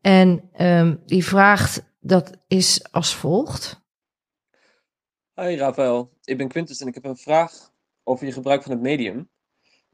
En 0.01 0.49
ehm, 0.53 0.97
die 1.07 1.25
vraagt, 1.25 1.83
dat 2.01 2.31
is 2.49 2.93
als 2.93 3.15
volgt. 3.15 3.83
Hi 5.35 5.57
Rafael, 5.57 6.11
ik 6.25 6.37
ben 6.37 6.49
Quintus 6.49 6.81
en 6.81 6.87
ik 6.87 6.95
heb 6.95 7.05
een 7.05 7.17
vraag 7.17 7.73
over 8.05 8.27
je 8.27 8.33
gebruik 8.33 8.63
van 8.63 8.73
het 8.73 8.81
medium. 8.81 9.29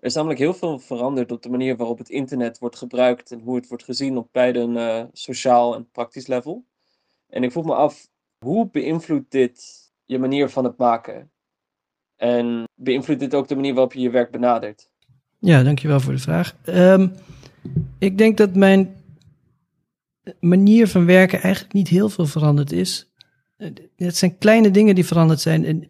Er 0.01 0.07
is 0.07 0.15
namelijk 0.15 0.41
heel 0.41 0.55
veel 0.55 0.79
veranderd 0.79 1.33
op 1.33 1.43
de 1.43 1.51
manier 1.51 1.77
waarop 1.77 1.99
het 1.99 2.09
internet 2.09 2.59
wordt 2.59 2.77
gebruikt 2.77 3.31
en 3.31 3.41
hoe 3.41 3.57
het 3.57 3.69
wordt 3.69 3.85
gezien 3.85 4.17
op 4.17 4.29
beide 4.33 4.59
een 4.59 4.77
eh, 4.77 5.05
sociaal 5.13 5.75
en 5.75 5.91
praktisch 5.91 6.27
level. 6.27 6.65
En 7.29 7.43
ik 7.43 7.53
vroeg 7.53 7.65
me 7.65 7.75
af, 7.75 8.09
hoe 8.45 8.71
beïnvloedt 8.71 9.31
dit 9.31 9.91
je 10.05 10.19
manier 10.19 10.49
van 10.49 10.65
het 10.65 10.77
maken? 10.77 11.31
En 12.17 12.65
beïnvloedt 12.75 13.21
dit 13.21 13.35
ook 13.35 13.49
de 13.49 13.55
manier 13.55 13.75
waarop 13.75 13.93
je 13.93 14.01
je 14.01 14.11
werk 14.11 14.31
benadert? 14.31 14.91
Ja, 15.39 15.63
dankjewel 15.63 16.01
voor 16.01 16.13
de 16.13 16.19
vraag. 16.19 16.57
Ehm, 16.65 17.09
ik 17.99 18.19
denk 18.19 18.37
dat 18.37 18.55
mijn 18.55 18.97
manier 20.41 20.89
van 20.89 21.07
werken 21.07 21.43
eigenlijk 21.43 21.75
niet 21.75 21.89
heel 21.89 22.09
veel 22.09 22.27
veranderd 22.27 22.73
is. 22.73 23.13
Eh, 23.57 23.71
Het 23.97 24.17
zijn 24.17 24.39
kleine 24.39 24.71
dingen 24.71 24.95
die 24.95 25.07
veranderd 25.07 25.41
zijn. 25.41 25.65
En 25.65 25.89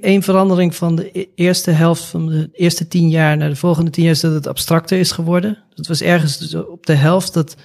één 0.00 0.22
verandering 0.22 0.74
van 0.74 0.96
de 0.96 1.10
e- 1.12 1.26
eerste 1.34 1.70
helft 1.70 2.04
van 2.04 2.26
de 2.26 2.48
eerste 2.52 2.88
tien 2.88 3.08
jaar 3.08 3.36
naar 3.36 3.48
de 3.48 3.56
volgende 3.56 3.90
tien 3.90 4.04
jaar 4.04 4.12
is 4.12 4.20
dat 4.20 4.32
het 4.32 4.46
abstracter 4.46 4.98
is 4.98 5.12
geworden. 5.12 5.64
Dat 5.74 5.86
was 5.86 6.02
ergens 6.02 6.38
dus 6.38 6.54
op 6.54 6.86
de 6.86 6.94
helft 6.94 7.34
dat, 7.34 7.56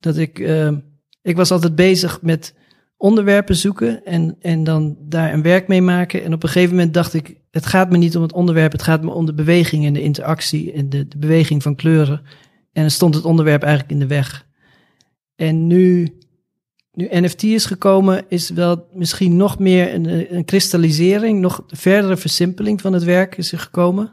dat 0.00 0.16
ik... 0.16 0.38
ehm, 0.38 0.76
ik 1.22 1.36
was 1.36 1.50
altijd 1.50 1.74
bezig 1.74 2.22
met 2.22 2.54
onderwerpen 2.96 3.56
zoeken 3.56 4.04
en, 4.04 4.36
en 4.40 4.64
dan 4.64 4.96
daar 5.00 5.32
een 5.32 5.42
werk 5.42 5.68
mee 5.68 5.82
maken. 5.82 6.24
En 6.24 6.32
op 6.32 6.42
een 6.42 6.48
gegeven 6.48 6.74
moment 6.74 6.94
dacht 6.94 7.14
ik, 7.14 7.36
het 7.50 7.66
gaat 7.66 7.90
me 7.90 7.96
niet 7.96 8.16
om 8.16 8.22
het 8.22 8.32
onderwerp, 8.32 8.72
het 8.72 8.82
gaat 8.82 9.02
me 9.02 9.10
om 9.10 9.26
de 9.26 9.34
beweging 9.34 9.86
en 9.86 9.92
de 9.92 10.02
interactie 10.02 10.72
en 10.72 10.88
de, 10.88 11.08
de 11.08 11.18
beweging 11.18 11.62
van 11.62 11.74
kleuren. 11.74 12.22
En 12.72 12.82
dan 12.82 12.90
stond 12.90 13.14
het 13.14 13.24
onderwerp 13.24 13.62
eigenlijk 13.62 13.92
in 13.92 13.98
de 13.98 14.14
weg. 14.14 14.46
En 15.36 15.66
nu, 15.66 16.16
nu 17.00 17.20
NFT 17.20 17.42
is 17.42 17.66
gekomen, 17.66 18.24
is 18.28 18.50
wel 18.50 18.86
misschien 18.92 19.36
nog 19.36 19.58
meer 19.58 19.94
een, 19.94 20.34
een 20.36 20.44
kristallisering, 20.44 21.40
nog 21.40 21.64
verdere 21.66 22.16
versimpeling 22.16 22.80
van 22.80 22.92
het 22.92 23.04
werk 23.04 23.36
is 23.36 23.52
er 23.52 23.58
gekomen. 23.58 24.12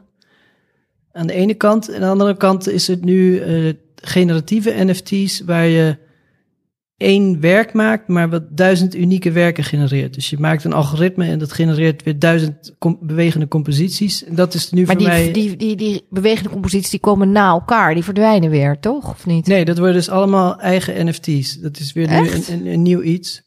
Aan 1.12 1.26
de 1.26 1.32
ene 1.32 1.54
kant. 1.54 1.94
Aan 1.94 2.00
de 2.00 2.06
andere 2.06 2.36
kant 2.36 2.68
is 2.68 2.86
het 2.86 3.04
nu 3.04 3.38
eh, 3.38 3.74
generatieve 3.94 4.84
NFT's, 4.84 5.40
waar 5.40 5.66
je 5.66 5.96
één 6.98 7.40
werk 7.40 7.72
maakt, 7.72 8.08
maar 8.08 8.28
wat 8.30 8.42
duizend 8.56 8.94
unieke 8.94 9.32
werken 9.32 9.64
genereert. 9.64 10.14
Dus 10.14 10.30
je 10.30 10.38
maakt 10.38 10.64
een 10.64 10.72
algoritme 10.72 11.24
en 11.26 11.38
dat 11.38 11.52
genereert 11.52 12.02
weer 12.02 12.18
duizend 12.18 12.74
com- 12.78 12.98
bewegende 13.00 13.48
composities. 13.48 14.24
En 14.24 14.34
dat 14.34 14.54
is 14.54 14.70
nu 14.70 14.78
Maar 14.84 14.90
voor 14.96 14.98
die, 14.98 15.06
mij... 15.08 15.32
die, 15.32 15.56
die, 15.56 15.76
die 15.76 16.06
bewegende 16.10 16.50
composities 16.50 16.90
die 16.90 17.00
komen 17.00 17.32
na 17.32 17.48
elkaar, 17.48 17.94
die 17.94 18.04
verdwijnen 18.04 18.50
weer, 18.50 18.78
toch? 18.80 19.08
Of 19.10 19.26
niet? 19.26 19.46
Nee, 19.46 19.64
dat 19.64 19.78
worden 19.78 19.96
dus 19.96 20.08
allemaal 20.10 20.60
eigen 20.60 21.06
NFT's. 21.06 21.54
Dat 21.60 21.78
is 21.78 21.92
weer 21.92 22.08
nu 22.08 22.16
een, 22.30 22.42
een, 22.52 22.66
een 22.66 22.82
nieuw 22.82 23.02
iets. 23.02 23.46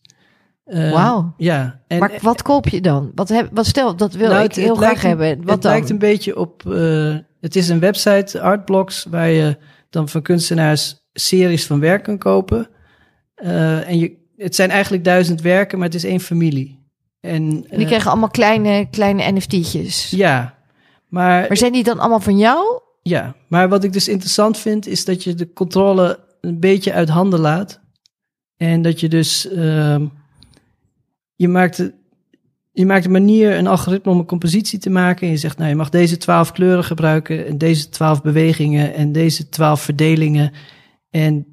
Eh, 0.65 0.91
Wauw. 0.91 1.33
Ja. 1.37 1.81
En, 1.87 1.99
maar 1.99 2.11
wat 2.21 2.41
koop 2.41 2.67
je 2.67 2.81
dan? 2.81 3.11
Wat, 3.15 3.29
heb, 3.29 3.49
wat 3.53 3.65
stel, 3.65 3.95
dat 3.95 4.13
wil 4.13 4.29
Nou, 4.29 4.43
ik 4.43 4.47
het- 4.47 4.55
heel 4.63 4.75
het 4.75 4.77
graag 4.83 5.03
een- 5.03 5.09
hebben. 5.09 5.37
Wat 5.43 5.53
het 5.53 5.61
dan? 5.61 5.71
lijkt 5.71 5.89
een 5.89 5.97
beetje 5.99 6.37
op... 6.37 6.71
eh, 6.71 7.15
het 7.41 7.55
is 7.55 7.69
een 7.69 7.79
website, 7.79 8.41
Artblocks, 8.41 9.05
waar 9.09 9.29
je 9.29 9.57
dan 9.89 10.09
van 10.09 10.21
kunstenaars 10.21 10.95
series 11.13 11.65
van 11.65 11.79
werk 11.79 12.03
kan 12.03 12.17
kopen. 12.17 12.69
Eh, 13.41 13.87
en 13.89 13.99
je, 13.99 14.17
het 14.37 14.55
zijn 14.55 14.69
eigenlijk 14.69 15.03
duizend 15.03 15.41
werken, 15.41 15.77
maar 15.77 15.87
het 15.87 15.95
is 15.95 16.03
één 16.03 16.19
familie. 16.19 16.79
En, 17.19 17.41
En 17.43 17.61
die 17.69 17.77
eh, 17.79 17.85
krijgen 17.85 18.09
allemaal 18.11 18.29
kleine, 18.29 18.87
kleine 18.91 19.31
NFT'tjes. 19.31 20.09
Ja, 20.09 20.57
maar, 21.07 21.45
Maar 21.47 21.57
zijn 21.57 21.71
die 21.73 21.83
dan 21.83 21.99
allemaal 21.99 22.19
van 22.19 22.37
jou? 22.37 22.79
ja, 23.03 23.35
maar 23.47 23.69
wat 23.69 23.83
ik 23.83 23.93
dus 23.93 24.07
interessant 24.07 24.57
vind, 24.57 24.87
is 24.87 25.05
dat 25.05 25.23
je 25.23 25.33
de 25.33 25.53
controle 25.53 26.19
een 26.41 26.59
beetje 26.59 26.93
uit 26.93 27.09
handen 27.09 27.39
laat. 27.39 27.79
En 28.57 28.81
dat 28.81 28.99
je 28.99 29.09
dus... 29.09 29.47
ehm, 29.49 30.05
je 31.35 31.47
maakt... 31.47 31.77
de- 31.77 31.93
Je 32.73 32.85
maakt 32.85 33.05
een 33.05 33.11
manier, 33.11 33.57
een 33.57 33.67
algoritme 33.67 34.11
om 34.11 34.19
een 34.19 34.25
compositie 34.25 34.79
te 34.79 34.89
maken. 34.89 35.25
En 35.27 35.33
je 35.33 35.37
zegt, 35.39 35.57
nou, 35.57 35.69
je 35.69 35.75
mag 35.75 35.89
deze 35.89 36.17
twaalf 36.17 36.51
kleuren 36.51 36.83
gebruiken. 36.83 37.45
En 37.47 37.57
deze 37.57 37.89
twaalf 37.89 38.21
bewegingen. 38.21 38.93
En 38.93 39.11
deze 39.11 39.49
twaalf 39.49 39.81
verdelingen. 39.81 40.51
En 41.09 41.45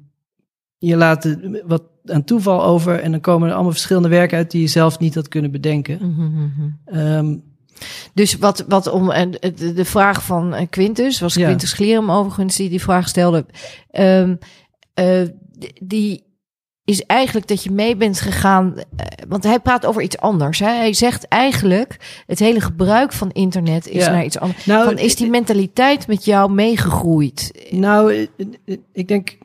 je 0.79 0.95
laat 0.95 1.35
wat 1.65 1.83
aan 2.05 2.23
toeval 2.23 2.63
over. 2.63 2.99
En 2.99 3.11
dan 3.11 3.21
komen 3.21 3.47
er 3.47 3.53
allemaal 3.53 3.71
verschillende 3.71 4.09
werken 4.09 4.37
uit 4.37 4.51
die 4.51 4.61
je 4.61 4.67
zelf 4.67 4.99
niet 4.99 5.15
had 5.15 5.27
kunnen 5.27 5.51
bedenken. 5.51 5.99
Ehm, 6.85 7.35
Dus 8.13 8.37
wat, 8.37 8.65
wat 8.67 8.87
om 8.87 9.11
en 9.11 9.31
de, 9.75 9.85
vraag 9.85 10.23
van 10.23 10.53
eh, 10.53 10.67
Quintus, 10.69 11.19
was 11.19 11.33
Ja. 11.33 11.45
Quintus 11.45 11.73
Glerum 11.73 12.11
overigens 12.11 12.55
die 12.55 12.69
die 12.69 12.81
vraag 12.81 13.07
stelde. 13.07 13.45
Eh, 13.89 15.21
d- 15.59 15.71
die 15.81 16.23
is 16.83 17.01
eigenlijk 17.05 17.47
dat 17.47 17.63
je 17.63 17.71
mee 17.71 17.95
bent 17.95 18.21
gegaan, 18.21 18.73
eh, 18.77 19.05
want 19.27 19.43
hij 19.43 19.59
praat 19.59 19.85
over 19.85 20.01
iets 20.01 20.17
anders. 20.17 20.59
Hè? 20.59 20.67
Hij 20.69 20.93
zegt 20.93 21.27
eigenlijk 21.27 22.23
het 22.25 22.39
hele 22.39 22.61
gebruik 22.61 23.13
van 23.13 23.31
internet 23.31 23.87
is 23.87 24.05
Ja. 24.05 24.11
naar 24.11 24.25
iets 24.25 24.39
anders. 24.39 24.65
nou, 24.65 24.85
Van, 24.85 24.97
is 24.97 25.15
die 25.15 25.29
mentaliteit 25.29 26.07
met 26.07 26.25
jou 26.25 26.51
meegegroeid? 26.51 27.67
Nou, 27.69 28.13
eh, 28.13 28.27
eh, 28.65 28.77
ik 28.93 29.07
denk 29.07 29.37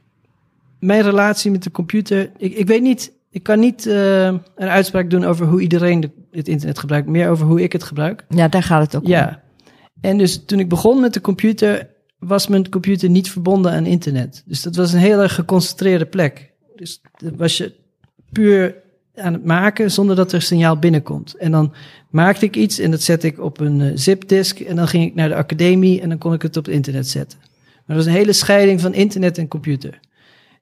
mijn 0.85 1.03
relatie 1.03 1.51
met 1.51 1.63
de 1.63 1.71
computer. 1.71 2.31
Ik, 2.37 2.55
ik 2.55 2.67
weet 2.67 2.83
niet, 2.83 3.13
ik 3.31 3.43
kan 3.43 3.59
niet 3.59 3.87
eh, 3.87 4.27
een 4.27 4.69
uitspraak 4.69 5.11
doen 5.11 5.25
over 5.25 5.47
hoe 5.47 5.61
iedereen 5.61 6.01
de- 6.01 6.11
het 6.31 6.49
internet 6.49 6.79
gebruikt, 6.79 7.09
meer 7.09 7.29
over 7.29 7.47
hoe 7.47 7.63
ik 7.63 7.73
het 7.73 7.83
gebruik. 7.83 8.25
Ja, 8.29 8.49
daar 8.49 8.63
gaat 8.63 8.83
het 8.83 8.97
ook 8.97 9.03
om. 9.05 9.09
Ja. 9.11 9.43
En 10.01 10.19
dus 10.19 10.45
toen 10.45 10.59
ik 10.59 10.69
begon 10.69 11.01
met 11.01 11.15
de 11.15 11.21
computer, 11.21 11.89
was 12.19 12.47
mijn 12.47 12.69
computer 12.69 13.09
niet 13.11 13.31
verbonden 13.31 13.73
aan 13.73 13.87
internet. 13.87 14.43
Dus 14.47 14.63
dat 14.63 14.77
was 14.77 14.93
een 14.93 14.99
heel 14.99 15.21
erg 15.21 15.35
geconcentreerde 15.35 16.07
plek. 16.07 16.53
Dus 16.77 17.01
dat 17.17 17.33
was 17.37 17.57
je 17.57 17.73
puur 18.33 18.83
aan 19.15 19.33
het 19.33 19.45
maken 19.45 19.91
zonder 19.91 20.17
dat 20.17 20.33
er 20.33 20.43
signaal 20.43 20.79
binnenkomt. 20.79 21.35
En 21.35 21.51
dan 21.51 21.73
maakte 22.11 22.45
ik 22.45 22.57
iets 22.57 22.79
en 22.79 22.91
dat 22.91 23.03
zette 23.03 23.27
ik 23.27 23.41
op 23.41 23.61
een 23.61 23.81
uh, 23.81 23.91
zipdisk 23.95 24.61
en 24.61 24.77
dan 24.77 24.89
ging 24.89 25.05
ik 25.05 25.15
naar 25.15 25.29
de 25.29 25.35
academie 25.35 26.01
en 26.01 26.09
dan 26.09 26.19
kon 26.19 26.33
ik 26.33 26.43
het 26.43 26.57
op 26.57 26.65
het 26.65 26.75
internet 26.75 27.09
zetten. 27.09 27.39
Maar 27.41 27.97
dat 27.97 27.97
was 27.97 28.07
een 28.07 28.21
hele 28.21 28.33
scheiding 28.33 28.81
van 28.81 28.95
internet 28.95 29.39
en 29.39 29.49
computer. 29.49 30.01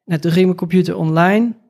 En 0.04 0.20
toen 0.20 0.32
ging 0.32 0.44
mijn 0.44 0.56
computer 0.56 0.96
online 0.96 1.60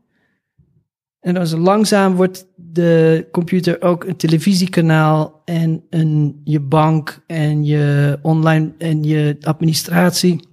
en 1.23 1.35
dan 1.35 1.59
langzaam 1.59 2.15
wordt 2.15 2.47
de 2.57 3.29
computer 3.33 3.83
ook 3.83 4.05
een 4.05 4.17
televisiekanaal 4.17 5.43
en 5.45 5.85
een, 5.91 6.41
je 6.45 6.61
bank 6.61 7.23
en 7.27 7.65
je 7.65 8.19
online 8.23 8.73
en 8.79 9.03
je 9.03 9.37
administratie. 9.41 10.49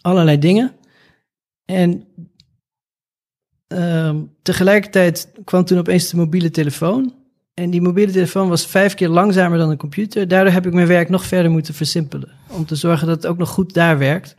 Allerlei 0.00 0.38
dingen. 0.38 0.72
En 1.64 2.04
um, 3.68 4.32
tegelijkertijd 4.42 5.32
kwam 5.44 5.64
toen 5.64 5.78
opeens 5.78 6.08
de 6.08 6.16
mobiele 6.16 6.50
telefoon. 6.50 7.14
En 7.54 7.70
die 7.70 7.82
mobiele 7.82 8.12
telefoon 8.12 8.48
was 8.48 8.66
vijf 8.66 8.94
keer 8.94 9.08
langzamer 9.08 9.58
dan 9.58 9.70
een 9.70 9.76
computer. 9.76 10.28
Daardoor 10.28 10.52
heb 10.52 10.66
ik 10.66 10.72
mijn 10.72 10.86
werk 10.86 11.08
nog 11.08 11.24
verder 11.24 11.50
moeten 11.50 11.74
versimpelen. 11.74 12.32
Om 12.50 12.66
te 12.66 12.76
zorgen 12.76 13.06
dat 13.06 13.16
het 13.16 13.26
ook 13.26 13.38
nog 13.38 13.48
goed 13.48 13.74
daar 13.74 13.98
werkt. 13.98 14.36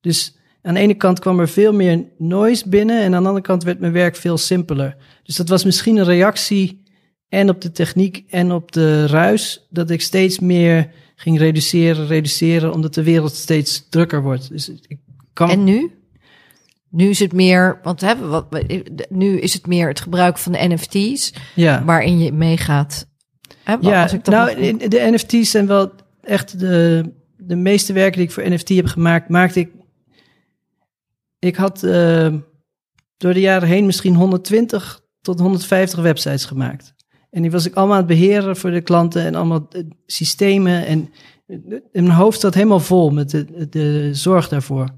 Dus 0.00 0.38
aan 0.62 0.74
de 0.74 0.80
ene 0.80 0.94
kant 0.94 1.18
kwam 1.18 1.40
er 1.40 1.48
veel 1.48 1.72
meer 1.72 2.04
noise 2.18 2.68
binnen. 2.68 3.00
En 3.00 3.14
aan 3.14 3.22
de 3.22 3.28
andere 3.28 3.46
kant 3.46 3.62
werd 3.62 3.80
mijn 3.80 3.92
werk 3.92 4.16
veel 4.16 4.38
simpeler. 4.38 4.96
Dus 5.22 5.36
dat 5.36 5.48
was 5.48 5.64
misschien 5.64 5.96
een 5.96 6.04
reactie 6.04 6.82
en 7.28 7.48
op 7.48 7.60
de 7.60 7.72
techniek 7.72 8.24
en 8.28 8.52
op 8.52 8.72
de 8.72 9.06
ruis. 9.06 9.66
Dat 9.70 9.90
ik 9.90 10.00
steeds 10.00 10.38
meer 10.38 10.90
ging 11.16 11.38
reduceren, 11.38 12.06
reduceren. 12.06 12.72
Omdat 12.72 12.94
de 12.94 13.02
wereld 13.02 13.34
steeds 13.34 13.88
drukker 13.88 14.22
wordt. 14.22 14.48
Dus 14.48 14.68
ik 14.68 14.98
kan... 15.32 15.50
En 15.50 15.64
nu? 15.64 15.94
Nu 16.90 17.08
is 17.08 17.18
het 17.18 17.32
meer, 17.32 17.78
want 17.82 18.00
hè, 18.00 18.28
wat, 18.28 18.46
nu 19.08 19.38
is 19.38 19.52
het 19.52 19.66
meer 19.66 19.88
het 19.88 20.00
gebruik 20.00 20.38
van 20.38 20.52
de 20.52 20.68
NFT's, 20.68 21.32
ja. 21.54 21.84
waarin 21.84 22.18
je 22.18 22.32
meegaat. 22.32 23.06
Hè, 23.64 23.76
ja, 23.80 24.02
als 24.02 24.12
ik 24.12 24.26
nou, 24.26 24.76
de 24.88 25.08
NFT's 25.12 25.50
zijn 25.50 25.66
wel 25.66 25.92
echt 26.22 26.58
de, 26.58 27.04
de 27.36 27.56
meeste 27.56 27.92
werken 27.92 28.18
die 28.18 28.26
ik 28.26 28.32
voor 28.32 28.50
NFT 28.50 28.68
heb 28.68 28.86
gemaakt, 28.86 29.28
maakte 29.28 29.60
ik. 29.60 29.68
Ik 31.40 31.56
had 31.56 31.82
uh, 31.82 32.34
door 33.16 33.32
de 33.32 33.40
jaren 33.40 33.68
heen 33.68 33.86
misschien 33.86 34.14
120 34.14 35.00
tot 35.20 35.40
150 35.40 36.00
websites 36.00 36.44
gemaakt. 36.44 36.94
En 37.30 37.42
die 37.42 37.50
was 37.50 37.66
ik 37.66 37.74
allemaal 37.74 37.96
aan 37.96 38.06
het 38.06 38.18
beheren 38.18 38.56
voor 38.56 38.70
de 38.70 38.80
klanten 38.80 39.24
en 39.24 39.34
allemaal 39.34 39.68
systemen. 40.06 40.86
En 40.86 41.10
in 41.92 42.02
mijn 42.04 42.10
hoofd 42.10 42.40
zat 42.40 42.54
helemaal 42.54 42.80
vol 42.80 43.10
met 43.10 43.30
de, 43.30 43.68
de 43.68 44.14
zorg 44.14 44.48
daarvoor. 44.48 44.88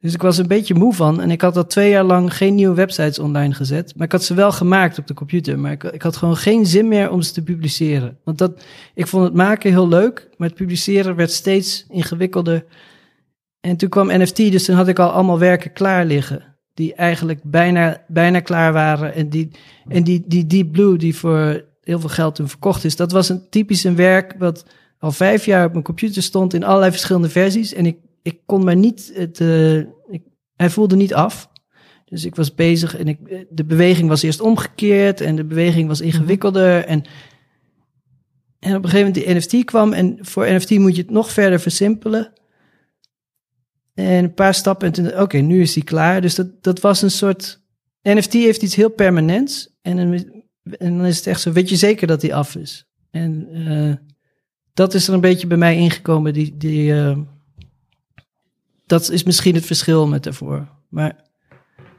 Dus 0.00 0.14
ik 0.14 0.22
was 0.22 0.38
een 0.38 0.46
beetje 0.46 0.74
moe 0.74 0.94
van. 0.94 1.20
En 1.20 1.30
ik 1.30 1.40
had 1.40 1.56
al 1.56 1.66
twee 1.66 1.90
jaar 1.90 2.04
lang 2.04 2.36
geen 2.36 2.54
nieuwe 2.54 2.74
websites 2.74 3.18
online 3.18 3.54
gezet. 3.54 3.92
Maar 3.96 4.06
ik 4.06 4.12
had 4.12 4.24
ze 4.24 4.34
wel 4.34 4.52
gemaakt 4.52 4.98
op 4.98 5.06
de 5.06 5.14
computer. 5.14 5.58
Maar 5.58 5.72
ik, 5.72 5.82
ik 5.82 6.02
had 6.02 6.16
gewoon 6.16 6.36
geen 6.36 6.66
zin 6.66 6.88
meer 6.88 7.10
om 7.10 7.22
ze 7.22 7.32
te 7.32 7.42
publiceren. 7.42 8.18
Want 8.24 8.38
dat, 8.38 8.64
ik 8.94 9.06
vond 9.06 9.24
het 9.24 9.34
maken 9.34 9.70
heel 9.70 9.88
leuk. 9.88 10.28
Maar 10.36 10.48
het 10.48 10.56
publiceren 10.56 11.16
werd 11.16 11.32
steeds 11.32 11.86
ingewikkelder. 11.88 12.64
En 13.64 13.76
toen 13.76 13.88
kwam 13.88 14.20
NFT. 14.20 14.36
Dus 14.36 14.64
toen 14.64 14.76
had 14.76 14.88
ik 14.88 14.98
al 14.98 15.10
allemaal 15.10 15.38
werken 15.38 15.72
klaar 15.72 16.04
liggen. 16.04 16.56
Die 16.74 16.94
eigenlijk 16.94 17.40
bijna, 17.42 18.04
bijna 18.08 18.40
klaar 18.40 18.72
waren. 18.72 19.14
En 19.14 19.28
die, 19.28 19.50
en 19.88 20.04
die, 20.04 20.24
die 20.26 20.46
Deep 20.46 20.72
Blue, 20.72 20.98
die 20.98 21.16
voor 21.16 21.64
heel 21.82 22.00
veel 22.00 22.08
geld 22.08 22.34
toen 22.34 22.48
verkocht 22.48 22.84
is. 22.84 22.96
Dat 22.96 23.12
was 23.12 23.28
een 23.28 23.48
typisch 23.50 23.84
een 23.84 23.96
werk 23.96 24.34
wat 24.38 24.66
al 24.98 25.12
vijf 25.12 25.44
jaar 25.44 25.66
op 25.66 25.72
mijn 25.72 25.84
computer 25.84 26.22
stond 26.22 26.54
in 26.54 26.64
allerlei 26.64 26.90
verschillende 26.90 27.28
versies. 27.28 27.74
En 27.74 27.86
ik 27.86 27.96
ik 28.24 28.38
kon 28.46 28.64
maar 28.64 28.76
niet, 28.76 29.10
het, 29.14 29.40
uh, 29.40 29.76
ik, 30.08 30.22
hij 30.56 30.70
voelde 30.70 30.96
niet 30.96 31.14
af. 31.14 31.50
Dus 32.04 32.24
ik 32.24 32.34
was 32.34 32.54
bezig 32.54 32.96
en 32.96 33.08
ik, 33.08 33.46
de 33.50 33.64
beweging 33.64 34.08
was 34.08 34.22
eerst 34.22 34.40
omgekeerd 34.40 35.20
en 35.20 35.36
de 35.36 35.44
beweging 35.44 35.88
was 35.88 36.00
ingewikkelder. 36.00 36.84
En, 36.84 37.04
en 38.58 38.76
op 38.76 38.84
een 38.84 38.90
gegeven 38.90 39.12
moment 39.12 39.26
de 39.26 39.54
NFT 39.56 39.64
kwam 39.64 39.92
en 39.92 40.18
voor 40.20 40.52
NFT 40.52 40.70
moet 40.70 40.96
je 40.96 41.02
het 41.02 41.10
nog 41.10 41.30
verder 41.30 41.60
versimpelen. 41.60 42.32
En 43.94 44.24
een 44.24 44.34
paar 44.34 44.54
stappen 44.54 44.86
en 44.86 44.92
toen, 44.92 45.20
oké, 45.20 45.36
nu 45.36 45.60
is 45.60 45.72
die 45.72 45.84
klaar. 45.84 46.20
Dus 46.20 46.34
dat, 46.34 46.62
dat 46.62 46.80
was 46.80 47.02
een 47.02 47.10
soort, 47.10 47.62
NFT 48.02 48.32
heeft 48.32 48.62
iets 48.62 48.74
heel 48.74 48.90
permanents. 48.90 49.76
En, 49.82 49.98
en 49.98 50.96
dan 50.96 51.04
is 51.04 51.16
het 51.16 51.26
echt 51.26 51.40
zo, 51.40 51.52
weet 51.52 51.68
je 51.68 51.76
zeker 51.76 52.06
dat 52.06 52.20
die 52.20 52.34
af 52.34 52.56
is? 52.56 52.86
En 53.10 53.48
uh, 53.52 53.94
dat 54.74 54.94
is 54.94 55.08
er 55.08 55.14
een 55.14 55.20
beetje 55.20 55.46
bij 55.46 55.56
mij 55.56 55.76
ingekomen, 55.76 56.32
die, 56.32 56.56
die, 56.56 56.92
uh, 56.92 57.18
dat 58.86 59.10
is 59.10 59.22
misschien 59.22 59.54
het 59.54 59.66
verschil 59.66 60.06
met 60.06 60.22
daarvoor. 60.22 60.68
Maar 60.88 61.24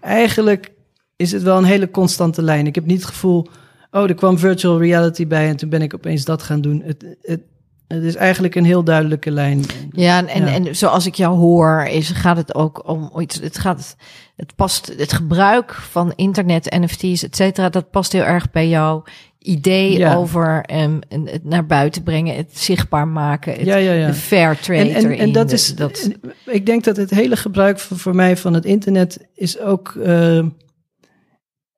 eigenlijk 0.02 0.72
is 1.16 1.32
het 1.32 1.44
wel 1.44 1.58
een 1.58 1.64
hele 1.64 1.92
constante 1.92 2.42
lijn. 2.42 2.68
Ik 2.68 2.76
heb 2.76 2.86
niet 2.86 3.02
het 3.02 3.10
gevoel, 3.10 3.48
oh, 3.92 4.04
er 4.04 4.16
kwam 4.16 4.38
virtual 4.38 4.80
reality 4.80 5.28
bij 5.28 5.50
en 5.50 5.58
toen 5.58 5.70
ben 5.70 5.82
ik 5.82 5.94
opeens 5.94 6.26
dat 6.26 6.44
gaan 6.44 6.62
doen. 6.62 6.82
Het, 6.82 7.18
het, 7.22 7.42
het 7.88 8.04
is 8.04 8.16
eigenlijk 8.16 8.56
een 8.56 8.66
heel 8.66 8.84
duidelijke 8.84 9.32
lijn. 9.32 9.64
Ja, 9.92 10.18
en, 10.18 10.28
en, 10.28 10.48
en 10.48 10.76
zoals 10.76 11.06
ik 11.06 11.16
jou 11.16 11.38
hoor, 11.38 11.84
is, 11.84 12.10
gaat 12.10 12.38
het 12.38 12.56
ook 12.56 12.88
om 12.88 13.20
iets. 13.20 13.40
Het 13.40 13.58
gaat, 13.58 13.96
het 14.36 14.56
past, 14.56 14.94
het 14.98 15.14
gebruik 15.14 15.74
van 15.74 16.14
internet, 16.16 16.78
NFT's, 16.80 17.24
et 17.24 17.36
cetera, 17.36 17.70
dat 17.70 17.90
past 17.90 18.12
heel 18.12 18.24
erg 18.24 18.52
bij 18.52 18.68
jou 18.68 19.04
idee 19.40 20.08
over 20.16 20.66
um, 20.74 21.00
het 21.10 21.44
naar 21.44 21.66
buiten 21.66 22.04
brengen, 22.04 22.36
het 22.36 22.58
zichtbaar 22.60 23.08
maken, 23.08 23.54
het, 23.54 23.66
ja, 23.66 23.76
ja, 23.76 24.14
fair 24.14 24.60
trade 24.60 24.90
en, 24.90 25.06
en, 25.06 25.18
en 25.18 25.32
dat 25.32 25.52
is, 25.52 25.76
dat... 25.76 26.10
ik 26.46 26.66
denk 26.66 26.84
dat 26.84 26.98
het 26.98 27.10
hele 27.10 27.36
gebruik 27.36 27.80
voor, 27.80 27.98
voor 27.98 28.16
mij 28.16 28.38
van 28.38 28.54
het 28.54 28.66
internet 28.66 29.28
is 29.34 29.60
ook, 29.60 29.94
uh, 29.98 30.46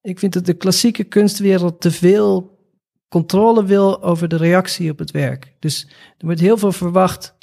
ik 0.01 0.19
vind 0.19 0.33
dat 0.33 0.45
de 0.45 0.53
klassieke 0.53 1.03
kunstwereld 1.03 1.81
te 1.81 1.91
veel 1.91 2.56
controle 3.09 3.65
wil 3.65 4.03
over 4.03 4.27
de 4.27 4.37
reactie 4.37 4.91
op 4.91 4.99
het 4.99 5.11
werk. 5.11 5.55
Dus 5.59 5.87
er 6.17 6.25
wordt 6.25 6.39
heel 6.39 6.57
veel 6.57 6.71
verwacht, 6.71 7.35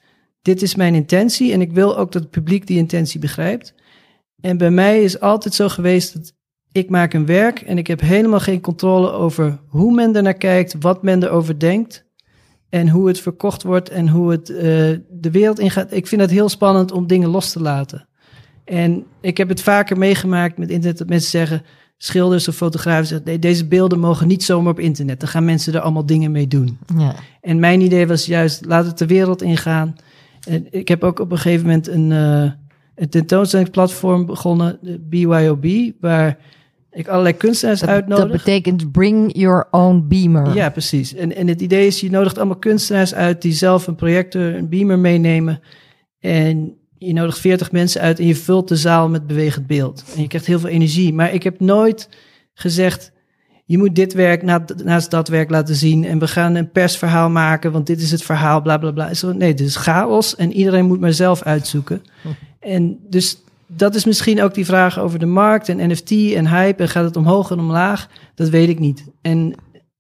dit 0.43 0.63
is 0.63 0.75
mijn 0.75 0.95
intentie 0.95 1.53
en 1.53 1.61
ik 1.61 1.73
wil 1.73 1.97
ook 1.97 2.13
dat 2.13 2.23
het 2.23 2.31
publiek 2.31 2.67
die 2.67 2.79
intentie 2.79 3.21
begrijpt. 3.21 3.75
En 4.41 4.57
bij 4.57 4.71
mij 4.71 5.03
is 5.03 5.21
altijd 5.21 5.55
zo 5.55 5.69
geweest 5.69 6.15
dat 6.15 6.33
ik 6.73 6.91
maak 6.91 7.13
een 7.13 7.27
werk 7.27 7.61
en 7.61 7.79
ik 7.79 7.87
heb 7.87 8.01
helemaal 8.01 8.41
geen 8.41 8.61
controle 8.61 9.11
over 9.11 9.61
hoe 9.67 9.95
men 9.95 10.17
er 10.17 10.23
naar 10.23 10.35
kijkt, 10.35 10.77
wat 10.81 11.03
men 11.03 11.23
erover 11.23 11.59
denkt 11.59 12.05
en 12.69 12.89
hoe 12.89 13.09
het 13.09 13.21
verkocht 13.21 13.63
wordt 13.63 13.89
en 13.89 14.09
hoe 14.09 14.31
het 14.31 14.49
uh, 14.49 14.59
de 15.11 15.31
wereld 15.31 15.59
ingaat. 15.59 15.93
Ik 15.93 16.07
vind 16.07 16.21
het 16.21 16.31
heel 16.31 16.49
spannend 16.49 16.93
om 16.93 17.07
dingen 17.07 17.29
los 17.29 17.53
te 17.53 17.61
laten. 17.61 18.09
En 18.65 19.05
ik 19.21 19.37
heb 19.37 19.49
het 19.49 19.63
vaker 19.63 19.99
meegemaakt 19.99 20.59
met 20.59 20.71
internet 20.71 20.99
dat 20.99 21.09
mensen 21.09 21.31
zeggen, 21.31 21.63
schilders 22.05 22.49
of 22.49 22.57
fotografen 22.57 23.07
zeggen, 23.07 23.27
nee, 23.27 23.39
deze 23.39 23.67
beelden 23.67 23.99
mogen 23.99 24.27
niet 24.27 24.45
zomaar 24.45 24.73
op 24.73 24.81
internet. 24.81 25.21
Dan 25.21 25.29
gaan 25.29 25.45
mensen 25.45 25.75
er 25.75 25.81
allemaal 25.81 26.07
dingen 26.07 26.33
mee 26.33 26.49
doen. 26.49 26.79
Ja. 26.99 27.15
En 27.41 27.61
mijn 27.61 27.81
idee 27.81 28.07
was 28.07 28.27
juist, 28.27 28.65
laat 28.65 28.87
het 28.87 28.99
de 28.99 29.07
wereld 29.07 29.43
ingaan. 29.43 29.95
En 30.49 30.67
ik 30.71 30.89
heb 30.89 31.05
ook 31.05 31.19
op 31.19 31.31
een 31.31 31.39
gegeven 31.39 31.67
moment 31.67 31.89
een, 31.89 32.11
uh, 32.11 32.51
een 32.95 33.09
tentoonstellingsplatform 33.09 34.27
begonnen, 34.27 34.79
de 34.81 34.99
BYOB, 34.99 35.93
waar 36.01 36.39
ik 36.91 37.09
allerlei 37.09 37.37
kunstenaars 37.37 37.81
dat, 37.81 37.89
uitnodig. 37.89 38.29
Dat 38.29 38.45
betekent 38.45 38.93
bring 38.93 39.37
your 39.37 39.67
own 39.71 40.05
beamer. 40.09 40.55
Ja, 40.55 40.71
precies. 40.71 41.15
En, 41.15 41.35
en 41.37 41.49
het 41.49 41.61
idee 41.61 41.87
is, 41.87 42.01
je 42.01 42.11
nodigt 42.11 42.39
allemaal 42.39 42.59
kunstenaars 42.59 43.15
uit 43.15 43.43
die 43.43 43.53
zelf 43.53 43.87
een 43.87 43.95
projector, 43.95 44.55
een 44.55 44.69
beamer 44.69 44.99
meenemen. 44.99 45.61
En 46.21 46.77
je 47.07 47.13
nodigt 47.13 47.39
40 47.39 47.73
mensen 47.73 48.01
uit 48.01 48.19
en 48.19 48.27
je 48.27 48.37
vult 48.37 48.69
de 48.69 48.77
zaal 48.77 49.09
met 49.09 49.27
bewegend 49.27 49.67
beeld. 49.67 50.05
En 50.15 50.23
je 50.23 50.29
krijgt 50.29 50.47
heel 50.47 50.59
veel 50.59 50.69
energie. 50.69 51.13
Maar 51.13 51.33
ik 51.33 51.43
heb 51.43 51.61
nooit 51.61 52.09
gezegd, 52.55 53.13
je 53.65 53.79
moet 53.79 53.95
dit 53.95 54.13
werk 54.13 54.43
naast 54.85 55.11
dat 55.11 55.29
werk 55.29 55.51
laten 55.51 55.75
zien. 55.75 56.05
En 56.05 56.19
we 56.19 56.29
gaan 56.29 56.55
een 56.55 56.71
persverhaal 56.71 57.31
maken, 57.31 57.73
want 57.73 57.87
dit 57.87 58.01
is 58.01 58.11
het 58.11 58.23
verhaal, 58.23 58.63
bla 58.63 58.79
bla 58.79 58.91
bla. 58.91 59.11
Nee, 59.33 59.51
het 59.51 59.61
is 59.61 59.77
chaos 59.77 60.37
en 60.37 60.53
iedereen 60.53 60.87
moet 60.87 61.01
maar 61.01 61.13
zelf 61.13 61.43
uitzoeken. 61.43 62.03
Hm. 62.23 62.29
En 62.61 62.99
dus 63.09 63.39
dat 63.67 63.95
is 63.95 64.05
misschien 64.05 64.43
ook 64.43 64.55
die 64.55 64.65
vraag 64.65 64.99
over 64.99 65.19
de 65.19 65.27
markt 65.27 65.69
en 65.69 65.91
NFT 65.91 66.11
en 66.11 66.49
hype. 66.49 66.83
En 66.83 66.89
gaat 66.89 67.05
het 67.05 67.17
omhoog 67.17 67.51
en 67.51 67.59
omlaag? 67.59 68.09
Dat 68.35 68.49
weet 68.49 68.69
ik 68.69 68.79
niet. 68.79 69.05
En 69.23 69.55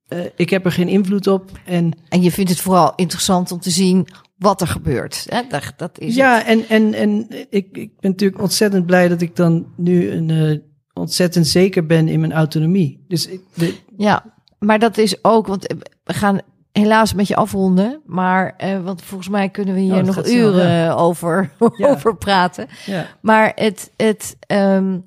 uh, 0.08 0.18
ik 0.36 0.50
heb 0.50 0.64
er 0.64 0.72
geen 0.72 0.88
invloed 0.88 1.26
op. 1.26 1.50
En, 1.64 1.92
en 2.08 2.22
je 2.22 2.30
vindt 2.30 2.50
het 2.50 2.60
vooral 2.60 2.92
interessant 2.96 3.52
om 3.52 3.60
te 3.60 3.70
zien 3.70 4.06
wat 4.36 4.60
er 4.60 4.66
gebeurt. 4.66 5.26
Hè? 5.28 5.42
Dat, 5.48 5.72
dat 5.76 5.98
is 5.98 6.14
ja, 6.14 6.36
het. 6.36 6.46
en, 6.46 6.68
en, 6.68 6.94
en 6.94 7.26
ik, 7.50 7.66
ik 7.72 8.00
ben 8.00 8.10
natuurlijk 8.10 8.42
ontzettend 8.42 8.86
blij 8.86 9.08
dat 9.08 9.20
ik 9.20 9.36
dan 9.36 9.66
nu 9.76 10.10
een, 10.10 10.28
uh, 10.28 10.58
ontzettend 10.92 11.46
zeker 11.46 11.86
ben 11.86 12.08
in 12.08 12.20
mijn 12.20 12.32
autonomie. 12.32 13.04
Dus 13.08 13.26
ik, 13.26 13.40
de... 13.54 13.74
Ja, 13.96 14.24
maar 14.58 14.78
dat 14.78 14.98
is 14.98 15.24
ook, 15.24 15.46
want 15.46 15.74
we 16.04 16.12
gaan 16.12 16.40
helaas 16.72 17.14
met 17.14 17.28
je 17.28 17.36
afronden. 17.36 18.00
Maar 18.06 18.54
uh, 18.64 18.84
want 18.84 19.02
volgens 19.02 19.28
mij 19.28 19.48
kunnen 19.48 19.74
we 19.74 19.80
hier 19.80 19.96
oh, 19.96 20.02
nog 20.02 20.26
uren 20.26 20.96
over, 20.96 21.50
ja. 21.76 21.88
over 21.88 22.16
praten. 22.16 22.66
Ja. 22.86 23.06
Maar 23.20 23.52
het, 23.54 23.90
het 23.96 24.36
um, 24.46 25.04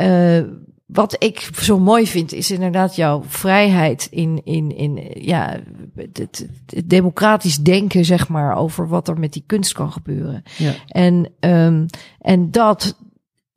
uh, 0.00 0.40
wat 0.92 1.16
ik 1.18 1.50
zo 1.60 1.78
mooi 1.78 2.06
vind, 2.06 2.32
is 2.32 2.50
inderdaad 2.50 2.96
jouw 2.96 3.22
vrijheid 3.26 4.08
in, 4.10 4.40
in, 4.44 4.76
in 4.76 5.10
ja, 5.14 5.60
het, 5.94 6.18
het 6.66 6.82
democratisch 6.84 7.58
denken, 7.58 8.04
zeg 8.04 8.28
maar, 8.28 8.56
over 8.56 8.88
wat 8.88 9.08
er 9.08 9.18
met 9.18 9.32
die 9.32 9.44
kunst 9.46 9.72
kan 9.72 9.92
gebeuren. 9.92 10.42
Ja. 10.58 10.72
En, 10.86 11.28
um, 11.40 11.86
en 12.20 12.50
dat 12.50 12.96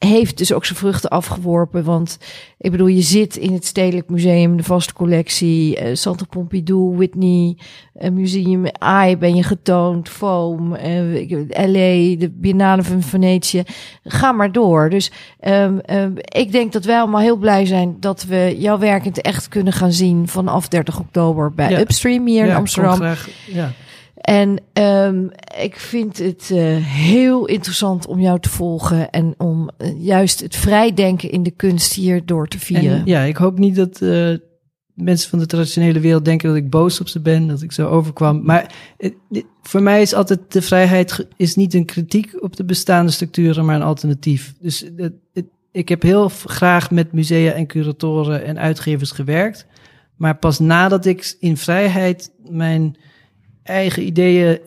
heeft 0.05 0.37
dus 0.37 0.53
ook 0.53 0.65
zijn 0.65 0.79
vruchten 0.79 1.09
afgeworpen. 1.09 1.83
Want 1.83 2.17
ik 2.57 2.71
bedoel, 2.71 2.87
je 2.87 3.01
zit 3.01 3.35
in 3.35 3.53
het 3.53 3.65
Stedelijk 3.65 4.09
Museum, 4.09 4.57
de 4.57 4.63
vaste 4.63 4.93
collectie, 4.93 5.81
uh, 5.81 5.95
Centre 5.95 6.25
Pompidou, 6.25 6.95
Whitney, 6.95 7.57
uh, 8.01 8.09
Museum 8.09 8.65
AI 8.79 9.17
ben 9.17 9.35
je 9.35 9.43
getoond, 9.43 10.09
Foam, 10.09 10.73
uh, 10.73 11.39
LA, 11.49 12.17
de 12.17 12.31
Biennale 12.33 12.83
van 12.83 13.01
Venetië. 13.01 13.63
Ga 14.03 14.31
maar 14.31 14.51
door. 14.51 14.89
Dus 14.89 15.11
um, 15.47 15.81
um, 15.91 16.13
ik 16.17 16.51
denk 16.51 16.71
dat 16.71 16.85
wij 16.85 16.99
allemaal 16.99 17.21
heel 17.21 17.37
blij 17.37 17.65
zijn 17.65 17.97
dat 17.99 18.23
we 18.23 18.55
jouw 18.57 18.77
werk 18.77 19.03
in 19.03 19.09
het 19.09 19.21
echt 19.21 19.47
kunnen 19.47 19.73
gaan 19.73 19.91
zien 19.91 20.27
vanaf 20.27 20.67
30 20.67 20.99
oktober 20.99 21.51
bij 21.51 21.69
ja. 21.69 21.79
Upstream 21.79 22.27
hier 22.27 22.45
ja, 22.45 22.51
in 22.51 22.55
Amsterdam. 22.55 23.01
Ja. 23.45 23.71
En 24.15 24.57
um, 24.73 25.31
ik 25.61 25.75
vind 25.75 26.17
het 26.17 26.49
uh, 26.53 26.75
heel 26.85 27.45
interessant 27.45 28.07
om 28.07 28.19
jou 28.19 28.39
te 28.39 28.49
volgen 28.49 29.09
en 29.09 29.33
om 29.37 29.69
uh, 29.77 30.03
juist 30.03 30.39
het 30.39 30.55
vrijdenken 30.55 31.31
in 31.31 31.43
de 31.43 31.51
kunst 31.51 31.93
hier 31.93 32.25
door 32.25 32.47
te 32.47 32.59
vieren. 32.59 32.97
En, 32.97 33.05
ja, 33.05 33.21
ik 33.21 33.37
hoop 33.37 33.57
niet 33.57 33.75
dat 33.75 34.01
uh, 34.01 34.37
mensen 34.93 35.29
van 35.29 35.39
de 35.39 35.45
traditionele 35.45 35.99
wereld 35.99 36.25
denken 36.25 36.47
dat 36.47 36.57
ik 36.57 36.69
boos 36.69 36.99
op 36.99 37.07
ze 37.07 37.19
ben, 37.19 37.47
dat 37.47 37.61
ik 37.61 37.71
zo 37.71 37.87
overkwam. 37.87 38.43
Maar 38.43 38.73
voor 39.61 39.81
mij 39.81 40.01
is 40.01 40.13
altijd 40.13 40.39
de 40.47 40.61
vrijheid 40.61 41.27
is 41.35 41.55
niet 41.55 41.73
een 41.73 41.85
kritiek 41.85 42.43
op 42.43 42.55
de 42.55 42.65
bestaande 42.65 43.11
structuren, 43.11 43.65
maar 43.65 43.75
een 43.75 43.81
alternatief. 43.81 44.53
Dus 44.59 44.85
ik 45.71 45.89
heb 45.89 46.01
heel 46.01 46.29
graag 46.29 46.91
met 46.91 47.11
musea 47.11 47.51
en 47.51 47.67
curatoren 47.67 48.45
en 48.45 48.59
uitgevers 48.59 49.11
gewerkt. 49.11 49.65
Maar 50.15 50.37
pas 50.37 50.59
nadat 50.59 51.05
ik 51.05 51.35
in 51.39 51.57
vrijheid 51.57 52.31
mijn 52.49 52.95
eigen 53.65 54.05
ideeën. 54.05 54.59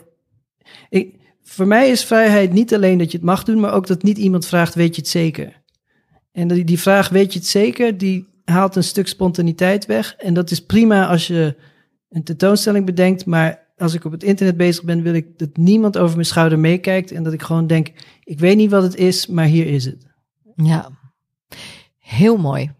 Ik, 0.89 1.15
voor 1.43 1.67
mij 1.67 1.91
is 1.91 2.05
vrijheid 2.05 2.53
niet 2.53 2.75
alleen 2.75 2.99
dat 2.99 3.11
je 3.11 3.17
het 3.17 3.27
mag 3.27 3.43
doen, 3.43 3.61
maar 3.61 3.73
ook 3.73 3.87
dat 3.87 4.03
niet 4.03 4.19
iemand 4.19 4.47
vraagt: 4.47 4.75
weet 4.75 4.95
je 4.95 5.01
het 5.01 5.11
zeker? 5.11 5.63
En 6.33 6.49
die, 6.49 6.65
die 6.65 6.79
vraag: 6.79 7.09
weet 7.09 7.33
je 7.33 7.39
het 7.39 7.49
zeker? 7.49 7.99
Die 7.99 8.27
haalt 8.45 8.77
een 8.77 8.85
stuk 8.85 9.09
spontaniteit 9.09 9.87
weg. 9.87 10.15
En 10.17 10.35
dat 10.35 10.51
is 10.51 10.65
prima 10.65 11.07
als 11.07 11.27
je 11.27 11.57
een 12.09 12.25
tentoonstelling 12.25 12.87
bedenkt, 12.87 13.27
maar 13.27 13.67
als 13.77 13.95
ik 13.95 14.05
op 14.05 14.13
het 14.13 14.23
internet 14.23 14.57
bezig 14.57 14.85
ben, 14.85 15.03
wil 15.03 15.15
ik 15.15 15.39
dat 15.39 15.57
niemand 15.57 15.99
over 15.99 16.15
mijn 16.15 16.27
schouder 16.27 16.59
meekijkt 16.59 17.13
en 17.13 17.23
dat 17.23 17.33
ik 17.33 17.43
gewoon 17.43 17.67
denk: 17.67 17.93
ik 18.25 18.39
weet 18.39 18.57
niet 18.57 18.71
wat 18.71 18.83
het 18.83 18.97
is, 18.97 19.27
maar 19.27 19.47
hier 19.47 19.67
is 19.67 19.85
het. 19.85 20.07
Ja, 20.55 20.91
heel 21.99 22.37
mooi. 22.37 22.73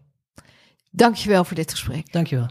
Dankjewel 0.91 1.43
voor 1.43 1.55
dit 1.55 1.71
gesprek. 1.71 2.11
Dankjewel. 2.11 2.49